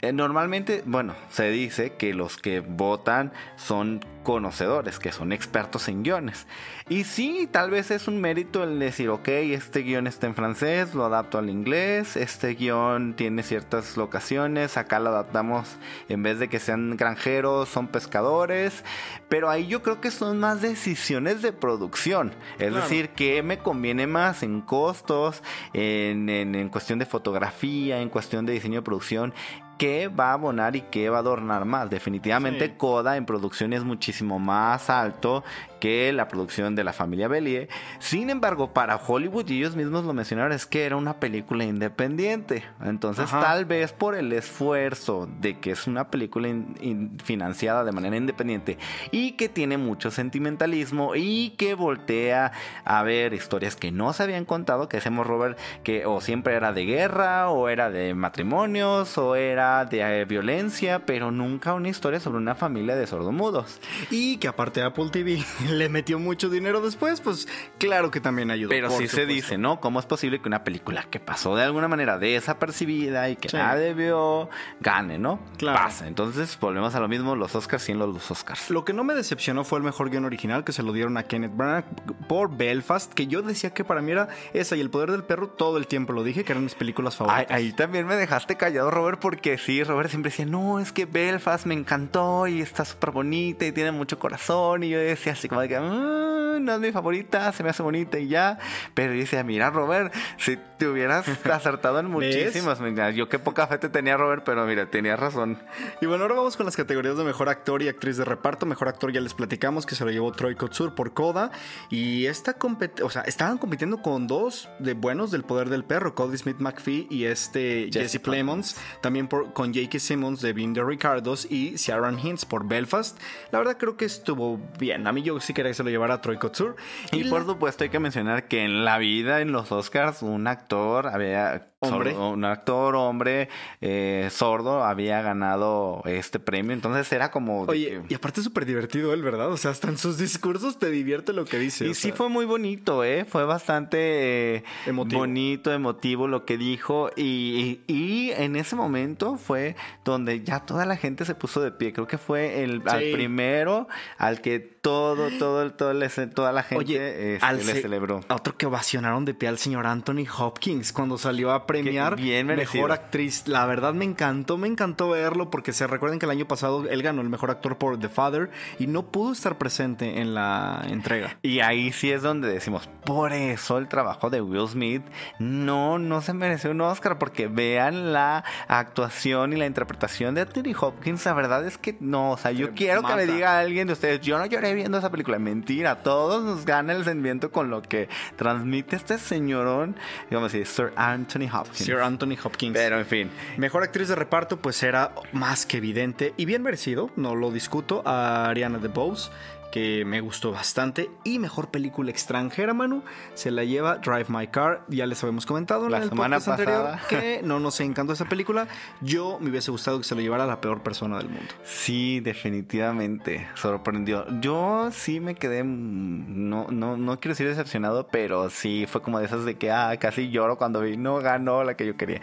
Normalmente, 0.00 0.82
bueno, 0.86 1.14
se 1.28 1.50
dice 1.50 1.94
que 1.94 2.14
los 2.14 2.36
que 2.36 2.60
votan 2.60 3.32
son 3.56 4.00
conocedores, 4.22 4.98
que 4.98 5.10
son 5.10 5.32
expertos 5.32 5.88
en 5.88 6.02
guiones. 6.02 6.46
Y 6.88 7.04
sí, 7.04 7.48
tal 7.50 7.70
vez 7.70 7.90
es 7.90 8.08
un 8.08 8.20
mérito 8.20 8.62
el 8.62 8.78
decir, 8.78 9.08
ok, 9.08 9.26
este 9.28 9.80
guion 9.80 10.06
está 10.06 10.26
en 10.26 10.34
francés, 10.34 10.94
lo 10.94 11.04
adapto 11.06 11.38
al 11.38 11.48
inglés, 11.50 12.16
este 12.16 12.54
guion 12.54 13.14
tiene 13.14 13.42
ciertas 13.42 13.96
locaciones, 13.96 14.76
acá 14.76 15.00
lo 15.00 15.08
adaptamos 15.10 15.76
en 16.08 16.22
vez 16.22 16.38
de 16.38 16.48
que 16.48 16.60
sean 16.60 16.96
granjeros, 16.96 17.68
son 17.70 17.88
pescadores, 17.88 18.84
pero 19.28 19.48
ahí 19.50 19.66
yo 19.66 19.82
creo 19.82 20.00
que 20.00 20.10
son 20.10 20.38
más 20.38 20.60
decisiones 20.62 21.42
de 21.42 21.52
producción. 21.52 22.32
Es 22.58 22.68
Claro. 22.68 22.82
decir, 22.82 23.08
que 23.10 23.42
me 23.42 23.58
conviene 23.58 24.06
más 24.06 24.42
en 24.42 24.60
costos, 24.60 25.42
en, 25.72 26.28
en- 26.28 26.54
en 26.54 26.68
cuestión 26.68 26.98
de 26.98 27.06
fotografía, 27.06 28.00
en 28.00 28.10
cuestión 28.10 28.44
de 28.46 28.52
diseño 28.52 28.80
de 28.80 28.84
producción, 28.84 29.32
qué 29.78 30.08
va 30.08 30.30
a 30.30 30.32
abonar 30.34 30.76
y 30.76 30.82
qué 30.82 31.08
va 31.08 31.18
a 31.18 31.20
adornar 31.20 31.64
más. 31.64 31.88
Definitivamente 31.88 32.66
Sí. 32.66 32.74
Coda 32.76 33.16
en 33.16 33.24
producción 33.24 33.72
es 33.72 33.84
muchísimo 33.84 34.38
más 34.38 34.90
alto 34.90 35.44
que 35.78 36.12
la 36.12 36.28
producción 36.28 36.74
de 36.74 36.84
la 36.84 36.92
familia 36.92 37.28
Bellier. 37.28 37.68
Sin 37.98 38.30
embargo, 38.30 38.72
para 38.72 38.96
Hollywood, 38.96 39.48
y 39.48 39.58
ellos 39.58 39.76
mismos 39.76 40.04
lo 40.04 40.12
mencionaron, 40.12 40.52
es 40.52 40.66
que 40.66 40.84
era 40.84 40.96
una 40.96 41.20
película 41.20 41.64
independiente. 41.64 42.64
Entonces, 42.84 43.24
Ajá. 43.26 43.40
tal 43.40 43.64
vez 43.64 43.92
por 43.92 44.14
el 44.14 44.32
esfuerzo 44.32 45.28
de 45.40 45.58
que 45.58 45.70
es 45.72 45.86
una 45.86 46.10
película 46.10 46.48
in- 46.48 46.74
in- 46.80 47.18
financiada 47.22 47.84
de 47.84 47.92
manera 47.92 48.16
independiente 48.16 48.78
y 49.10 49.32
que 49.32 49.48
tiene 49.48 49.78
mucho 49.78 50.10
sentimentalismo 50.10 51.14
y 51.14 51.50
que 51.50 51.74
voltea 51.74 52.52
a 52.84 53.02
ver 53.02 53.32
historias 53.34 53.76
que 53.76 53.92
no 53.92 54.12
se 54.12 54.22
habían 54.24 54.44
contado, 54.44 54.88
que 54.88 54.96
decimos 54.98 55.26
Robert, 55.26 55.58
que 55.84 56.06
o 56.06 56.20
siempre 56.20 56.54
era 56.54 56.72
de 56.72 56.84
guerra, 56.84 57.50
o 57.50 57.68
era 57.68 57.90
de 57.90 58.14
matrimonios, 58.14 59.16
o 59.18 59.34
era 59.36 59.84
de 59.84 60.00
eh, 60.20 60.24
violencia, 60.24 61.04
pero 61.06 61.30
nunca 61.30 61.74
una 61.74 61.88
historia 61.88 62.20
sobre 62.20 62.38
una 62.38 62.54
familia 62.54 62.96
de 62.96 63.06
sordomudos. 63.06 63.80
Y 64.10 64.36
que 64.38 64.48
aparte 64.48 64.82
Apple 64.82 65.10
TV 65.10 65.38
le 65.72 65.88
metió 65.88 66.18
mucho 66.18 66.48
dinero 66.48 66.80
después, 66.80 67.20
pues 67.20 67.48
claro 67.78 68.10
que 68.10 68.20
también 68.20 68.50
ayudó. 68.50 68.70
Pero 68.70 68.90
sí 68.90 69.08
se 69.08 69.26
dice, 69.26 69.58
¿no? 69.58 69.80
¿Cómo 69.80 70.00
es 70.00 70.06
posible 70.06 70.40
que 70.40 70.48
una 70.48 70.64
película 70.64 71.04
que 71.10 71.20
pasó 71.20 71.56
de 71.56 71.62
alguna 71.64 71.88
manera 71.88 72.18
desapercibida 72.18 73.28
y 73.30 73.36
que 73.36 73.48
Sí. 73.48 73.56
nadie 73.56 73.94
vio, 73.94 74.48
gane, 74.80 75.18
¿no? 75.18 75.40
Claro. 75.56 75.78
Pasa. 75.78 76.06
Entonces 76.08 76.58
volvemos 76.60 76.94
a 76.94 77.00
lo 77.00 77.08
mismo, 77.08 77.36
los 77.36 77.54
Oscars 77.54 77.82
siendo 77.82 78.06
los 78.06 78.30
Oscars. 78.30 78.70
Lo 78.70 78.84
que 78.84 78.92
no 78.92 79.04
me 79.04 79.14
decepcionó 79.14 79.64
fue 79.64 79.78
el 79.78 79.84
mejor 79.84 80.10
guion 80.10 80.24
original 80.24 80.64
que 80.64 80.72
se 80.72 80.82
lo 80.82 80.92
dieron 80.92 81.16
a 81.16 81.24
Kenneth 81.24 81.52
Branagh 81.54 81.84
por 82.28 82.56
Belfast, 82.56 83.12
que 83.12 83.26
yo 83.26 83.42
decía 83.42 83.70
que 83.70 83.84
para 83.84 84.00
mí 84.02 84.12
era 84.12 84.28
esa 84.52 84.76
y 84.76 84.80
El 84.80 84.90
Poder 84.90 85.10
del 85.10 85.24
Perro 85.24 85.48
todo 85.48 85.76
el 85.78 85.86
tiempo 85.86 86.12
lo 86.12 86.24
dije, 86.24 86.44
que 86.44 86.52
eran 86.52 86.64
mis 86.64 86.74
películas 86.74 87.14
Ay, 87.14 87.18
favoritas. 87.26 87.56
ahí 87.56 87.72
también 87.72 88.06
me 88.06 88.16
dejaste 88.16 88.56
callado, 88.56 88.90
Robert, 88.90 89.18
porque 89.20 89.58
sí, 89.58 89.82
Robert 89.84 90.10
siempre 90.10 90.30
decía, 90.30 90.46
no, 90.46 90.80
es 90.80 90.92
que 90.92 91.06
Belfast 91.06 91.66
me 91.66 91.74
encantó 91.74 92.46
y 92.46 92.60
está 92.60 92.84
súper 92.84 93.10
bonita 93.10 93.66
y 93.66 93.72
tiene 93.72 93.92
mucho 93.92 94.18
corazón. 94.18 94.82
Y 94.82 94.90
yo 94.90 94.98
decía 94.98 95.32
así 95.32 95.48
como 95.48 95.57
de 95.60 95.68
que, 95.68 95.78
"Mm, 95.80 96.18
no 96.64 96.74
es 96.74 96.80
mi 96.80 96.92
favorita, 96.92 97.52
se 97.52 97.62
me 97.62 97.70
hace 97.70 97.82
bonita 97.82 98.18
y 98.18 98.28
ya. 98.28 98.58
Pero 98.94 99.12
decía, 99.12 99.42
mira, 99.44 99.70
Robert, 99.70 100.14
si 100.38 100.58
te 100.78 100.86
hubieras 100.86 101.26
acertado 101.52 101.98
en 101.98 102.06
muchísimas. 102.10 102.80
Mira, 102.80 103.10
yo 103.10 103.28
qué 103.28 103.38
poca 103.38 103.66
fe 103.66 103.78
te 103.78 103.88
tenía, 103.88 104.16
Robert, 104.16 104.42
pero 104.44 104.64
mira, 104.66 104.86
tenías 104.86 105.18
razón. 105.18 105.58
Y 106.00 106.06
bueno, 106.06 106.22
ahora 106.24 106.36
vamos 106.36 106.56
con 106.56 106.66
las 106.66 106.76
categorías 106.76 107.16
de 107.16 107.24
mejor 107.24 107.48
actor 107.48 107.82
y 107.82 107.88
actriz 107.88 108.16
de 108.16 108.24
reparto. 108.24 108.66
Mejor 108.66 108.88
actor 108.88 109.12
ya 109.12 109.20
les 109.20 109.34
platicamos 109.34 109.86
que 109.86 109.94
se 109.94 110.04
lo 110.04 110.10
llevó 110.10 110.32
Troy 110.32 110.54
Kotsur 110.54 110.94
por 110.94 111.12
Coda. 111.14 111.50
Y 111.90 112.26
esta 112.26 112.56
o 113.02 113.10
sea, 113.10 113.22
estaban 113.22 113.58
compitiendo 113.58 114.02
con 114.02 114.26
dos 114.26 114.68
de 114.78 114.94
buenos 114.94 115.30
del 115.30 115.42
poder 115.42 115.68
del 115.68 115.84
perro, 115.84 116.14
Cody 116.14 116.36
Smith 116.38 116.58
McPhee 116.58 117.06
y 117.10 117.24
este 117.24 117.88
Jesse, 117.92 118.12
Jesse 118.12 118.20
Plemons. 118.20 118.76
También 119.00 119.28
por, 119.28 119.52
con 119.52 119.74
J.K. 119.74 119.98
Simmons 119.98 120.40
de 120.40 120.52
Being 120.52 120.74
the 120.74 120.84
Ricardos 120.84 121.46
y 121.50 121.74
Sharon 121.76 122.18
Hintz 122.18 122.44
por 122.44 122.66
Belfast. 122.66 123.18
La 123.50 123.58
verdad 123.58 123.76
creo 123.78 123.96
que 123.96 124.04
estuvo 124.04 124.60
bien. 124.78 125.06
A 125.06 125.12
mí 125.12 125.22
yo 125.22 125.40
sí 125.48 125.54
quería 125.54 125.70
que 125.70 125.74
se 125.74 125.82
lo 125.82 125.90
llevara 125.90 126.20
Troy 126.20 126.36
Kotsur. 126.36 126.76
Y, 127.10 127.24
la- 127.24 127.30
por 127.30 127.44
supuesto 127.46 127.82
hay 127.84 127.90
que 127.90 127.98
mencionar 127.98 128.46
que 128.48 128.62
en 128.64 128.84
la 128.84 128.98
vida, 128.98 129.40
en 129.40 129.50
los 129.50 129.72
Oscars, 129.72 130.22
un 130.22 130.46
actor 130.46 131.08
había 131.08 131.72
Hombre. 131.80 132.12
sordo- 132.12 132.32
un 132.32 132.44
actor 132.44 132.96
hombre 132.96 133.48
eh, 133.80 134.28
sordo 134.32 134.82
había 134.84 135.22
ganado 135.22 136.02
este 136.06 136.40
premio. 136.40 136.72
Entonces 136.72 137.10
era 137.12 137.30
como. 137.30 137.60
Oye, 137.62 137.88
que- 137.88 138.02
y 138.08 138.14
aparte 138.14 138.40
es 138.40 138.44
súper 138.44 138.66
divertido 138.66 139.12
él, 139.14 139.22
¿verdad? 139.22 139.52
O 139.52 139.56
sea, 139.56 139.70
hasta 139.70 139.88
en 139.88 139.96
sus 139.96 140.18
discursos 140.18 140.78
te 140.80 140.90
divierte 140.90 141.32
lo 141.32 141.44
que 141.44 141.58
dice. 141.58 141.86
Y 141.86 141.94
sí 141.94 142.08
sea. 142.08 142.14
fue 142.16 142.28
muy 142.28 142.44
bonito, 142.46 143.04
¿eh? 143.04 143.24
Fue 143.24 143.44
bastante 143.44 144.56
eh, 144.56 144.64
Emotivo. 144.86 145.20
bonito, 145.20 145.72
emotivo 145.72 146.26
lo 146.26 146.44
que 146.44 146.58
dijo. 146.58 147.10
Y, 147.16 147.80
y- 147.86 147.92
y 147.94 148.30
en 148.32 148.56
ese 148.56 148.74
momento 148.74 149.36
fue 149.36 149.76
donde 150.04 150.42
ya 150.42 150.60
toda 150.60 150.84
la 150.84 150.96
gente 150.96 151.24
se 151.24 151.34
puso 151.36 151.60
de 151.60 151.70
pie. 151.70 151.92
Creo 151.92 152.06
que 152.08 152.18
fue 152.18 152.64
el 152.64 152.82
al 152.86 153.10
primero 153.12 153.86
al 154.16 154.40
que 154.40 154.58
todo, 154.58 155.28
todo, 155.38 155.70
todo 155.72 155.92
toda 156.34 156.52
la 156.52 156.62
gente 156.62 156.84
Oye, 156.84 157.34
este, 157.34 157.46
al 157.46 157.58
le 157.58 157.62
ce- 157.64 157.82
celebró. 157.82 158.20
a 158.28 158.34
Otro 158.34 158.56
que 158.56 158.66
ovacionaron 158.66 159.24
de 159.24 159.34
pie 159.34 159.48
al 159.48 159.58
señor 159.58 159.86
Anthony 159.86 160.24
Hopkins 160.38 160.92
cuando 160.92 161.18
salió 161.18 161.52
a 161.52 161.66
premiar 161.68 162.16
bien 162.16 162.48
mejor 162.48 162.90
actriz. 162.90 163.46
La 163.46 163.64
verdad 163.66 163.94
me 163.94 164.04
encantó, 164.04 164.58
me 164.58 164.66
encantó 164.66 165.10
verlo 165.10 165.50
porque 165.50 165.72
se 165.72 165.86
recuerden 165.86 166.18
que 166.18 166.26
el 166.26 166.32
año 166.32 166.48
pasado 166.48 166.88
él 166.88 167.02
ganó 167.02 167.20
el 167.20 167.28
mejor 167.28 167.52
actor 167.52 167.78
por 167.78 168.00
The 168.00 168.08
Father 168.08 168.50
y 168.80 168.88
no 168.88 169.06
pudo 169.06 169.32
estar 169.32 169.58
presente 169.58 170.20
en 170.20 170.34
la 170.34 170.84
entrega. 170.88 171.36
Y 171.42 171.60
ahí 171.60 171.92
sí 171.92 172.10
es 172.10 172.22
donde 172.22 172.48
decimos, 172.48 172.88
por 173.04 173.32
eso 173.32 173.78
el 173.78 173.86
trabajo 173.86 174.30
de 174.30 174.40
Will 174.40 174.66
Smith 174.68 175.02
no, 175.38 175.98
no 175.98 176.22
se 176.22 176.32
mereció 176.32 176.70
un 176.70 176.80
Oscar, 176.80 177.18
porque 177.18 177.48
vean 177.48 178.12
la 178.12 178.44
actuación 178.66 179.52
y 179.52 179.56
la 179.56 179.66
interpretación 179.66 180.34
de 180.34 180.42
Anthony 180.42 180.74
Hopkins, 180.80 181.24
la 181.26 181.34
verdad 181.34 181.66
es 181.66 181.76
que 181.76 181.96
no, 182.00 182.32
o 182.32 182.36
sea, 182.38 182.50
yo 182.50 182.68
Se 182.68 182.72
quiero 182.72 183.02
que 183.02 183.14
me 183.14 183.26
diga 183.26 183.58
alguien 183.58 183.86
de 183.86 183.92
ustedes, 183.92 184.20
yo 184.22 184.38
no 184.38 184.46
lloré 184.46 184.74
viendo 184.74 184.98
esa 184.98 185.10
película, 185.10 185.38
mentira, 185.38 186.02
todos 186.02 186.42
nos 186.42 186.64
gana 186.64 186.94
el 186.94 187.04
sentimiento 187.04 187.52
con 187.52 187.70
lo 187.70 187.82
que 187.82 188.08
transmite 188.36 188.96
este 188.96 189.18
señorón, 189.18 189.96
digamos 190.30 190.48
así, 190.52 190.64
Sir 190.64 190.92
Anthony 190.96 191.48
Hopkins. 191.52 191.57
Sir 191.72 192.00
Anthony 192.00 192.36
Hopkins. 192.42 192.74
Pero 192.74 192.98
en 192.98 193.06
fin, 193.06 193.30
Mejor 193.56 193.82
actriz 193.82 194.08
de 194.08 194.14
reparto, 194.14 194.58
pues 194.58 194.82
era 194.82 195.12
más 195.32 195.66
que 195.66 195.78
evidente 195.78 196.32
y 196.36 196.44
bien 196.44 196.62
merecido, 196.62 197.10
no 197.16 197.34
lo 197.34 197.50
discuto, 197.50 198.02
a 198.06 198.48
Ariana 198.48 198.78
DeBose, 198.78 199.30
que 199.70 200.04
me 200.04 200.20
gustó 200.20 200.52
bastante. 200.52 201.10
Y 201.24 201.38
mejor 201.38 201.70
película 201.70 202.10
extranjera, 202.10 202.74
Manu, 202.74 203.02
se 203.34 203.50
la 203.50 203.64
lleva 203.64 203.96
Drive 203.96 204.26
My 204.28 204.46
Car. 204.48 204.84
Ya 204.88 205.06
les 205.06 205.22
habíamos 205.22 205.46
comentado 205.46 205.88
La 205.88 205.98
en 205.98 206.02
el 206.04 206.08
semana 206.10 206.36
podcast 206.36 206.60
anterior 206.60 206.82
pasada. 206.92 207.08
que 207.08 207.40
no 207.44 207.60
nos 207.60 207.80
encantó 207.80 208.12
esa 208.12 208.26
película. 208.26 208.68
Yo 209.00 209.38
me 209.40 209.50
hubiese 209.50 209.70
gustado 209.70 209.98
que 209.98 210.04
se 210.04 210.14
lo 210.14 210.20
llevara 210.20 210.46
la 210.46 210.60
peor 210.60 210.82
persona 210.82 211.18
del 211.18 211.28
mundo. 211.28 211.52
Sí, 211.64 212.20
definitivamente. 212.20 213.48
Sorprendió. 213.54 214.26
Yo 214.40 214.90
sí 214.92 215.20
me 215.20 215.34
quedé. 215.34 215.62
No, 215.64 216.66
no, 216.70 216.96
no 216.96 217.20
quiero 217.20 217.32
decir 217.32 217.48
decepcionado, 217.48 218.08
pero 218.08 218.50
sí 218.50 218.86
fue 218.88 219.02
como 219.02 219.18
de 219.18 219.26
esas 219.26 219.44
de 219.44 219.56
que 219.56 219.70
ah, 219.70 219.96
casi 219.98 220.30
lloro 220.30 220.56
cuando 220.58 220.80
vi. 220.80 220.96
No 220.96 221.16
ganó 221.18 221.64
la 221.64 221.74
que 221.74 221.86
yo 221.86 221.96
quería. 221.96 222.20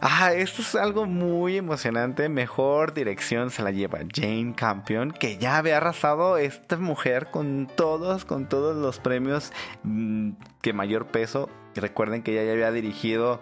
Ah, 0.00 0.32
esto 0.32 0.62
es 0.62 0.74
algo 0.74 1.06
muy 1.06 1.56
emocionante. 1.56 2.28
Mejor 2.28 2.94
dirección 2.94 3.50
se 3.50 3.62
la 3.62 3.70
lleva 3.70 4.00
Jane 4.14 4.54
Campion, 4.56 5.10
que 5.10 5.38
ya 5.38 5.56
había 5.56 5.78
arrasado 5.78 6.36
esta 6.38 6.76
mujer 6.76 7.28
con 7.30 7.66
todos, 7.74 8.24
con 8.24 8.48
todos 8.48 8.76
los 8.76 8.98
premios 8.98 9.52
mm, 9.84 10.32
que 10.60 10.72
mayor 10.72 11.06
peso. 11.06 11.48
Recuerden 11.74 12.22
que 12.22 12.32
ella 12.32 12.44
ya 12.44 12.52
había 12.52 12.72
dirigido 12.72 13.40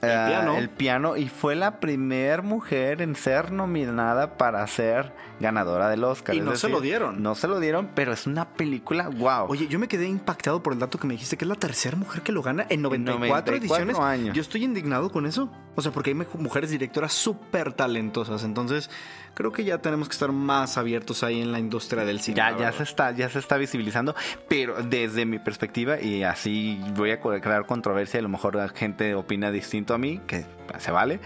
El 0.00 0.10
ah, 0.10 0.26
piano. 0.28 0.56
el 0.56 0.68
piano 0.68 1.16
y 1.16 1.28
fue 1.28 1.56
la 1.56 1.80
primer 1.80 2.42
mujer 2.42 3.02
en 3.02 3.16
ser 3.16 3.50
nominada 3.52 4.36
para 4.36 4.66
ser 4.66 5.12
ganadora 5.40 5.88
del 5.88 6.04
Oscar. 6.04 6.34
Y 6.34 6.38
Es 6.38 6.44
no 6.44 6.56
se 6.56 6.68
lo 6.68 6.80
dieron. 6.80 7.22
No 7.22 7.34
se 7.34 7.48
lo 7.48 7.60
dieron, 7.60 7.90
pero 7.94 8.12
es 8.12 8.26
una 8.26 8.48
película 8.48 9.08
wow. 9.08 9.46
Oye, 9.48 9.66
yo 9.68 9.78
me 9.78 9.88
quedé 9.88 10.06
impactado 10.06 10.62
por 10.62 10.72
el 10.72 10.78
dato 10.78 10.98
que 10.98 11.06
me 11.06 11.14
dijiste 11.14 11.36
que 11.36 11.44
es 11.44 11.48
la 11.48 11.54
tercera 11.54 11.96
mujer 11.96 12.22
que 12.22 12.32
lo 12.32 12.42
gana 12.42 12.66
en 12.68 12.82
94, 12.82 13.18
94 13.18 13.56
ediciones. 13.56 13.98
años. 13.98 14.34
Yo 14.36 14.42
estoy 14.42 14.64
indignado 14.64 15.10
con 15.10 15.26
eso. 15.26 15.50
O 15.74 15.82
sea, 15.82 15.92
porque 15.92 16.10
hay 16.10 16.26
mujeres 16.38 16.70
directoras 16.70 17.12
súper 17.12 17.72
talentosas. 17.72 18.42
Entonces, 18.44 18.90
creo 19.38 19.52
que 19.52 19.62
ya 19.62 19.78
tenemos 19.78 20.08
que 20.08 20.14
estar 20.14 20.32
más 20.32 20.78
abiertos 20.78 21.22
ahí 21.22 21.40
en 21.40 21.52
la 21.52 21.60
industria 21.60 22.04
del 22.04 22.18
cine. 22.18 22.38
Ya, 22.38 22.58
ya 22.58 22.72
se 22.72 22.82
está, 22.82 23.12
ya 23.12 23.28
se 23.28 23.38
está 23.38 23.56
visibilizando, 23.56 24.16
pero 24.48 24.82
desde 24.82 25.26
mi 25.26 25.38
perspectiva, 25.38 26.00
y 26.00 26.24
así 26.24 26.80
voy 26.96 27.12
a 27.12 27.20
crear 27.20 27.64
controversia, 27.64 28.18
a 28.18 28.24
lo 28.24 28.28
mejor 28.28 28.56
la 28.56 28.68
gente 28.68 29.14
opina 29.14 29.52
distinto 29.52 29.94
a 29.94 29.98
mí, 29.98 30.20
que 30.26 30.44
se 30.78 30.90
vale. 30.90 31.20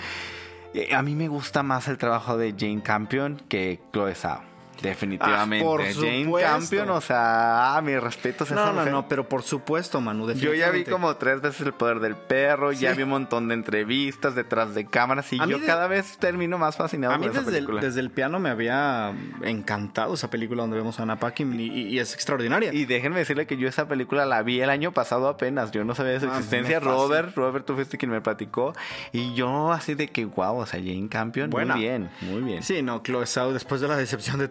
Eh, 0.75 0.95
A 0.95 1.01
mí 1.03 1.15
me 1.15 1.29
gusta 1.29 1.63
más 1.63 1.89
el 1.89 1.97
trabajo 1.97 2.37
de 2.37 2.55
Jane 2.55 2.83
Campion 2.83 3.41
que 3.49 3.81
Chloe 3.95 4.15
Zhao. 4.15 4.52
Definitivamente. 4.83 5.65
Ah, 5.65 5.69
por 5.69 5.83
Jane 5.83 6.25
supuesto. 6.25 6.51
Campion, 6.51 6.91
o 6.91 7.01
sea, 7.01 7.77
ah, 7.77 7.83
mis 7.83 8.01
respetos 8.01 8.51
a 8.51 8.55
No, 8.55 8.61
esa 8.63 8.71
no, 8.73 8.79
mujer. 8.79 8.93
no, 8.93 9.09
pero 9.09 9.29
por 9.29 9.43
supuesto, 9.43 10.01
Manu. 10.01 10.31
Yo 10.33 10.55
ya 10.55 10.71
vi 10.71 10.85
como 10.85 11.15
tres 11.17 11.41
veces 11.41 11.61
el 11.67 11.73
poder 11.73 12.01
del 12.01 12.17
perro, 12.17 12.73
ya 12.73 12.91
Sí. 12.93 12.97
vi 12.99 13.03
un 13.05 13.11
montón 13.11 13.49
de 13.49 13.55
entrevistas 13.55 14.35
detrás 14.35 14.75
de 14.75 14.87
cámaras 14.87 15.33
y 15.33 15.41
A 15.41 15.47
yo 15.47 15.59
de- 15.59 15.67
cada 15.67 15.87
vez 15.87 16.19
termino 16.19 16.59
más 16.59 16.77
fascinado 16.77 17.15
A 17.15 17.19
mí 17.19 17.27
por 17.27 17.33
esa 17.33 17.41
desde 17.45 17.59
el, 17.59 17.65
película. 17.67 17.81
desde 17.81 18.01
el 18.01 18.11
piano 18.11 18.39
me 18.39 18.51
había 18.51 19.13
encantado 19.43 20.15
esa 20.15 20.31
película 20.31 20.63
donde 20.63 20.77
vemos 20.77 20.99
a 20.99 21.03
Anna 21.05 21.17
Paquin 21.19 21.59
y, 21.59 21.65
y- 21.65 21.89
y 21.89 21.99
es 21.99 22.15
extraordinaria. 22.15 22.73
Y 22.73 22.85
déjenme 22.85 23.19
decirle 23.19 23.47
que 23.47 23.57
yo 23.57 23.69
esa 23.69 23.87
película 23.89 24.27
la 24.27 24.43
vi 24.43 24.61
el 24.61 24.71
año 24.71 24.93
pasado 24.93 25.29
apenas. 25.29 25.71
Yo 25.73 25.85
no 25.85 25.95
sabía 25.95 26.13
de 26.13 26.21
su 26.21 26.27
Ah, 26.27 26.37
existencia. 26.39 26.81
Robert, 26.81 27.35
Robert, 27.37 27.65
tú 27.67 27.75
fuiste 27.75 27.99
quien 27.99 28.11
me 28.11 28.21
platicó. 28.21 28.75
Y 29.13 29.35
yo 29.35 29.73
así 29.73 29.95
de 29.95 30.09
que, 30.09 30.25
wow, 30.25 30.59
o 30.59 30.67
sea, 30.67 30.81
Jane 30.81 31.09
Campion, 31.09 31.51
Buena. 31.51 31.75
muy 31.75 31.83
bien, 31.85 32.11
muy 32.23 32.43
bien. 32.43 32.63
Sí, 32.63 32.83
no, 32.83 33.03
Chloe 33.03 33.27
Zhao 33.27 33.53
después 33.53 33.81
de 33.81 33.89
la 33.89 33.97
decepción 33.97 34.39
de 34.39 34.49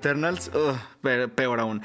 Pe- 1.01 1.27
peor 1.27 1.59
aún. 1.59 1.81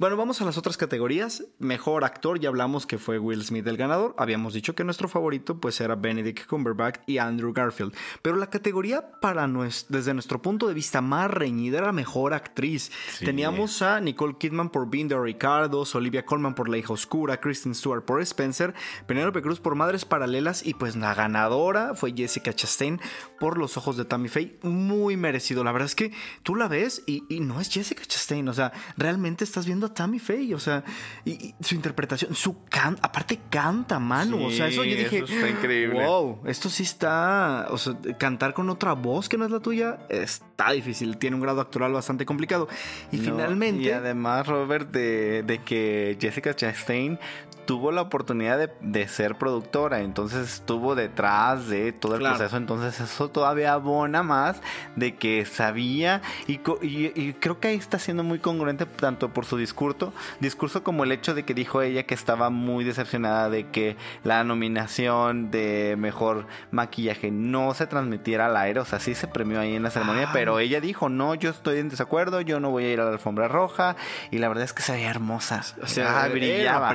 Bueno, 0.00 0.16
vamos 0.16 0.40
a 0.40 0.46
las 0.46 0.56
otras 0.56 0.78
categorías. 0.78 1.44
Mejor 1.58 2.04
actor, 2.04 2.40
ya 2.40 2.48
hablamos 2.48 2.86
que 2.86 2.96
fue 2.96 3.18
Will 3.18 3.44
Smith 3.44 3.66
el 3.66 3.76
ganador. 3.76 4.14
Habíamos 4.16 4.54
dicho 4.54 4.74
que 4.74 4.82
nuestro 4.82 5.08
favorito 5.10 5.60
pues 5.60 5.78
era 5.82 5.94
Benedict 5.94 6.46
Cumberbatch 6.46 7.00
y 7.06 7.18
Andrew 7.18 7.52
Garfield. 7.52 7.94
Pero 8.22 8.36
la 8.36 8.48
categoría 8.48 9.20
para 9.20 9.46
nues- 9.46 9.84
desde 9.90 10.14
nuestro 10.14 10.40
punto 10.40 10.68
de 10.68 10.72
vista 10.72 11.02
más 11.02 11.30
reñida 11.30 11.76
era 11.80 11.92
mejor 11.92 12.32
actriz. 12.32 12.90
Sí. 13.18 13.26
Teníamos 13.26 13.82
a 13.82 14.00
Nicole 14.00 14.36
Kidman 14.38 14.70
por 14.70 14.88
Being 14.88 15.08
de 15.08 15.20
Ricardos, 15.20 15.94
Olivia 15.94 16.24
Colman 16.24 16.54
por 16.54 16.70
La 16.70 16.78
hija 16.78 16.94
oscura, 16.94 17.38
Kristen 17.38 17.74
Stewart 17.74 18.02
por 18.02 18.22
Spencer, 18.22 18.72
Penélope 19.06 19.42
Cruz 19.42 19.60
por 19.60 19.74
Madres 19.74 20.06
Paralelas 20.06 20.64
y 20.64 20.72
pues 20.72 20.96
la 20.96 21.12
ganadora 21.14 21.94
fue 21.94 22.14
Jessica 22.16 22.54
Chastain 22.54 22.98
por 23.38 23.58
Los 23.58 23.76
ojos 23.76 23.98
de 23.98 24.06
Tammy 24.06 24.28
Faye. 24.30 24.58
Muy 24.62 25.18
merecido. 25.18 25.62
La 25.62 25.72
verdad 25.72 25.84
es 25.84 25.94
que 25.94 26.10
tú 26.42 26.54
la 26.56 26.68
ves 26.68 27.02
y, 27.06 27.24
y 27.28 27.40
no 27.40 27.60
es 27.60 27.68
Jessica 27.68 28.02
Chastain. 28.06 28.48
O 28.48 28.54
sea, 28.54 28.72
realmente 28.96 29.44
estás 29.44 29.66
viendo 29.66 29.89
a 29.90 29.94
Tammy 29.94 30.18
Faye. 30.18 30.54
O 30.54 30.58
sea, 30.58 30.84
y, 31.24 31.30
y 31.32 31.54
su 31.60 31.74
interpretación, 31.74 32.34
su 32.34 32.64
can, 32.64 32.98
aparte 33.02 33.40
canta, 33.50 33.98
mano. 33.98 34.44
o 34.44 34.50
sea, 34.50 34.68
eso 34.68 34.84
yo 34.84 34.96
dije, 34.96 35.18
eso 35.18 35.32
está 35.32 35.48
increíble. 35.48 36.04
wow, 36.04 36.40
esto 36.46 36.68
sí 36.68 36.82
está, 36.82 37.66
o 37.70 37.78
sea, 37.78 37.94
cantar 38.18 38.54
con 38.54 38.70
otra 38.70 38.94
voz 38.94 39.28
que 39.28 39.36
no 39.36 39.44
es 39.44 39.50
la 39.50 39.60
tuya 39.60 39.98
está 40.08 40.72
difícil. 40.72 41.16
Tiene 41.18 41.36
un 41.36 41.42
grado 41.42 41.60
actoral 41.60 41.92
bastante 41.92 42.24
complicado. 42.26 42.68
Y 43.12 43.18
No, 43.18 43.24
finalmente... 43.24 43.82
Y 43.82 43.90
además, 43.90 44.46
Robert, 44.46 44.90
de, 44.90 45.42
de 45.42 45.58
que 45.58 46.16
Jessica 46.20 46.54
Chastain 46.54 47.18
tuvo 47.66 47.92
la 47.92 48.02
oportunidad 48.02 48.58
de, 48.58 48.70
de 48.80 49.06
ser 49.08 49.36
productora, 49.36 50.00
entonces 50.00 50.54
estuvo 50.54 50.94
detrás 50.94 51.68
de 51.68 51.92
todo 51.92 52.14
el 52.14 52.20
Claro. 52.20 52.36
proceso, 52.36 52.56
entonces 52.56 53.00
eso 53.00 53.28
todavía 53.30 53.72
abona 53.72 54.22
más 54.22 54.60
de 54.96 55.14
que 55.16 55.44
sabía 55.46 56.20
y, 56.46 56.54
y- 56.82 57.12
y 57.14 57.32
creo 57.34 57.60
que 57.60 57.68
ahí 57.68 57.76
está 57.76 57.98
siendo 57.98 58.22
muy 58.24 58.38
congruente 58.38 58.86
tanto 58.86 59.32
por 59.32 59.44
su 59.44 59.56
discurso, 59.56 60.12
discurso 60.40 60.82
como 60.82 61.04
el 61.04 61.12
hecho 61.12 61.34
de 61.34 61.44
que 61.44 61.54
dijo 61.54 61.80
ella 61.82 62.02
que 62.04 62.14
estaba 62.14 62.50
muy 62.50 62.84
decepcionada 62.84 63.48
de 63.50 63.68
que 63.68 63.96
la 64.24 64.42
nominación 64.44 65.50
de 65.50 65.94
mejor 65.98 66.46
maquillaje 66.70 67.30
no 67.30 67.74
se 67.74 67.86
transmitiera 67.86 68.46
al 68.46 68.56
aire, 68.56 68.80
o 68.80 68.84
sea, 68.84 68.98
sí 69.00 69.14
se 69.14 69.28
premió 69.28 69.60
ahí 69.60 69.74
en 69.76 69.82
la 69.82 69.90
ceremonia, 69.90 70.26
Ah. 70.28 70.32
pero 70.32 70.58
ella 70.58 70.80
dijo, 70.80 71.08
no, 71.08 71.34
yo 71.34 71.50
estoy 71.50 71.78
en 71.78 71.88
desacuerdo, 71.88 72.40
yo 72.40 72.60
no 72.60 72.70
voy 72.70 72.84
a 72.84 72.92
ir 72.92 73.00
a 73.00 73.04
la 73.04 73.12
alfombra 73.12 73.48
roja, 73.48 73.96
y 74.30 74.38
la 74.38 74.48
verdad 74.48 74.64
es 74.64 74.72
que 74.72 74.82
se 74.82 74.92
veía 74.92 75.10
hermosa, 75.10 75.62
O 75.82 75.86
sea, 75.86 76.22
Ah, 76.22 76.26
era 76.26 76.34
brillaba, 76.34 76.88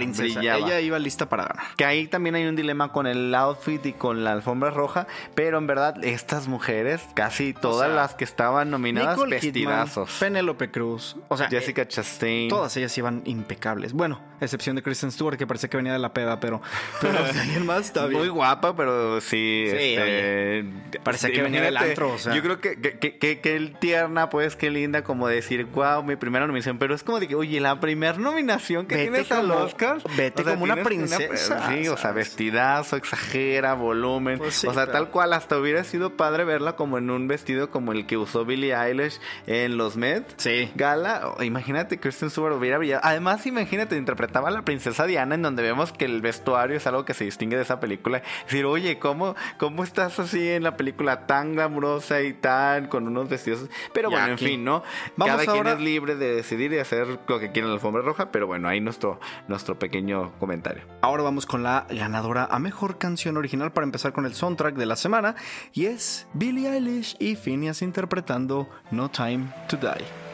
Ella 0.58 0.80
iba 0.82 1.00
lista 1.00 1.28
para 1.30 1.46
ganar. 1.46 1.66
Que 1.78 1.86
ahí 1.86 2.08
también 2.08 2.36
hay 2.36 2.46
un 2.46 2.56
dilema 2.56 2.92
con 2.92 3.08
el 3.08 3.34
outfit 3.36 3.86
y 3.86 3.94
con 3.94 4.24
la 4.24 4.32
alfombra 4.34 4.70
roja, 4.72 5.08
pero 5.36 5.58
en 5.58 5.68
verdad 5.68 6.04
estas 6.04 6.48
mujeres, 6.48 7.02
casi 7.14 7.54
todas 7.54 7.88
sea, 7.88 7.96
las 7.96 8.16
que 8.16 8.24
estaban 8.24 8.70
nominadas, 8.72 9.18
Nicole 9.18 9.40
Kidman, 9.40 9.54
vestidazos. 9.54 10.18
Penélope 10.20 10.72
Cruz, 10.72 11.16
o 11.28 11.38
sea, 11.38 11.48
Jessica 11.50 11.88
Chastain. 11.88 12.50
Todas 12.50 12.76
ellas 12.78 12.98
iban 12.98 13.22
impecables. 13.26 13.94
Bueno, 13.94 14.22
excepción 14.42 14.76
de 14.76 14.84
Kristen 14.84 15.12
Stewart, 15.12 15.38
que 15.38 15.48
parecía 15.48 15.70
que 15.70 15.78
venía 15.78 15.94
de 15.94 16.00
la 16.00 16.14
peda, 16.14 16.40
pero, 16.40 16.62
pero 17.02 17.24
de 17.24 17.40
ahí 17.40 17.56
en 17.56 17.66
más 17.66 17.86
está 17.86 18.06
bien. 18.06 18.20
Muy 18.20 18.30
guapa, 18.30 18.76
pero 18.76 19.22
sí. 19.22 19.66
Sí, 19.70 19.96
este, 19.98 21.32
que 21.32 21.42
venía 21.42 21.62
del 21.62 21.78
antro, 21.78 22.14
o 22.14 22.18
sea. 22.18 22.34
Yo 22.36 22.42
creo 22.42 22.60
que, 22.60 22.80
que, 22.80 23.18
que, 23.18 23.76
tierna, 23.80 24.30
pues, 24.30 24.56
qué 24.56 24.70
linda, 24.70 25.04
como 25.04 25.28
decir, 25.28 25.66
wow, 25.66 26.04
mi 26.04 26.16
primera 26.16 26.46
nominación. 26.48 26.78
Pero 26.78 26.96
es 26.96 27.04
como 27.04 27.20
de 27.20 27.28
que, 27.28 27.36
oye, 27.36 27.60
la 27.60 27.80
primera 27.80 28.18
nominación 28.18 28.86
que 28.86 28.96
Vete 28.96 29.12
tienes 29.12 29.32
al 29.32 29.48
como- 29.48 29.56
Oscar. 29.64 29.98
Vete 30.16 30.44
sea, 30.46 30.54
como 30.54 30.66
una 30.66 30.84
princesa. 30.84 31.70
sí, 31.70 31.88
o 31.88 31.98
sea, 31.98 32.12
vestidazo, 32.12 32.96
exagera, 32.96 33.74
volumen. 33.74 34.38
Pues 34.38 34.56
sí, 34.56 34.68
o 34.68 34.74
sea, 34.74 34.88
tal 34.88 35.10
cual, 35.10 35.34
hasta 35.34 35.58
hubiera 35.58 35.84
sido 35.84 36.12
padre 36.12 36.44
verla 36.44 36.76
como 36.76 36.98
en 36.98 37.10
un 37.10 37.28
vestido 37.28 37.70
como 37.70 37.92
el 37.92 38.06
que 38.06 38.18
usó 38.18 38.46
Billie 38.46 38.76
Eilish 38.76 39.20
en 39.48 39.78
los 39.78 39.98
Met. 39.98 40.26
Sí. 40.38 40.72
Gala, 40.76 41.36
imagínate 41.42 42.00
Kristen 42.00 42.30
Stewart 42.30 42.56
hubiera 42.56 42.78
brillado. 42.78 43.02
Además, 43.04 43.46
imagínate, 43.46 43.98
interpretaba 43.98 44.50
a 44.50 44.52
la 44.52 44.64
princesa 44.64 45.06
Diana 45.06 45.36
en 45.36 45.42
donde 45.42 45.64
vemos 45.64 45.92
que 45.92 46.06
el 46.06 46.22
vestuario 46.22 46.78
es 46.78 46.88
algo 46.88 47.06
que 47.06 47.14
se 47.14 47.26
distingue 47.26 47.56
de 47.56 47.64
esa 47.64 47.80
película. 47.80 48.22
Decir, 48.46 48.66
oye, 48.66 49.00
¿cómo, 49.00 49.36
cómo 49.58 49.84
estás 49.84 50.20
así 50.20 50.50
en 50.50 50.64
la 50.64 50.78
película 50.78 51.26
tan 51.28 51.54
glamurosa 51.54 52.22
y 52.22 52.34
tan 52.34 52.88
con 52.88 53.08
unos 53.08 53.30
vestidos? 53.30 53.68
Pero 53.94 54.10
bueno, 54.10 54.34
aquí. 54.34 54.46
en 54.46 54.50
fin, 54.52 54.64
¿no? 54.64 54.84
Vamos 55.18 55.36
Cada 55.36 55.54
quien 55.54 55.68
es 55.68 55.80
libre 55.80 56.16
de 56.16 56.36
decidir 56.36 56.74
y 56.74 56.80
hacer 56.80 57.08
lo 57.28 57.40
que 57.40 57.52
quiera 57.52 57.66
en 57.66 57.70
la 57.70 57.76
alfombra 57.76 58.02
roja, 58.02 58.32
pero 58.32 58.48
bueno, 58.48 58.68
ahí 58.68 58.80
nuestro, 58.80 59.20
nuestro 59.48 59.78
pequeño 59.78 60.32
comentario. 60.38 60.84
Ahora 61.02 61.24
vamos 61.24 61.46
con 61.46 61.64
la 61.64 61.86
ganadora 61.90 62.48
a 62.50 62.60
mejor 62.60 62.98
canción 62.98 63.38
original 63.38 63.72
para 63.72 63.86
empezar 63.86 64.14
con 64.14 64.26
el 64.26 64.34
soundtrack 64.34 64.76
de 64.76 64.86
la 64.86 64.96
semana 64.96 65.36
y 65.74 65.86
es 65.86 66.28
Billie 66.34 66.70
Eilish 66.70 67.16
y 67.20 67.36
Phineas 67.36 67.82
interpretando 67.82 68.70
No 68.92 69.10
Time 69.10 69.48
to 69.68 69.78
Die. 69.78 70.25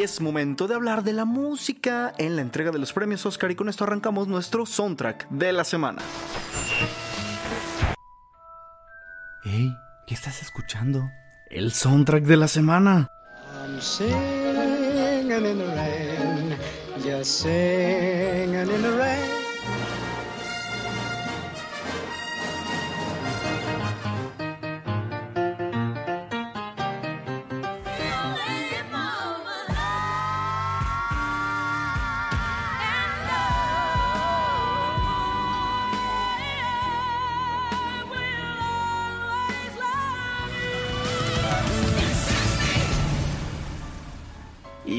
Y 0.00 0.02
es 0.02 0.22
momento 0.22 0.66
de 0.66 0.74
hablar 0.74 1.04
de 1.04 1.12
la 1.12 1.26
música 1.26 2.14
en 2.16 2.34
la 2.34 2.40
entrega 2.40 2.70
de 2.70 2.78
los 2.78 2.94
premios 2.94 3.26
Oscar 3.26 3.50
y 3.50 3.54
con 3.54 3.68
esto 3.68 3.84
arrancamos 3.84 4.28
nuestro 4.28 4.64
soundtrack 4.64 5.28
de 5.28 5.52
la 5.52 5.62
semana. 5.62 6.00
Hey, 9.44 9.76
¿qué 10.06 10.14
estás 10.14 10.40
escuchando? 10.40 11.10
El 11.50 11.70
soundtrack 11.72 12.24
de 12.24 12.36
la 12.38 12.48
semana. 12.48 13.08
I'm 13.62 13.78
singing 13.78 14.16
in 15.32 15.58
the 15.58 15.66
rain, 15.66 16.56
just 17.04 17.42
singing 17.42 18.54
in 18.54 18.80
the 18.80 18.92
rain. 18.92 18.99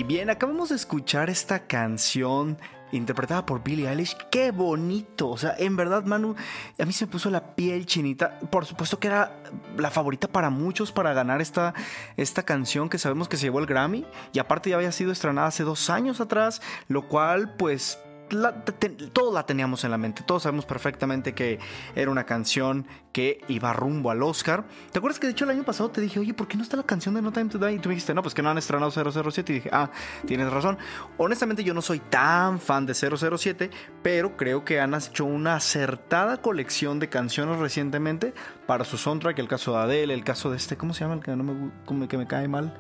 Y 0.02 0.04
bien, 0.04 0.32
acabamos 0.32 0.70
de 0.70 0.78
escuchar 0.78 1.30
esta 1.30 1.68
canción 1.68 2.58
interpretada 2.92 3.46
por 3.46 3.64
Billie 3.64 3.88
Eilish. 3.88 4.18
¡Qué 4.32 4.50
bonito! 4.50 5.30
O 5.30 5.38
sea, 5.38 5.54
en 5.60 5.76
verdad, 5.76 6.06
Manu, 6.06 6.34
a 6.80 6.86
mí 6.86 6.92
se 6.92 7.06
me 7.06 7.12
puso 7.12 7.30
la 7.30 7.54
piel 7.54 7.86
chinita. 7.86 8.40
Por 8.40 8.66
supuesto 8.66 8.98
que 8.98 9.10
era 9.10 9.44
la 9.78 9.92
favorita 9.92 10.28
para 10.28 10.50
muchos 10.50 10.92
para 10.92 11.14
ganar 11.14 11.40
esta, 11.40 11.76
esta 12.18 12.42
canción 12.42 12.90
que 12.90 12.98
sabemos 12.98 13.30
que 13.30 13.38
se 13.38 13.44
llevó 13.44 13.60
el 13.60 13.68
Grammy. 13.68 14.08
Y 14.34 14.40
aparte 14.40 14.72
ya 14.72 14.78
había 14.78 14.92
sido 14.92 15.12
estrenada 15.12 15.50
hace 15.50 15.62
dos 15.62 15.88
años 15.92 16.20
atrás, 16.20 16.64
lo 16.88 17.08
cual, 17.08 17.54
pues, 17.56 18.00
la- 18.32 18.64
te- 18.64 18.90
todos 18.90 19.34
la 19.34 19.46
teníamos 19.46 19.84
en 19.84 19.92
la 19.92 19.98
mente. 19.98 20.24
Todos 20.26 20.44
sabemos 20.44 20.66
perfectamente 20.66 21.34
que 21.34 21.60
era 21.96 22.10
una 22.12 22.26
canción 22.26 22.88
que 23.12 23.42
iba 23.50 23.74
rumbo 23.74 24.10
al 24.12 24.24
Oscar. 24.24 24.64
¿Te 24.92 25.00
acuerdas 25.00 25.20
que 25.20 25.28
de 25.28 25.32
hecho 25.34 25.44
el 25.46 25.52
año 25.52 25.64
pasado 25.64 25.90
te 25.92 26.00
dije, 26.02 26.20
oye, 26.20 26.34
¿por 26.34 26.48
qué 26.48 26.56
no 26.58 26.64
está 26.64 26.78
la 26.78 26.84
canción 26.84 27.14
de 27.16 27.22
No 27.22 27.32
Time 27.34 27.50
to 27.50 27.58
Die? 27.58 27.74
Y 27.74 27.80
tú 27.80 27.90
me 27.90 27.96
dijiste, 27.96 28.14
no, 28.14 28.22
pues 28.22 28.34
que 28.34 28.42
no 28.42 28.50
han 28.50 28.58
estrenado 28.58 28.90
007. 28.92 29.52
Y 29.52 29.56
dije, 29.56 29.70
ah, 29.74 29.90
tienes 30.26 30.50
razón. 30.52 30.78
Honestamente, 31.18 31.64
yo 31.64 31.74
no 31.74 31.82
soy 31.82 32.00
tan 32.00 32.60
fan 32.60 32.86
de 32.86 32.94
007, 32.94 33.70
pero 34.02 34.38
creo 34.38 34.64
que 34.64 34.80
han 34.80 34.94
hecho 34.94 35.26
una 35.26 35.56
acertada 35.56 36.38
colección 36.42 37.00
de 37.00 37.10
canciones 37.10 37.60
recientemente 37.60 38.34
para 38.66 38.86
su 38.86 38.98
soundtrack. 38.98 39.38
El 39.40 39.48
caso 39.48 39.74
de 39.74 39.80
Adele, 39.80 40.14
el 40.14 40.24
caso 40.24 40.50
de 40.50 40.58
este, 40.58 40.78
¿cómo 40.78 40.94
se 40.94 41.02
llama? 41.02 41.16
El 41.16 41.22
que, 41.22 41.36
no 41.36 41.44
me, 41.44 42.08
que 42.08 42.18
me 42.18 42.28
cae 42.28 42.48
mal. 42.48 42.78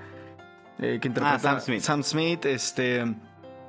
Eh, 0.79 0.97
que 1.01 1.07
interpreta 1.09 1.35
Ah, 1.35 1.39
Sam 1.39 1.59
Smith. 1.61 1.81
Sam 1.81 2.03
Smith, 2.03 2.45
este. 2.45 3.05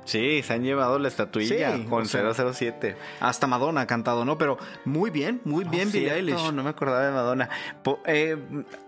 Sí, 0.05 0.41
se 0.43 0.53
han 0.53 0.63
llevado 0.63 0.99
la 0.99 1.07
estatuilla 1.07 1.75
Sí, 1.77 1.83
con 1.85 2.03
o 2.03 2.05
sea, 2.05 2.33
007. 2.33 2.95
Hasta 3.19 3.47
Madonna 3.47 3.81
ha 3.81 3.87
cantado, 3.87 4.25
¿no? 4.25 4.37
Pero 4.37 4.57
muy 4.85 5.09
bien, 5.09 5.41
muy 5.45 5.63
bien, 5.63 5.87
No, 5.87 5.93
Billie 5.93 6.13
Eilish. 6.13 6.51
No 6.51 6.63
me 6.63 6.69
acordaba 6.71 7.05
de 7.05 7.11
Madonna. 7.11 7.49
Po- 7.83 7.99
eh, 8.05 8.37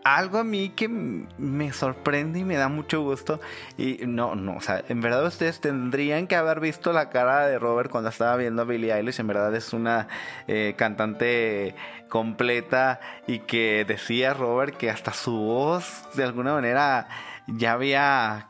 algo 0.03 0.37
a 0.39 0.43
mí 0.43 0.69
que 0.75 0.87
me 0.89 1.71
sorprende 1.73 2.39
y 2.39 2.43
me 2.43 2.55
da 2.57 2.67
mucho 2.67 3.01
gusto. 3.01 3.39
Y 3.77 3.99
no, 4.05 4.35
no, 4.35 4.57
o 4.57 4.61
sea, 4.61 4.83
en 4.89 5.01
verdad 5.01 5.25
ustedes 5.25 5.59
tendrían 5.61 6.27
que 6.27 6.35
haber 6.35 6.59
visto 6.59 6.91
la 6.93 7.09
cara 7.09 7.47
de 7.47 7.59
Robert 7.59 7.89
cuando 7.89 8.09
estaba 8.09 8.35
viendo 8.35 8.61
a 8.63 8.65
Billie 8.65 8.93
Eilish. 8.93 9.19
En 9.19 9.27
verdad 9.27 9.55
es 9.55 9.73
una 9.73 10.07
eh, 10.47 10.73
cantante 10.77 11.75
completa 12.09 12.99
y 13.27 13.39
que 13.39 13.83
decía 13.87 14.33
Robert 14.33 14.75
que 14.77 14.89
hasta 14.89 15.11
su 15.13 15.31
voz 15.37 16.03
de 16.15 16.23
alguna 16.23 16.53
manera 16.53 17.07
ya 17.47 17.73
había 17.73 18.47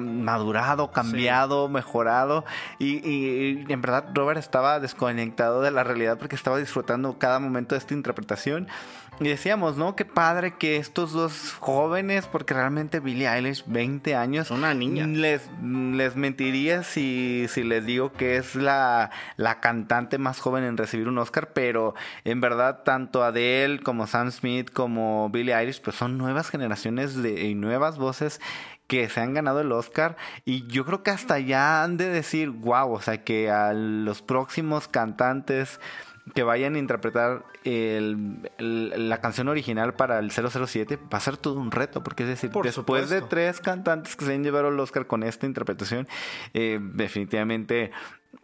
madurado, 0.00 0.90
cambiado, 0.90 1.68
mejorado 1.68 2.44
y, 2.78 2.96
y- 3.08 3.64
y 3.68 3.72
en 3.72 3.80
verdad 3.80 4.06
Robert 4.14 4.38
estaba 4.38 4.80
desconectado 4.80 5.60
de 5.62 5.70
la 5.70 5.84
realidad 5.84 6.18
porque 6.18 6.36
estaba 6.36 6.58
disfrutando 6.58 7.18
cada 7.18 7.38
momento 7.38 7.74
de 7.74 7.78
esta 7.78 7.94
interpretación 7.94 8.68
y 9.20 9.28
decíamos, 9.28 9.76
¿no? 9.76 9.94
Qué 9.94 10.04
padre 10.04 10.56
que 10.58 10.76
estos 10.76 11.12
dos 11.12 11.52
jóvenes, 11.60 12.26
porque 12.26 12.52
realmente 12.52 12.98
Billie 12.98 13.28
Eilish, 13.32 13.62
20 13.66 14.16
años, 14.16 14.50
una 14.50 14.74
niña. 14.74 15.06
Les, 15.06 15.48
les 15.62 16.16
mentiría 16.16 16.82
si, 16.82 17.46
si 17.48 17.62
les 17.62 17.86
digo 17.86 18.12
que 18.12 18.38
es 18.38 18.56
la, 18.56 19.12
la 19.36 19.60
cantante 19.60 20.18
más 20.18 20.40
joven 20.40 20.64
en 20.64 20.76
recibir 20.76 21.06
un 21.06 21.18
Oscar, 21.18 21.50
pero 21.52 21.94
en 22.24 22.40
verdad 22.40 22.82
tanto 22.84 23.22
Adele 23.22 23.78
como 23.84 24.08
Sam 24.08 24.32
Smith 24.32 24.72
como 24.72 25.30
Billie 25.30 25.54
Eilish, 25.54 25.80
pues 25.80 25.94
son 25.94 26.18
nuevas 26.18 26.48
generaciones 26.50 27.14
de, 27.22 27.40
y 27.44 27.54
nuevas 27.54 27.98
voces 27.98 28.40
que 28.86 29.08
se 29.08 29.20
han 29.20 29.34
ganado 29.34 29.60
el 29.60 29.72
Oscar 29.72 30.16
y 30.44 30.66
yo 30.66 30.84
creo 30.84 31.02
que 31.02 31.10
hasta 31.10 31.38
ya 31.38 31.82
han 31.82 31.96
de 31.96 32.08
decir, 32.08 32.50
wow, 32.50 32.92
o 32.92 33.00
sea 33.00 33.24
que 33.24 33.50
a 33.50 33.72
los 33.72 34.20
próximos 34.22 34.88
cantantes 34.88 35.80
que 36.34 36.42
vayan 36.42 36.74
a 36.74 36.78
interpretar 36.78 37.44
el- 37.64 38.50
el- 38.58 39.08
la 39.10 39.20
canción 39.20 39.48
original 39.48 39.92
para 39.94 40.18
el 40.18 40.30
007 40.30 40.98
va 41.12 41.18
a 41.18 41.20
ser 41.20 41.36
todo 41.36 41.58
un 41.60 41.70
reto, 41.70 42.02
porque 42.02 42.22
es 42.22 42.28
decir, 42.30 42.50
Por 42.50 42.64
después 42.64 43.10
de 43.10 43.20
tres 43.22 43.60
cantantes 43.60 44.16
que 44.16 44.24
se 44.24 44.34
han 44.34 44.42
llevado 44.42 44.68
el 44.68 44.80
Oscar 44.80 45.06
con 45.06 45.22
esta 45.22 45.44
interpretación, 45.46 46.08
eh, 46.54 46.78
definitivamente 46.80 47.90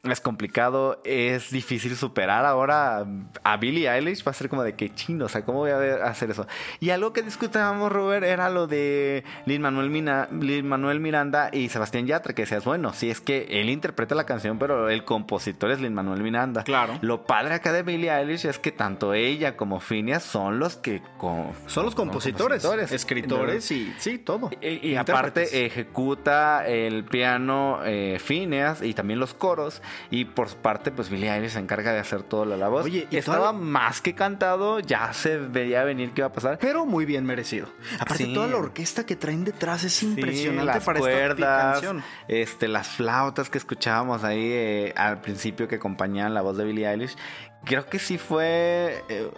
es 0.02 0.20
complicado, 0.20 1.00
es 1.04 1.50
difícil 1.50 1.94
superar 1.94 2.46
ahora 2.46 3.04
a 3.44 3.56
Billie 3.58 3.86
Eilish, 3.90 4.24
va 4.26 4.30
a 4.30 4.34
ser 4.34 4.48
como 4.48 4.62
de 4.62 4.74
que 4.74 4.94
chino, 4.94 5.26
o 5.26 5.28
sea, 5.28 5.44
¿cómo 5.44 5.58
voy 5.58 5.72
a 5.72 5.76
ver- 5.76 6.02
hacer 6.02 6.30
eso? 6.30 6.46
Y 6.80 6.88
algo 6.90 7.12
que 7.12 7.22
discutíamos, 7.22 7.92
Robert, 7.92 8.24
era 8.24 8.48
lo 8.48 8.66
de 8.66 9.24
Lin 9.44 9.60
Manuel, 9.60 9.90
Mina- 9.90 10.28
Lin 10.32 10.66
Manuel 10.66 11.00
Miranda 11.00 11.50
y 11.52 11.68
Sebastián 11.68 12.06
Yatra, 12.06 12.34
que 12.34 12.42
decías, 12.42 12.64
bueno, 12.64 12.94
sí 12.94 13.10
es 13.10 13.20
que 13.20 13.46
él 13.50 13.68
interpreta 13.68 14.14
la 14.14 14.24
canción, 14.24 14.58
pero 14.58 14.88
el 14.88 15.04
compositor 15.04 15.70
es 15.70 15.80
Lin 15.80 15.92
Manuel 15.92 16.22
Miranda. 16.22 16.64
Claro. 16.64 16.98
Lo 17.02 17.26
padre 17.26 17.54
acá 17.54 17.72
de 17.72 17.82
Billie 17.82 18.10
Eilish 18.10 18.46
es 18.46 18.58
que 18.58 18.72
tanto 18.72 19.12
ella 19.12 19.56
como 19.56 19.80
Phineas 19.80 20.22
son 20.22 20.58
los 20.58 20.76
que... 20.76 21.02
co- 21.18 21.52
Son 21.66 21.84
los 21.84 21.94
compositores, 21.94 22.62
compositores. 22.62 22.92
escritores 22.92 23.70
y 23.70 23.92
sí, 23.98 24.16
todo. 24.18 24.50
Y, 24.62 24.94
aparte 24.94 25.66
ejecuta 25.66 26.66
el 26.66 27.04
piano 27.04 27.80
eh, 27.84 28.18
Phineas 28.18 28.82
y 28.82 28.94
también 28.94 29.20
los 29.20 29.34
coros. 29.34 29.82
Y 30.10 30.24
por 30.26 30.48
su 30.48 30.56
parte, 30.56 30.90
pues 30.90 31.08
Billie 31.10 31.30
Eilish 31.32 31.52
se 31.52 31.58
encarga 31.58 31.92
de 31.92 31.98
hacer 32.00 32.22
toda 32.22 32.44
la 32.56 32.68
voz. 32.68 32.84
Oye, 32.84 33.06
y 33.10 33.16
estaba 33.16 33.38
toda- 33.38 33.52
más 33.52 34.00
que 34.00 34.14
cantado, 34.14 34.80
ya 34.80 35.12
se 35.12 35.38
veía 35.38 35.84
venir 35.84 36.12
qué 36.12 36.20
iba 36.22 36.28
a 36.28 36.32
pasar. 36.32 36.58
Pero 36.60 36.86
muy 36.86 37.04
bien 37.04 37.24
merecido. 37.24 37.68
Aparte, 37.98 38.24
Sí. 38.24 38.34
toda 38.34 38.46
la 38.48 38.56
orquesta 38.56 39.04
que 39.06 39.16
traen 39.16 39.44
detrás 39.44 39.84
es 39.84 39.92
Sí, 39.92 40.06
impresionante 40.06 40.64
las 40.64 40.84
para 40.84 40.98
esta 40.98 41.10
cuerdas, 41.10 41.72
canción. 41.74 42.02
este, 42.28 42.68
las 42.68 42.88
flautas 42.88 43.50
que 43.50 43.58
escuchábamos 43.58 44.24
ahí 44.24 44.48
eh, 44.52 44.92
al 44.96 45.20
principio 45.20 45.68
que 45.68 45.76
acompañaban 45.76 46.34
la 46.34 46.42
voz 46.42 46.56
de 46.56 46.64
Billie 46.64 46.88
Eilish. 46.88 47.16
Creo 47.64 47.86
que 47.86 47.98
sí 47.98 48.16
fue. 48.18 49.04
eh, 49.08 49.30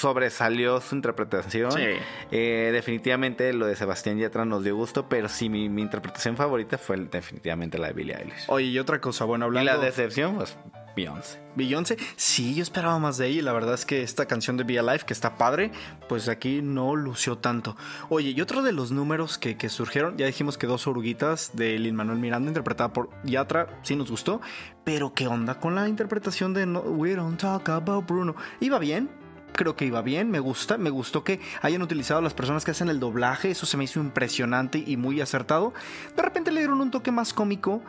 sobresalió 0.00 0.80
su 0.80 0.94
interpretación. 0.94 1.72
Sí. 1.72 1.82
Eh, 2.30 2.70
definitivamente 2.72 3.52
lo 3.52 3.66
de 3.66 3.76
Sebastián 3.76 4.18
Yatra 4.18 4.44
nos 4.44 4.64
dio 4.64 4.74
gusto, 4.74 5.08
pero 5.08 5.28
sí, 5.28 5.48
mi, 5.48 5.68
mi 5.68 5.82
interpretación 5.82 6.36
favorita 6.36 6.78
fue 6.78 6.96
definitivamente 6.96 7.78
la 7.78 7.88
de 7.88 7.92
Billie 7.92 8.16
Eilish. 8.16 8.44
Oye, 8.48 8.66
y 8.66 8.78
otra 8.78 9.00
cosa, 9.00 9.24
bueno, 9.26 9.44
Y 9.44 9.48
hablando... 9.48 9.72
la 9.72 9.78
decepción, 9.78 10.36
pues, 10.36 10.56
Beyoncé. 10.96 11.38
Beyoncé, 11.54 11.98
sí, 12.16 12.54
yo 12.54 12.62
esperaba 12.62 12.98
más 12.98 13.18
de 13.18 13.26
ella 13.26 13.38
y 13.40 13.42
la 13.42 13.52
verdad 13.52 13.74
es 13.74 13.84
que 13.84 14.02
esta 14.02 14.26
canción 14.26 14.56
de 14.56 14.64
Be 14.64 14.78
Alive, 14.78 15.00
que 15.00 15.12
está 15.12 15.36
padre, 15.36 15.70
pues 16.08 16.28
aquí 16.28 16.62
no 16.62 16.96
lució 16.96 17.38
tanto. 17.38 17.76
Oye, 18.08 18.30
y 18.30 18.40
otro 18.40 18.62
de 18.62 18.72
los 18.72 18.90
números 18.92 19.36
que, 19.36 19.56
que 19.56 19.68
surgieron, 19.68 20.16
ya 20.16 20.26
dijimos 20.26 20.56
que 20.56 20.66
dos 20.66 20.86
oruguitas 20.86 21.50
de 21.54 21.78
Lin 21.78 21.94
Manuel 21.94 22.18
Miranda, 22.18 22.48
interpretada 22.48 22.92
por 22.92 23.10
Yatra, 23.24 23.80
sí 23.82 23.96
nos 23.96 24.10
gustó, 24.10 24.40
pero 24.82 25.12
¿qué 25.12 25.26
onda 25.26 25.60
con 25.60 25.74
la 25.74 25.88
interpretación 25.88 26.54
de 26.54 26.66
no, 26.66 26.80
We 26.80 27.14
Don't 27.14 27.38
Talk 27.38 27.68
About 27.68 28.06
Bruno? 28.06 28.34
Iba 28.60 28.78
bien. 28.78 29.19
Creo 29.60 29.76
que 29.76 29.84
iba 29.84 30.00
bien, 30.00 30.30
me 30.30 30.40
gusta, 30.40 30.78
me 30.78 30.88
gustó 30.88 31.22
que 31.22 31.38
hayan 31.60 31.82
utilizado 31.82 32.22
las 32.22 32.32
personas 32.32 32.64
que 32.64 32.70
hacen 32.70 32.88
el 32.88 32.98
doblaje, 32.98 33.50
eso 33.50 33.66
se 33.66 33.76
me 33.76 33.84
hizo 33.84 34.00
impresionante 34.00 34.82
y 34.86 34.96
muy 34.96 35.20
acertado. 35.20 35.74
De 36.16 36.22
repente 36.22 36.50
le 36.50 36.60
dieron 36.60 36.80
un 36.80 36.90
toque 36.90 37.12
más 37.12 37.34
cómico, 37.34 37.82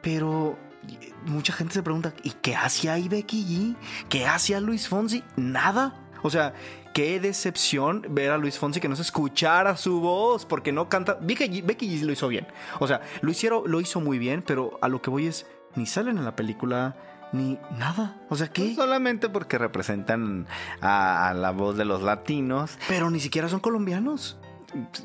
pero 0.00 0.56
mucha 1.26 1.52
gente 1.52 1.74
se 1.74 1.82
pregunta, 1.82 2.14
¿y 2.22 2.30
qué 2.30 2.56
hacía 2.56 2.94
ahí 2.94 3.10
Becky 3.10 3.44
G? 3.44 3.76
¿Qué 4.08 4.26
hacía 4.26 4.58
Luis 4.58 4.88
Fonsi? 4.88 5.22
Nada. 5.36 6.00
O 6.22 6.30
sea, 6.30 6.54
qué 6.94 7.20
decepción 7.20 8.06
ver 8.08 8.30
a 8.30 8.38
Luis 8.38 8.58
Fonsi 8.58 8.80
que 8.80 8.88
no 8.88 8.96
se 8.96 9.02
escuchara 9.02 9.76
su 9.76 10.00
voz, 10.00 10.46
porque 10.46 10.72
no 10.72 10.88
canta. 10.88 11.18
Becky 11.20 11.60
Becky 11.60 11.94
G 11.94 12.04
lo 12.04 12.12
hizo 12.12 12.28
bien. 12.28 12.46
O 12.80 12.86
sea, 12.86 13.02
lo, 13.20 13.30
hicieron, 13.30 13.64
lo 13.66 13.82
hizo 13.82 14.00
muy 14.00 14.18
bien, 14.18 14.40
pero 14.40 14.78
a 14.80 14.88
lo 14.88 15.02
que 15.02 15.10
voy 15.10 15.26
es, 15.26 15.44
ni 15.74 15.84
salen 15.84 16.16
en 16.16 16.24
la 16.24 16.34
película, 16.36 16.96
ni 17.32 17.58
nada. 17.78 18.16
O 18.28 18.36
sea, 18.36 18.48
¿qué? 18.48 18.62
Pues 18.62 18.76
solamente 18.76 19.28
porque 19.28 19.58
representan 19.58 20.46
a, 20.80 21.28
a 21.28 21.34
la 21.34 21.50
voz 21.50 21.76
de 21.76 21.84
los 21.84 22.02
latinos. 22.02 22.78
Pero 22.88 23.10
ni 23.10 23.20
siquiera 23.20 23.48
son 23.48 23.60
colombianos. 23.60 24.38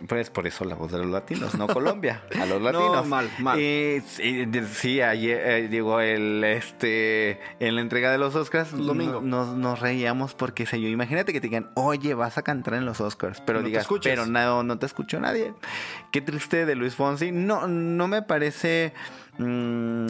Pues 0.09 0.30
por 0.30 0.45
eso 0.45 0.65
la 0.65 0.76
voz 0.76 0.91
de 0.91 0.97
los 0.97 1.07
latinos, 1.07 1.55
no 1.55 1.67
Colombia, 1.67 2.21
a 2.38 2.45
los 2.45 2.61
latinos. 2.61 3.07
mal, 3.07 3.30
mal. 3.39 3.57
Eh, 3.61 4.01
sí, 4.05 4.45
sí, 4.74 4.99
ayer, 4.99 5.39
eh, 5.41 5.67
digo, 5.69 6.01
el, 6.01 6.43
este, 6.43 7.39
en 7.61 7.76
la 7.76 7.80
entrega 7.82 8.11
de 8.11 8.17
los 8.17 8.36
Oscars, 8.36 8.71
domingo. 8.78 9.21
no- 9.21 9.45
nos, 9.45 9.55
nos 9.55 9.80
reíamos 9.80 10.34
porque 10.34 10.65
se 10.65 10.82
yo, 10.82 10.89
imagínate 10.89 11.32
que 11.32 11.39
te 11.39 11.47
digan, 11.47 11.69
oye, 11.76 12.13
vas 12.13 12.38
a 12.38 12.41
cantar 12.41 12.74
en 12.74 12.86
los 12.86 12.99
Oscars, 12.99 13.39
pero 13.39 13.61
No 13.61 13.65
digas, 13.65 13.88
pero 14.03 14.26
no, 14.26 14.63
no 14.63 14.78
te 14.80 14.86
escuchó 14.86 15.21
nadie. 15.21 15.53
Qué 16.11 16.19
triste 16.19 16.65
de 16.65 16.76
Luis 16.76 16.95
Fonsi. 16.95 17.32
No, 17.32 17.65
no 17.65 18.09
me 18.09 18.21
parece 18.21 18.91
mm, 19.38 20.07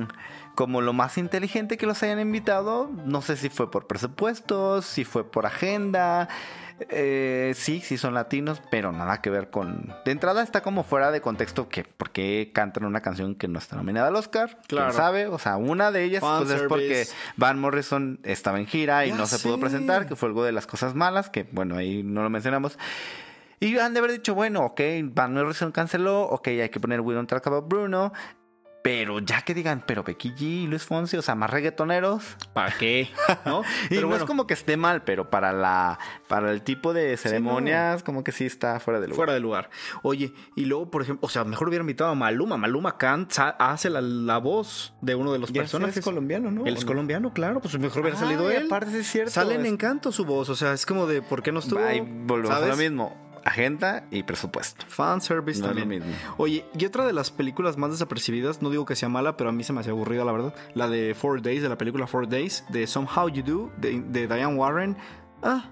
como 0.55 0.81
lo 0.81 0.93
más 0.93 1.17
inteligente 1.17 1.77
que 1.77 1.85
los 1.85 2.01
hayan 2.03 2.19
invitado. 2.19 2.89
No 3.05 3.21
sé 3.21 3.37
si 3.37 3.49
fue 3.49 3.71
por 3.71 3.87
presupuestos, 3.87 4.85
si 4.85 5.03
fue 5.05 5.29
por 5.29 5.45
agenda. 5.45 6.29
Eh, 6.89 7.53
sí, 7.55 7.81
sí 7.81 7.97
son 7.97 8.13
latinos, 8.13 8.61
pero 8.71 8.91
nada 8.91 9.21
que 9.21 9.29
ver 9.29 9.49
con... 9.49 9.95
De 10.05 10.11
entrada 10.11 10.43
está 10.43 10.61
como 10.61 10.83
fuera 10.83 11.11
de 11.11 11.21
contexto 11.21 11.69
que 11.69 11.83
por 11.83 12.11
qué 12.11 12.51
cantan 12.53 12.85
una 12.85 13.01
canción 13.01 13.35
que 13.35 13.47
no 13.47 13.59
está 13.59 13.75
nominada 13.75 14.07
al 14.07 14.15
Oscar. 14.15 14.59
Claro. 14.67 14.89
¿Quién 14.89 14.97
sabe? 14.97 15.27
O 15.27 15.39
sea, 15.39 15.57
una 15.57 15.91
de 15.91 16.03
ellas 16.03 16.21
pues, 16.21 16.49
es 16.49 16.63
porque. 16.63 17.07
Van 17.37 17.59
Morrison 17.59 18.19
estaba 18.23 18.59
en 18.59 18.67
gira 18.67 19.05
y 19.05 19.09
Ya 19.09 19.15
no 19.15 19.27
se 19.27 19.39
pudo 19.39 19.59
presentar, 19.59 20.07
que 20.07 20.15
fue 20.15 20.29
algo 20.29 20.43
de 20.43 20.51
las 20.51 20.67
cosas 20.67 20.95
malas, 20.95 21.29
que 21.29 21.47
bueno, 21.51 21.77
ahí 21.77 22.03
no 22.03 22.23
lo 22.23 22.29
mencionamos. 22.29 22.77
Y 23.59 23.77
han 23.77 23.93
de 23.93 23.99
haber 23.99 24.11
dicho, 24.11 24.35
bueno, 24.35 24.65
ok, 24.65 24.81
Van 25.03 25.33
Morrison 25.33 25.71
canceló, 25.71 26.23
ok, 26.23 26.47
hay 26.49 26.69
que 26.69 26.79
poner 26.79 26.99
We 27.01 27.13
Don't 27.13 27.29
Talk 27.29 27.45
About 27.47 27.69
Bruno. 27.69 28.11
Pero 28.83 29.19
ya 29.19 29.41
que 29.43 29.53
digan, 29.53 29.81
pero 29.87 30.03
Becky 30.03 30.31
G 30.33 30.41
y 30.41 30.67
Luis 30.67 30.83
Fonsi, 30.83 31.15
o 31.15 31.21
sea, 31.21 31.35
más 31.35 31.49
reggaetoneros. 31.49 32.35
¿Para 32.53 32.69
qué? 32.77 33.09
¿No? 33.45 33.61
Y 33.85 33.87
Pero 33.89 34.01
no 34.01 34.07
bueno, 34.09 34.23
es 34.25 34.27
como 34.27 34.45
que 34.45 34.53
esté 34.53 34.75
mal, 34.75 35.03
pero 35.03 35.29
para 35.29 35.53
la 35.53 35.97
para 36.27 36.51
el 36.51 36.63
tipo 36.63 36.93
de 36.93 37.15
ceremonias, 37.15 38.03
como 38.03 38.23
que 38.25 38.33
sí 38.33 38.45
está 38.45 38.81
fuera 38.81 38.99
de 38.99 39.07
lugar. 39.07 39.15
Fuera 39.15 39.33
de 39.33 39.39
lugar. 39.39 39.69
Oye, 40.01 40.33
y 40.57 40.65
luego, 40.65 40.91
por 40.91 41.01
ejemplo, 41.01 41.25
o 41.25 41.29
sea, 41.29 41.45
mejor 41.45 41.69
hubiera 41.69 41.81
invitado 41.83 42.09
a 42.09 42.15
Maluma. 42.15 42.57
Maluma 42.57 42.97
Khan 42.97 43.27
sa- 43.29 43.51
hace 43.57 43.89
la, 43.89 44.01
la 44.01 44.37
voz 44.39 44.93
de 45.01 45.15
uno 45.15 45.31
de 45.31 45.39
los 45.39 45.49
Y 45.49 45.53
ese 45.53 45.59
personajes. 45.61 45.97
es 45.97 46.03
colombiano, 46.03 46.51
¿no? 46.51 46.65
Él 46.65 46.75
es 46.75 46.83
colombiano, 46.83 47.31
claro, 47.33 47.61
pues 47.61 47.79
mejor 47.79 48.01
hubiera 48.01 48.17
Ah, 48.17 48.21
salido 48.21 48.51
y 48.51 48.55
él. 48.55 48.65
aparte 48.65 48.99
es 48.99 49.07
cierto, 49.09 49.31
Sale 49.31 49.55
en 49.55 49.61
es- 49.65 49.71
encanto 49.71 50.11
su 50.11 50.25
voz, 50.25 50.49
o 50.49 50.55
sea, 50.57 50.73
es 50.73 50.85
como 50.85 51.07
de, 51.07 51.21
¿por 51.21 51.41
qué 51.41 51.53
no 51.53 51.59
estuvo? 51.59 51.79
Ahí 51.81 52.01
volvemos 52.01 52.57
a 52.61 52.65
lo 52.67 52.75
mismo. 52.75 53.15
Agenda 53.45 54.05
y 54.11 54.23
presupuesto. 54.23 54.85
Fanservice 54.87 55.61
No 55.61 55.67
también. 55.67 55.89
mismo. 55.89 56.11
Oye, 56.37 56.65
y 56.77 56.85
otra 56.85 57.05
de 57.05 57.13
las 57.13 57.31
películas 57.31 57.77
más 57.77 57.91
desapercibidas, 57.91 58.61
no 58.61 58.69
digo 58.69 58.85
que 58.85 58.95
sea 58.95 59.09
mala, 59.09 59.37
pero 59.37 59.49
a 59.49 59.53
mí 59.53 59.63
se 59.63 59.73
me 59.73 59.79
hacía 59.81 59.91
aburrida, 59.91 60.25
la 60.25 60.31
verdad. 60.31 60.55
La 60.73 60.87
de 60.87 61.13
Four 61.15 61.41
Days, 61.41 61.61
de 61.61 61.69
la 61.69 61.77
película 61.77 62.07
Four 62.07 62.27
Days, 62.29 62.63
de 62.69 62.87
Somehow 62.87 63.29
You 63.29 63.43
Do, 63.43 63.71
de, 63.77 64.01
de 64.01 64.27
Diane 64.27 64.55
Warren. 64.55 64.97
Ah, 65.41 65.71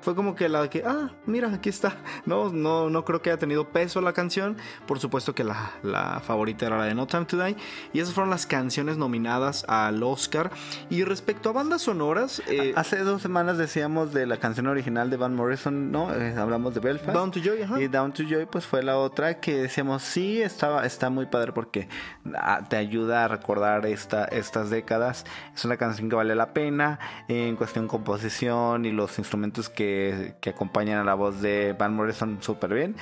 fue 0.00 0.14
como 0.14 0.34
que 0.34 0.48
la 0.48 0.68
que, 0.68 0.82
ah, 0.86 1.10
mira, 1.26 1.52
aquí 1.52 1.68
está. 1.68 1.96
No, 2.26 2.50
no, 2.50 2.90
no 2.90 3.04
creo 3.04 3.22
que 3.22 3.30
haya 3.30 3.38
tenido 3.38 3.68
peso 3.68 4.00
la 4.00 4.12
canción. 4.12 4.56
Por 4.86 4.98
supuesto 4.98 5.34
que 5.34 5.44
la, 5.44 5.72
la 5.82 6.20
favorita 6.20 6.66
era 6.66 6.78
la 6.78 6.84
de 6.84 6.94
No 6.94 7.06
Time 7.06 7.24
to 7.26 7.36
Die. 7.36 7.56
Y 7.92 8.00
esas 8.00 8.14
fueron 8.14 8.30
las 8.30 8.46
canciones 8.46 8.96
nominadas 8.96 9.64
al 9.68 10.02
Oscar. 10.02 10.50
Y 10.90 11.04
respecto 11.04 11.50
a 11.50 11.52
bandas 11.52 11.82
sonoras, 11.82 12.42
eh, 12.48 12.72
Hace 12.76 12.98
dos 12.98 13.22
semanas 13.22 13.58
decíamos 13.58 14.12
de 14.12 14.26
la 14.26 14.38
canción 14.38 14.66
original 14.66 15.08
de 15.08 15.16
Van 15.16 15.34
Morrison, 15.34 15.90
¿no? 15.92 16.12
Eh, 16.14 16.34
hablamos 16.36 16.74
de 16.74 16.80
Belfast. 16.80 17.12
Down 17.12 17.30
to 17.30 17.40
Joy, 17.40 17.62
ajá. 17.62 17.80
Y 17.80 17.88
Down 17.88 18.12
to 18.12 18.22
Joy, 18.22 18.46
pues 18.46 18.66
fue 18.66 18.82
la 18.82 18.98
otra 18.98 19.40
que 19.40 19.56
decíamos, 19.56 20.02
sí, 20.02 20.42
estaba, 20.42 20.84
está 20.84 21.10
muy 21.10 21.26
padre 21.26 21.52
porque 21.52 21.88
ah, 22.34 22.62
te 22.68 22.76
ayuda 22.76 23.24
a 23.24 23.28
recordar 23.28 23.86
esta, 23.86 24.24
estas 24.26 24.70
décadas. 24.70 25.24
Es 25.54 25.64
una 25.64 25.76
canción 25.76 26.08
que 26.08 26.16
vale 26.16 26.34
la 26.34 26.52
pena 26.52 26.98
en 27.28 27.56
cuestión 27.56 27.88
composición 27.88 28.84
y 28.84 28.92
los 28.92 29.18
instrumentos 29.18 29.68
que, 29.68 29.85
que 30.40 30.50
acompañan 30.50 30.98
a 30.98 31.04
la 31.04 31.14
voz 31.14 31.40
de 31.40 31.74
Van 31.78 31.94
Morrison 31.94 32.38
súper 32.40 32.74
bien. 32.74 32.96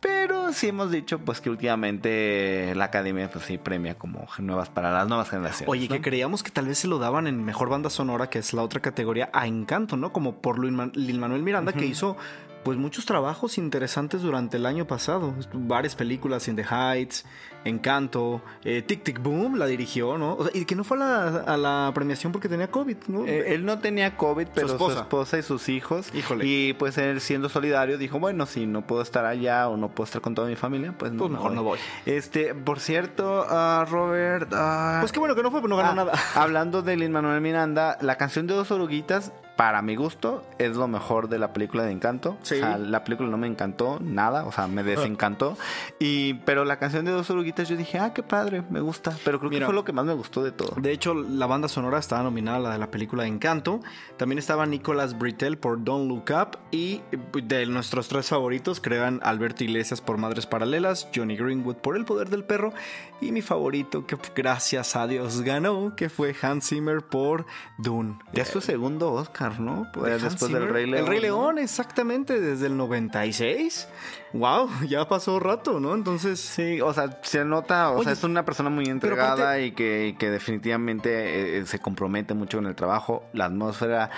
Pero 0.00 0.50
sí 0.54 0.68
hemos 0.68 0.90
dicho 0.90 1.18
pues 1.18 1.42
que 1.42 1.50
últimamente 1.50 2.72
la 2.74 2.86
academia 2.86 3.30
pues 3.30 3.44
sí 3.44 3.58
premia 3.58 3.96
como 3.96 4.26
nuevas 4.38 4.70
para 4.70 4.90
las 4.92 5.06
nuevas 5.06 5.28
generaciones. 5.28 5.68
Oye, 5.68 5.88
¿no? 5.88 5.94
que 5.94 6.00
creíamos 6.00 6.42
que 6.42 6.50
tal 6.50 6.66
vez 6.66 6.78
se 6.78 6.88
lo 6.88 6.98
daban 6.98 7.26
en 7.26 7.44
mejor 7.44 7.68
banda 7.68 7.90
sonora, 7.90 8.30
que 8.30 8.38
es 8.38 8.54
la 8.54 8.62
otra 8.62 8.80
categoría, 8.80 9.28
a 9.34 9.46
Encanto, 9.46 9.98
¿no? 9.98 10.10
Como 10.12 10.36
por 10.36 10.58
Lin 10.58 11.20
Manuel 11.20 11.42
Miranda, 11.42 11.74
que 11.74 11.84
hizo 11.84 12.16
pues 12.62 12.78
muchos 12.78 13.06
trabajos 13.06 13.58
interesantes 13.58 14.22
durante 14.22 14.56
el 14.56 14.66
año 14.66 14.86
pasado. 14.86 15.34
Varias 15.52 15.94
películas, 15.94 16.48
In 16.48 16.56
the 16.56 16.64
Heights, 16.64 17.24
Encanto, 17.64 18.42
eh, 18.64 18.82
Tic 18.82 19.02
Tic 19.02 19.22
Boom 19.22 19.58
la 19.58 19.66
dirigió, 19.66 20.16
¿no? 20.16 20.34
O 20.34 20.44
sea, 20.44 20.52
y 20.58 20.64
que 20.64 20.74
no 20.74 20.84
fue 20.84 20.96
a 20.96 21.00
la, 21.00 21.26
a 21.40 21.56
la 21.56 21.92
premiación 21.94 22.32
porque 22.32 22.48
tenía 22.48 22.70
COVID, 22.70 22.96
¿no? 23.08 23.26
Eh, 23.26 23.54
él 23.54 23.64
no 23.64 23.78
tenía 23.78 24.16
COVID, 24.16 24.48
pero 24.54 24.68
su 24.68 24.74
esposa. 24.74 25.00
esposa. 25.00 25.38
y 25.38 25.42
sus 25.42 25.68
hijos. 25.68 26.14
Híjole. 26.14 26.44
Y 26.46 26.72
pues 26.74 26.96
él 26.98 27.20
siendo 27.20 27.48
solidario 27.48 27.98
dijo, 27.98 28.18
bueno, 28.18 28.46
si 28.46 28.66
no 28.66 28.86
puedo 28.86 29.02
estar 29.02 29.26
allá 29.26 29.68
o 29.68 29.76
no 29.76 29.90
puedo 29.90 30.06
estar 30.06 30.22
con 30.22 30.34
toda 30.34 30.48
mi 30.48 30.56
familia, 30.56 30.94
pues, 30.96 31.12
Pues 31.16 31.30
mejor 31.30 31.52
no 31.52 31.62
voy. 31.62 31.78
Este, 32.06 32.54
por 32.54 32.80
cierto, 32.80 33.44
ah, 33.48 33.86
Robert... 33.88 34.50
ah, 34.54 34.98
pues 35.00 35.12
qué 35.12 35.18
bueno 35.18 35.34
que 35.34 35.42
no 35.42 35.50
fue, 35.50 35.60
pero 35.60 35.68
no 35.68 35.76
ganó 35.76 35.90
ah, 35.90 35.94
nada. 35.94 36.12
Hablando 36.34 36.82
de 36.82 36.96
Lin 36.96 37.12
Manuel 37.12 37.40
Miranda, 37.40 37.98
la 38.00 38.16
canción 38.16 38.46
de 38.46 38.54
Dos 38.54 38.70
Oruguitas, 38.70 39.32
para 39.60 39.82
mi 39.82 39.94
gusto, 39.94 40.42
es 40.56 40.74
lo 40.74 40.88
mejor 40.88 41.28
de 41.28 41.38
la 41.38 41.52
película 41.52 41.82
de 41.82 41.92
Encanto. 41.92 42.38
Sí. 42.40 42.54
O 42.54 42.58
sea, 42.60 42.78
la 42.78 43.04
película 43.04 43.28
no 43.28 43.36
me 43.36 43.46
encantó 43.46 43.98
nada, 44.00 44.46
o 44.46 44.52
sea, 44.52 44.66
me 44.68 44.82
desencantó. 44.82 45.58
y, 45.98 46.32
pero 46.46 46.64
la 46.64 46.78
canción 46.78 47.04
de 47.04 47.10
Dos 47.10 47.28
Oruguitas 47.28 47.68
yo 47.68 47.76
dije, 47.76 47.98
ah, 47.98 48.14
qué 48.14 48.22
padre, 48.22 48.62
me 48.70 48.80
gusta. 48.80 49.14
Pero 49.22 49.38
creo 49.38 49.50
Mira. 49.50 49.60
que 49.60 49.66
fue 49.66 49.74
lo 49.74 49.84
que 49.84 49.92
más 49.92 50.06
me 50.06 50.14
gustó 50.14 50.42
de 50.42 50.52
todo. 50.52 50.80
De 50.80 50.92
hecho, 50.92 51.12
la 51.12 51.44
banda 51.44 51.68
sonora 51.68 51.98
estaba 51.98 52.22
nominada 52.22 52.56
a 52.56 52.60
la 52.60 52.72
de 52.72 52.78
la 52.78 52.90
película 52.90 53.26
Encanto. 53.26 53.82
También 54.16 54.38
estaba 54.38 54.64
Nicolas 54.64 55.18
Britell 55.18 55.58
por 55.58 55.84
Don't 55.84 56.08
Look 56.08 56.30
Up. 56.30 56.58
Y 56.70 57.02
de 57.34 57.66
nuestros 57.66 58.08
tres 58.08 58.30
favoritos, 58.30 58.80
crean 58.80 59.20
Alberto 59.22 59.62
Iglesias 59.62 60.00
por 60.00 60.16
Madres 60.16 60.46
Paralelas, 60.46 61.06
Johnny 61.14 61.36
Greenwood 61.36 61.76
por 61.76 61.98
El 61.98 62.06
Poder 62.06 62.30
del 62.30 62.44
Perro. 62.44 62.72
Y 63.20 63.30
mi 63.30 63.42
favorito, 63.42 64.06
que 64.06 64.16
gracias 64.34 64.96
a 64.96 65.06
Dios 65.06 65.42
ganó, 65.42 65.94
que 65.94 66.08
fue 66.08 66.34
Hans 66.40 66.66
Zimmer 66.66 67.02
por 67.02 67.44
Dune. 67.76 68.18
Ya 68.32 68.44
es 68.44 68.48
su 68.48 68.62
segundo 68.62 69.12
Oscar, 69.12 69.49
¿no? 69.58 69.88
Pues 69.92 70.12
Hans 70.22 70.22
después 70.34 70.52
del. 70.52 70.68
Rey 70.68 70.86
León. 70.86 71.00
El 71.04 71.06
Rey 71.08 71.16
¿no? 71.18 71.22
León, 71.22 71.58
exactamente, 71.58 72.40
desde 72.40 72.66
el 72.66 72.76
96. 72.76 73.88
Wow, 74.32 74.68
ya 74.88 75.08
pasó 75.08 75.40
rato, 75.40 75.80
¿no? 75.80 75.94
Entonces, 75.94 76.38
Sí, 76.40 76.80
o 76.80 76.92
sea, 76.94 77.18
se 77.22 77.44
nota, 77.44 77.90
o 77.90 77.94
Oye, 77.96 78.04
sea, 78.04 78.12
es 78.12 78.22
una 78.24 78.44
persona 78.44 78.70
muy 78.70 78.84
entregada 78.86 79.32
aparte- 79.54 79.66
y 79.66 79.72
que, 79.72 80.08
y 80.08 80.12
que 80.14 80.30
definitivamente 80.30 81.58
eh, 81.58 81.66
se 81.66 81.78
compromete 81.80 82.34
mucho 82.34 82.58
con 82.58 82.66
el 82.66 82.74
trabajo. 82.76 83.24
La 83.32 83.46
atmósfera 83.46 84.10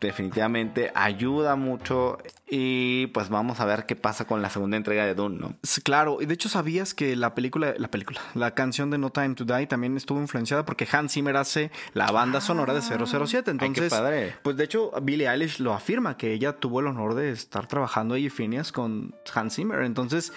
definitivamente 0.00 0.90
ayuda 0.94 1.56
mucho 1.56 2.18
y 2.48 3.08
pues 3.08 3.28
vamos 3.28 3.60
a 3.60 3.64
ver 3.64 3.86
qué 3.86 3.96
pasa 3.96 4.24
con 4.24 4.42
la 4.42 4.50
segunda 4.50 4.76
entrega 4.76 5.04
de 5.04 5.14
Dune, 5.14 5.38
¿no? 5.38 5.54
Sí, 5.62 5.82
Claro, 5.82 6.18
y 6.20 6.26
de 6.26 6.34
hecho 6.34 6.48
sabías 6.48 6.94
que 6.94 7.16
la 7.16 7.34
película, 7.34 7.74
la 7.76 7.88
película, 7.88 8.20
la 8.34 8.54
canción 8.54 8.90
de 8.90 8.98
No 8.98 9.10
Time 9.10 9.34
to 9.34 9.44
Die 9.44 9.66
también 9.66 9.96
estuvo 9.96 10.20
influenciada 10.20 10.64
porque 10.64 10.86
Hans 10.90 11.12
Zimmer 11.12 11.36
hace 11.36 11.70
la 11.94 12.10
banda 12.10 12.40
sonora 12.40 12.74
de 12.74 12.80
007. 12.80 13.50
Entonces, 13.50 13.84
qué 13.84 13.90
padre. 13.90 14.34
pues 14.42 14.56
de 14.56 14.64
hecho 14.64 14.92
Billie 15.02 15.28
Eilish 15.28 15.58
lo 15.58 15.74
afirma 15.74 16.16
que 16.16 16.32
ella 16.32 16.54
tuvo 16.54 16.80
el 16.80 16.86
honor 16.86 17.14
de 17.14 17.30
estar 17.30 17.66
trabajando 17.66 18.14
ahí 18.14 18.30
Phineas 18.30 18.72
con 18.72 19.14
Hans 19.34 19.56
Zimmer. 19.56 19.82
Entonces, 19.82 20.32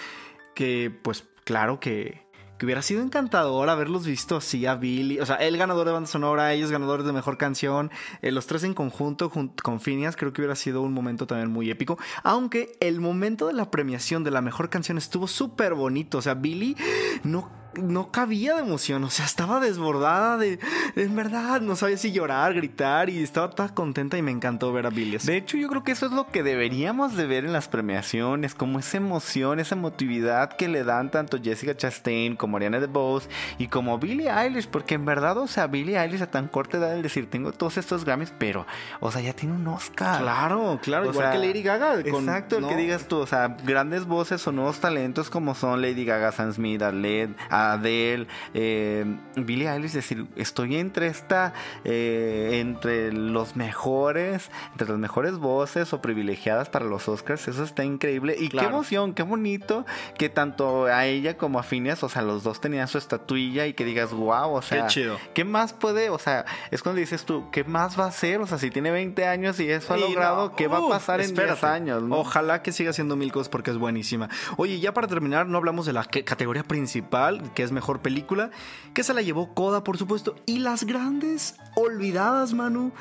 que 0.54 0.92
pues 1.02 1.24
claro 1.44 1.80
que 1.80 2.22
que 2.58 2.66
hubiera 2.66 2.82
sido 2.82 3.02
encantador 3.02 3.68
haberlos 3.68 4.06
visto 4.06 4.36
así 4.36 4.64
a 4.66 4.74
Billy, 4.76 5.18
o 5.20 5.26
sea, 5.26 5.36
él 5.36 5.56
ganador 5.56 5.86
de 5.86 5.92
banda 5.92 6.06
sonora, 6.08 6.52
ellos 6.52 6.70
ganadores 6.70 7.04
de 7.04 7.12
mejor 7.12 7.36
canción, 7.36 7.90
eh, 8.22 8.30
los 8.30 8.46
tres 8.46 8.62
en 8.64 8.74
conjunto 8.74 9.28
jun- 9.30 9.52
con 9.62 9.80
Phineas, 9.80 10.16
creo 10.16 10.32
que 10.32 10.40
hubiera 10.42 10.54
sido 10.56 10.82
un 10.82 10.92
momento 10.92 11.26
también 11.26 11.50
muy 11.50 11.70
épico, 11.70 11.98
aunque 12.22 12.72
el 12.80 13.00
momento 13.00 13.46
de 13.48 13.54
la 13.54 13.70
premiación 13.70 14.22
de 14.24 14.30
la 14.30 14.40
mejor 14.40 14.70
canción 14.70 14.98
estuvo 14.98 15.26
súper 15.26 15.74
bonito, 15.74 16.18
o 16.18 16.22
sea, 16.22 16.34
Billy 16.34 16.76
no 17.24 17.50
no 17.82 18.10
cabía 18.10 18.54
de 18.54 18.60
emoción, 18.60 19.04
o 19.04 19.10
sea, 19.10 19.24
estaba 19.24 19.60
desbordada 19.60 20.36
de, 20.38 20.58
en 20.96 21.14
verdad, 21.16 21.60
no 21.60 21.76
sabía 21.76 21.96
si 21.96 22.12
llorar, 22.12 22.54
gritar 22.54 23.10
y 23.10 23.22
estaba 23.22 23.50
toda 23.50 23.74
contenta 23.74 24.16
y 24.18 24.22
me 24.22 24.30
encantó 24.30 24.72
ver 24.72 24.86
a 24.86 24.90
Billy. 24.90 25.16
así. 25.16 25.26
De 25.26 25.36
hecho, 25.36 25.56
yo 25.56 25.68
creo 25.68 25.84
que 25.84 25.92
eso 25.92 26.06
es 26.06 26.12
lo 26.12 26.28
que 26.28 26.42
deberíamos 26.42 27.16
de 27.16 27.26
ver 27.26 27.44
en 27.44 27.52
las 27.52 27.68
premiaciones, 27.68 28.54
como 28.54 28.78
esa 28.78 28.96
emoción, 28.96 29.60
esa 29.60 29.74
emotividad 29.74 30.52
que 30.56 30.68
le 30.68 30.84
dan 30.84 31.10
tanto 31.10 31.38
Jessica 31.42 31.76
Chastain 31.76 32.36
como 32.36 32.56
Ariana 32.56 32.80
DeBose 32.80 33.28
y 33.58 33.68
como 33.68 33.98
Billie 33.98 34.30
Eilish, 34.30 34.68
porque 34.68 34.94
en 34.94 35.04
verdad, 35.04 35.36
o 35.38 35.46
sea, 35.46 35.66
Billie 35.66 35.98
Eilish 35.98 36.22
a 36.22 36.30
tan 36.30 36.48
corta 36.48 36.78
edad, 36.78 36.94
el 36.94 37.02
decir, 37.02 37.28
tengo 37.30 37.52
todos 37.52 37.76
estos 37.76 38.04
Grammys, 38.04 38.32
pero, 38.38 38.66
o 39.00 39.10
sea, 39.10 39.20
ya 39.20 39.32
tiene 39.32 39.54
un 39.54 39.66
Oscar. 39.68 40.20
Claro, 40.20 40.78
claro, 40.82 41.08
O 41.08 41.10
igual 41.10 41.32
sea, 41.32 41.40
que 41.40 41.46
Lady 41.46 41.62
Gaga. 41.62 42.02
con- 42.10 42.24
exacto, 42.28 42.56
el 42.56 42.62
¿no? 42.62 42.68
que 42.68 42.76
digas 42.76 43.06
tú, 43.08 43.18
o 43.18 43.26
sea, 43.26 43.56
grandes 43.64 44.04
voces 44.06 44.46
o 44.46 44.52
nuevos 44.52 44.80
talentos 44.80 45.30
como 45.30 45.54
son 45.54 45.80
Lady 45.82 46.04
Gaga, 46.04 46.32
Sam 46.32 46.52
Smith, 46.52 46.82
Adele, 46.82 47.34
Adele 47.72 48.26
eh, 48.54 49.04
Billie 49.36 49.68
Eilish, 49.68 49.86
es 49.88 49.94
decir, 49.94 50.26
estoy 50.36 50.76
entre 50.76 51.06
esta, 51.08 51.52
eh, 51.84 52.58
entre 52.60 53.12
los 53.12 53.56
mejores, 53.56 54.50
entre 54.72 54.88
las 54.88 54.98
mejores 54.98 55.38
voces 55.38 55.92
o 55.92 56.00
privilegiadas 56.00 56.68
para 56.68 56.84
los 56.84 57.08
Oscars, 57.08 57.48
eso 57.48 57.62
está 57.64 57.84
increíble 57.84 58.36
y 58.38 58.48
Claro. 58.48 58.68
qué 58.68 58.74
emoción, 58.74 59.14
qué 59.14 59.22
bonito 59.22 59.84
que 60.18 60.28
tanto 60.28 60.84
a 60.86 61.06
ella 61.06 61.36
como 61.36 61.58
a 61.58 61.62
Phineas, 61.62 62.02
o 62.04 62.08
sea, 62.08 62.22
los 62.22 62.42
dos 62.44 62.60
tenían 62.60 62.86
su 62.88 62.98
estatuilla 62.98 63.66
y 63.66 63.74
que 63.74 63.84
digas, 63.84 64.12
wow, 64.12 64.52
o 64.54 64.62
sea, 64.62 64.82
Qué 64.86 64.92
chido. 64.92 65.16
¿qué 65.34 65.44
más 65.44 65.72
puede, 65.72 66.10
o 66.10 66.18
sea, 66.18 66.44
es 66.70 66.82
cuando 66.82 67.00
dices 67.00 67.24
tú, 67.24 67.50
¿qué 67.50 67.64
más 67.64 67.98
va 67.98 68.04
a 68.04 68.08
hacer? 68.08 68.40
O 68.40 68.46
sea, 68.46 68.58
si 68.58 68.70
tiene 68.70 68.90
20 68.90 69.26
años 69.26 69.58
y 69.60 69.70
eso 69.70 69.94
ha 69.94 69.98
Y 69.98 70.00
logrado, 70.02 70.48
no, 70.50 70.56
¿qué 70.56 70.68
va 70.68 70.78
a 70.78 70.80
uf, 70.82 70.90
pasar 70.90 71.20
en 71.20 71.28
10 71.34 71.38
espérate. 71.38 71.66
años? 71.66 72.02
no? 72.02 72.16
Ojalá 72.18 72.62
que 72.62 72.72
siga 72.72 72.90
haciendo 72.90 73.16
mil 73.16 73.32
cosas 73.32 73.48
porque 73.48 73.70
es 73.70 73.78
buenísima. 73.78 74.28
Oye, 74.56 74.78
ya 74.80 74.92
para 74.94 75.08
terminar, 75.08 75.46
no 75.46 75.58
hablamos 75.58 75.86
de 75.86 75.92
la 75.92 76.04
categoría 76.04 76.62
principal, 76.62 77.52
que 77.54 77.62
es 77.62 77.72
mejor 77.72 78.00
película, 78.00 78.50
que 78.92 79.02
se 79.02 79.14
la 79.14 79.22
llevó 79.22 79.54
Coda, 79.54 79.84
por 79.84 79.96
supuesto, 79.96 80.36
y 80.46 80.58
las 80.58 80.84
grandes 80.84 81.56
olvidadas, 81.76 82.52
Manu. 82.52 82.92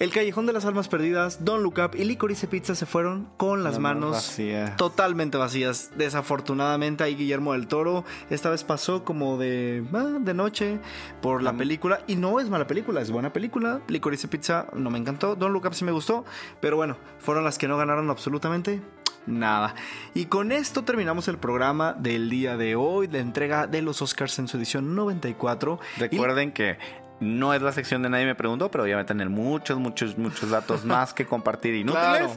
El 0.00 0.12
Callejón 0.12 0.46
de 0.46 0.54
las 0.54 0.64
Almas 0.64 0.88
Perdidas, 0.88 1.44
Don't 1.44 1.62
Look 1.62 1.74
Up 1.78 1.94
y 1.94 2.04
Licorice 2.04 2.46
Pizza 2.46 2.74
se 2.74 2.86
fueron 2.86 3.28
con 3.36 3.62
las 3.62 3.78
manos 3.78 4.12
vacías. 4.12 4.74
totalmente 4.78 5.36
vacías. 5.36 5.90
Desafortunadamente 5.94 7.04
ahí 7.04 7.14
Guillermo 7.16 7.52
del 7.52 7.68
Toro 7.68 8.06
esta 8.30 8.48
vez 8.48 8.64
pasó 8.64 9.04
como 9.04 9.36
de, 9.36 9.84
ah, 9.92 10.16
de 10.18 10.32
noche 10.32 10.78
por 11.20 11.42
la 11.42 11.52
película. 11.52 12.00
Y 12.06 12.16
no 12.16 12.40
es 12.40 12.48
mala 12.48 12.66
película, 12.66 13.02
es 13.02 13.10
buena 13.10 13.34
película. 13.34 13.82
Licorice 13.88 14.26
Pizza 14.26 14.68
no 14.72 14.88
me 14.88 14.98
encantó. 14.98 15.36
Don't 15.36 15.52
Look 15.52 15.66
Up 15.66 15.74
sí 15.74 15.84
me 15.84 15.92
gustó. 15.92 16.24
Pero 16.62 16.76
bueno, 16.76 16.96
fueron 17.18 17.44
las 17.44 17.58
que 17.58 17.68
no 17.68 17.76
ganaron 17.76 18.08
absolutamente 18.08 18.80
nada. 19.26 19.74
Y 20.14 20.26
con 20.26 20.52
esto 20.52 20.82
terminamos 20.84 21.28
el 21.28 21.38
programa 21.38 21.92
del 21.92 22.28
día 22.30 22.56
de 22.56 22.74
hoy, 22.76 23.06
de 23.06 23.18
entrega 23.20 23.66
de 23.66 23.82
los 23.82 24.02
Oscars 24.02 24.38
en 24.38 24.48
su 24.48 24.56
edición 24.56 24.94
94. 24.94 25.78
Y- 25.96 26.00
Recuerden 26.00 26.52
que 26.52 26.78
no 27.20 27.52
es 27.52 27.60
la 27.60 27.72
sección 27.72 28.02
de 28.02 28.08
nadie 28.08 28.24
me 28.24 28.34
preguntó, 28.34 28.70
pero 28.70 28.86
ya 28.86 28.96
va 28.96 29.02
a 29.02 29.06
tener 29.06 29.28
muchos, 29.28 29.78
muchos, 29.78 30.16
muchos 30.16 30.50
datos 30.50 30.84
más 30.86 31.12
que 31.12 31.26
compartir 31.26 31.74
inútiles. 31.74 32.02
Claro. 32.02 32.36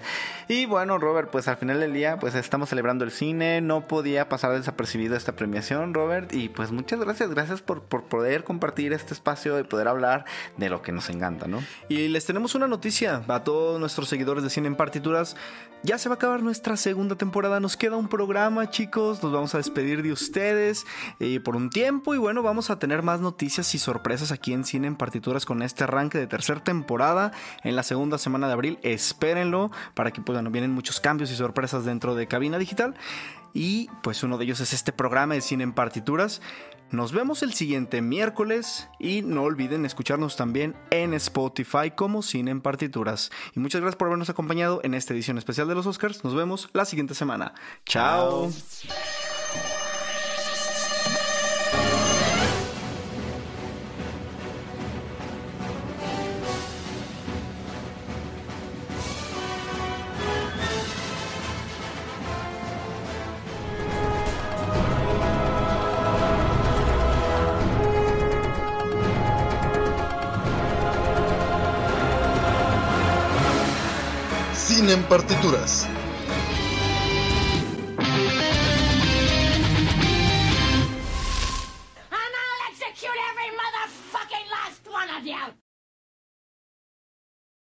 Y 0.50 0.66
bueno, 0.66 0.98
Robert, 0.98 1.30
pues 1.32 1.48
al 1.48 1.58
final 1.58 1.80
del 1.80 1.94
día, 1.94 2.20
pues 2.20 2.36
estamos 2.36 2.70
celebrando 2.70 3.06
el 3.06 3.12
cine. 3.12 3.62
No 3.62 3.88
podía 3.88 4.28
pasar 4.28 4.52
desapercibida 4.54 5.16
esta 5.16 5.36
premiación, 5.36 5.94
Robert. 5.94 6.34
Y 6.34 6.50
pues 6.50 6.72
muchas 6.72 7.00
gracias, 7.00 7.30
gracias 7.30 7.62
por, 7.62 7.84
por 7.84 8.04
poder 8.04 8.44
compartir 8.44 8.92
este 8.92 9.14
espacio 9.14 9.58
y 9.60 9.64
poder 9.64 9.88
hablar 9.88 10.26
de 10.58 10.70
lo 10.70 10.82
que 10.82 10.92
nos 10.92 11.10
encanta, 11.10 11.48
¿no? 11.48 11.64
Y 11.88 12.10
les 12.10 12.26
tenemos 12.26 12.54
una 12.56 12.68
noticia 12.68 13.24
a 13.28 13.44
todos 13.44 13.80
nuestros 13.80 14.10
seguidores 14.10 14.44
de 14.44 14.50
Cine 14.50 14.68
en 14.68 14.76
Partituras. 14.76 15.38
Ya 15.86 15.98
se 15.98 16.08
va 16.08 16.16
a 16.16 16.18
acabar 16.18 16.42
nuestra 16.42 16.78
segunda 16.78 17.16
temporada. 17.16 17.60
Nos 17.60 17.76
queda 17.76 17.98
un 17.98 18.08
programa, 18.08 18.70
chicos. 18.70 19.22
Nos 19.22 19.34
vamos 19.34 19.54
a 19.54 19.58
despedir 19.58 20.02
de 20.02 20.14
ustedes 20.14 20.86
eh, 21.20 21.42
por 21.42 21.58
un 21.58 21.70
tiempo. 21.70 22.16
Y 22.16 22.18
bueno, 22.18 22.42
vamos 22.42 22.70
a 22.70 22.80
tener 22.80 23.02
más 23.02 23.20
noticias 23.20 23.76
y 23.76 23.80
sorpresas 23.80 24.32
aquí 24.32 24.54
en 24.54 24.64
Cine 24.64 24.73
Cine 24.74 24.88
en 24.88 24.96
Partituras 24.96 25.46
con 25.46 25.62
este 25.62 25.84
arranque 25.84 26.18
de 26.18 26.26
tercera 26.26 26.64
temporada 26.64 27.32
en 27.64 27.76
la 27.76 27.84
segunda 27.84 28.18
semana 28.18 28.48
de 28.48 28.54
abril. 28.54 28.80
Espérenlo 28.82 29.70
para 29.94 30.10
que 30.10 30.20
pues, 30.20 30.36
bueno, 30.36 30.50
vienen 30.50 30.72
muchos 30.72 31.00
cambios 31.00 31.30
y 31.30 31.36
sorpresas 31.36 31.86
dentro 31.86 32.16
de 32.16 32.26
Cabina 32.26 32.58
Digital. 32.58 32.96
Y 33.54 33.88
pues 34.02 34.24
uno 34.24 34.40
de 34.40 34.46
ellos 34.46 34.62
es 34.62 34.74
este 34.74 34.92
programa 34.92 35.36
de 35.36 35.42
Cine 35.42 35.64
en 35.64 35.74
Partituras. 35.74 36.42
Nos 36.90 37.12
vemos 37.12 37.44
el 37.44 37.54
siguiente 37.54 38.02
miércoles 38.02 38.88
y 39.00 39.22
no 39.22 39.44
olviden 39.44 39.86
escucharnos 39.86 40.38
también 40.38 40.76
en 40.90 41.14
Spotify 41.14 41.92
como 41.96 42.24
Cine 42.24 42.50
en 42.50 42.62
Partituras. 42.62 43.30
Y 43.56 43.60
muchas 43.60 43.82
gracias 43.82 43.98
por 43.98 44.08
habernos 44.08 44.32
acompañado 44.32 44.82
en 44.84 44.96
esta 44.96 45.14
edición 45.14 45.38
especial 45.38 45.68
de 45.68 45.76
los 45.76 45.86
Oscars. 45.86 46.24
Nos 46.24 46.34
vemos 46.34 46.70
la 46.74 46.86
siguiente 46.86 47.14
semana. 47.14 47.54
Chao. 47.86 48.52
Cine 75.44 75.93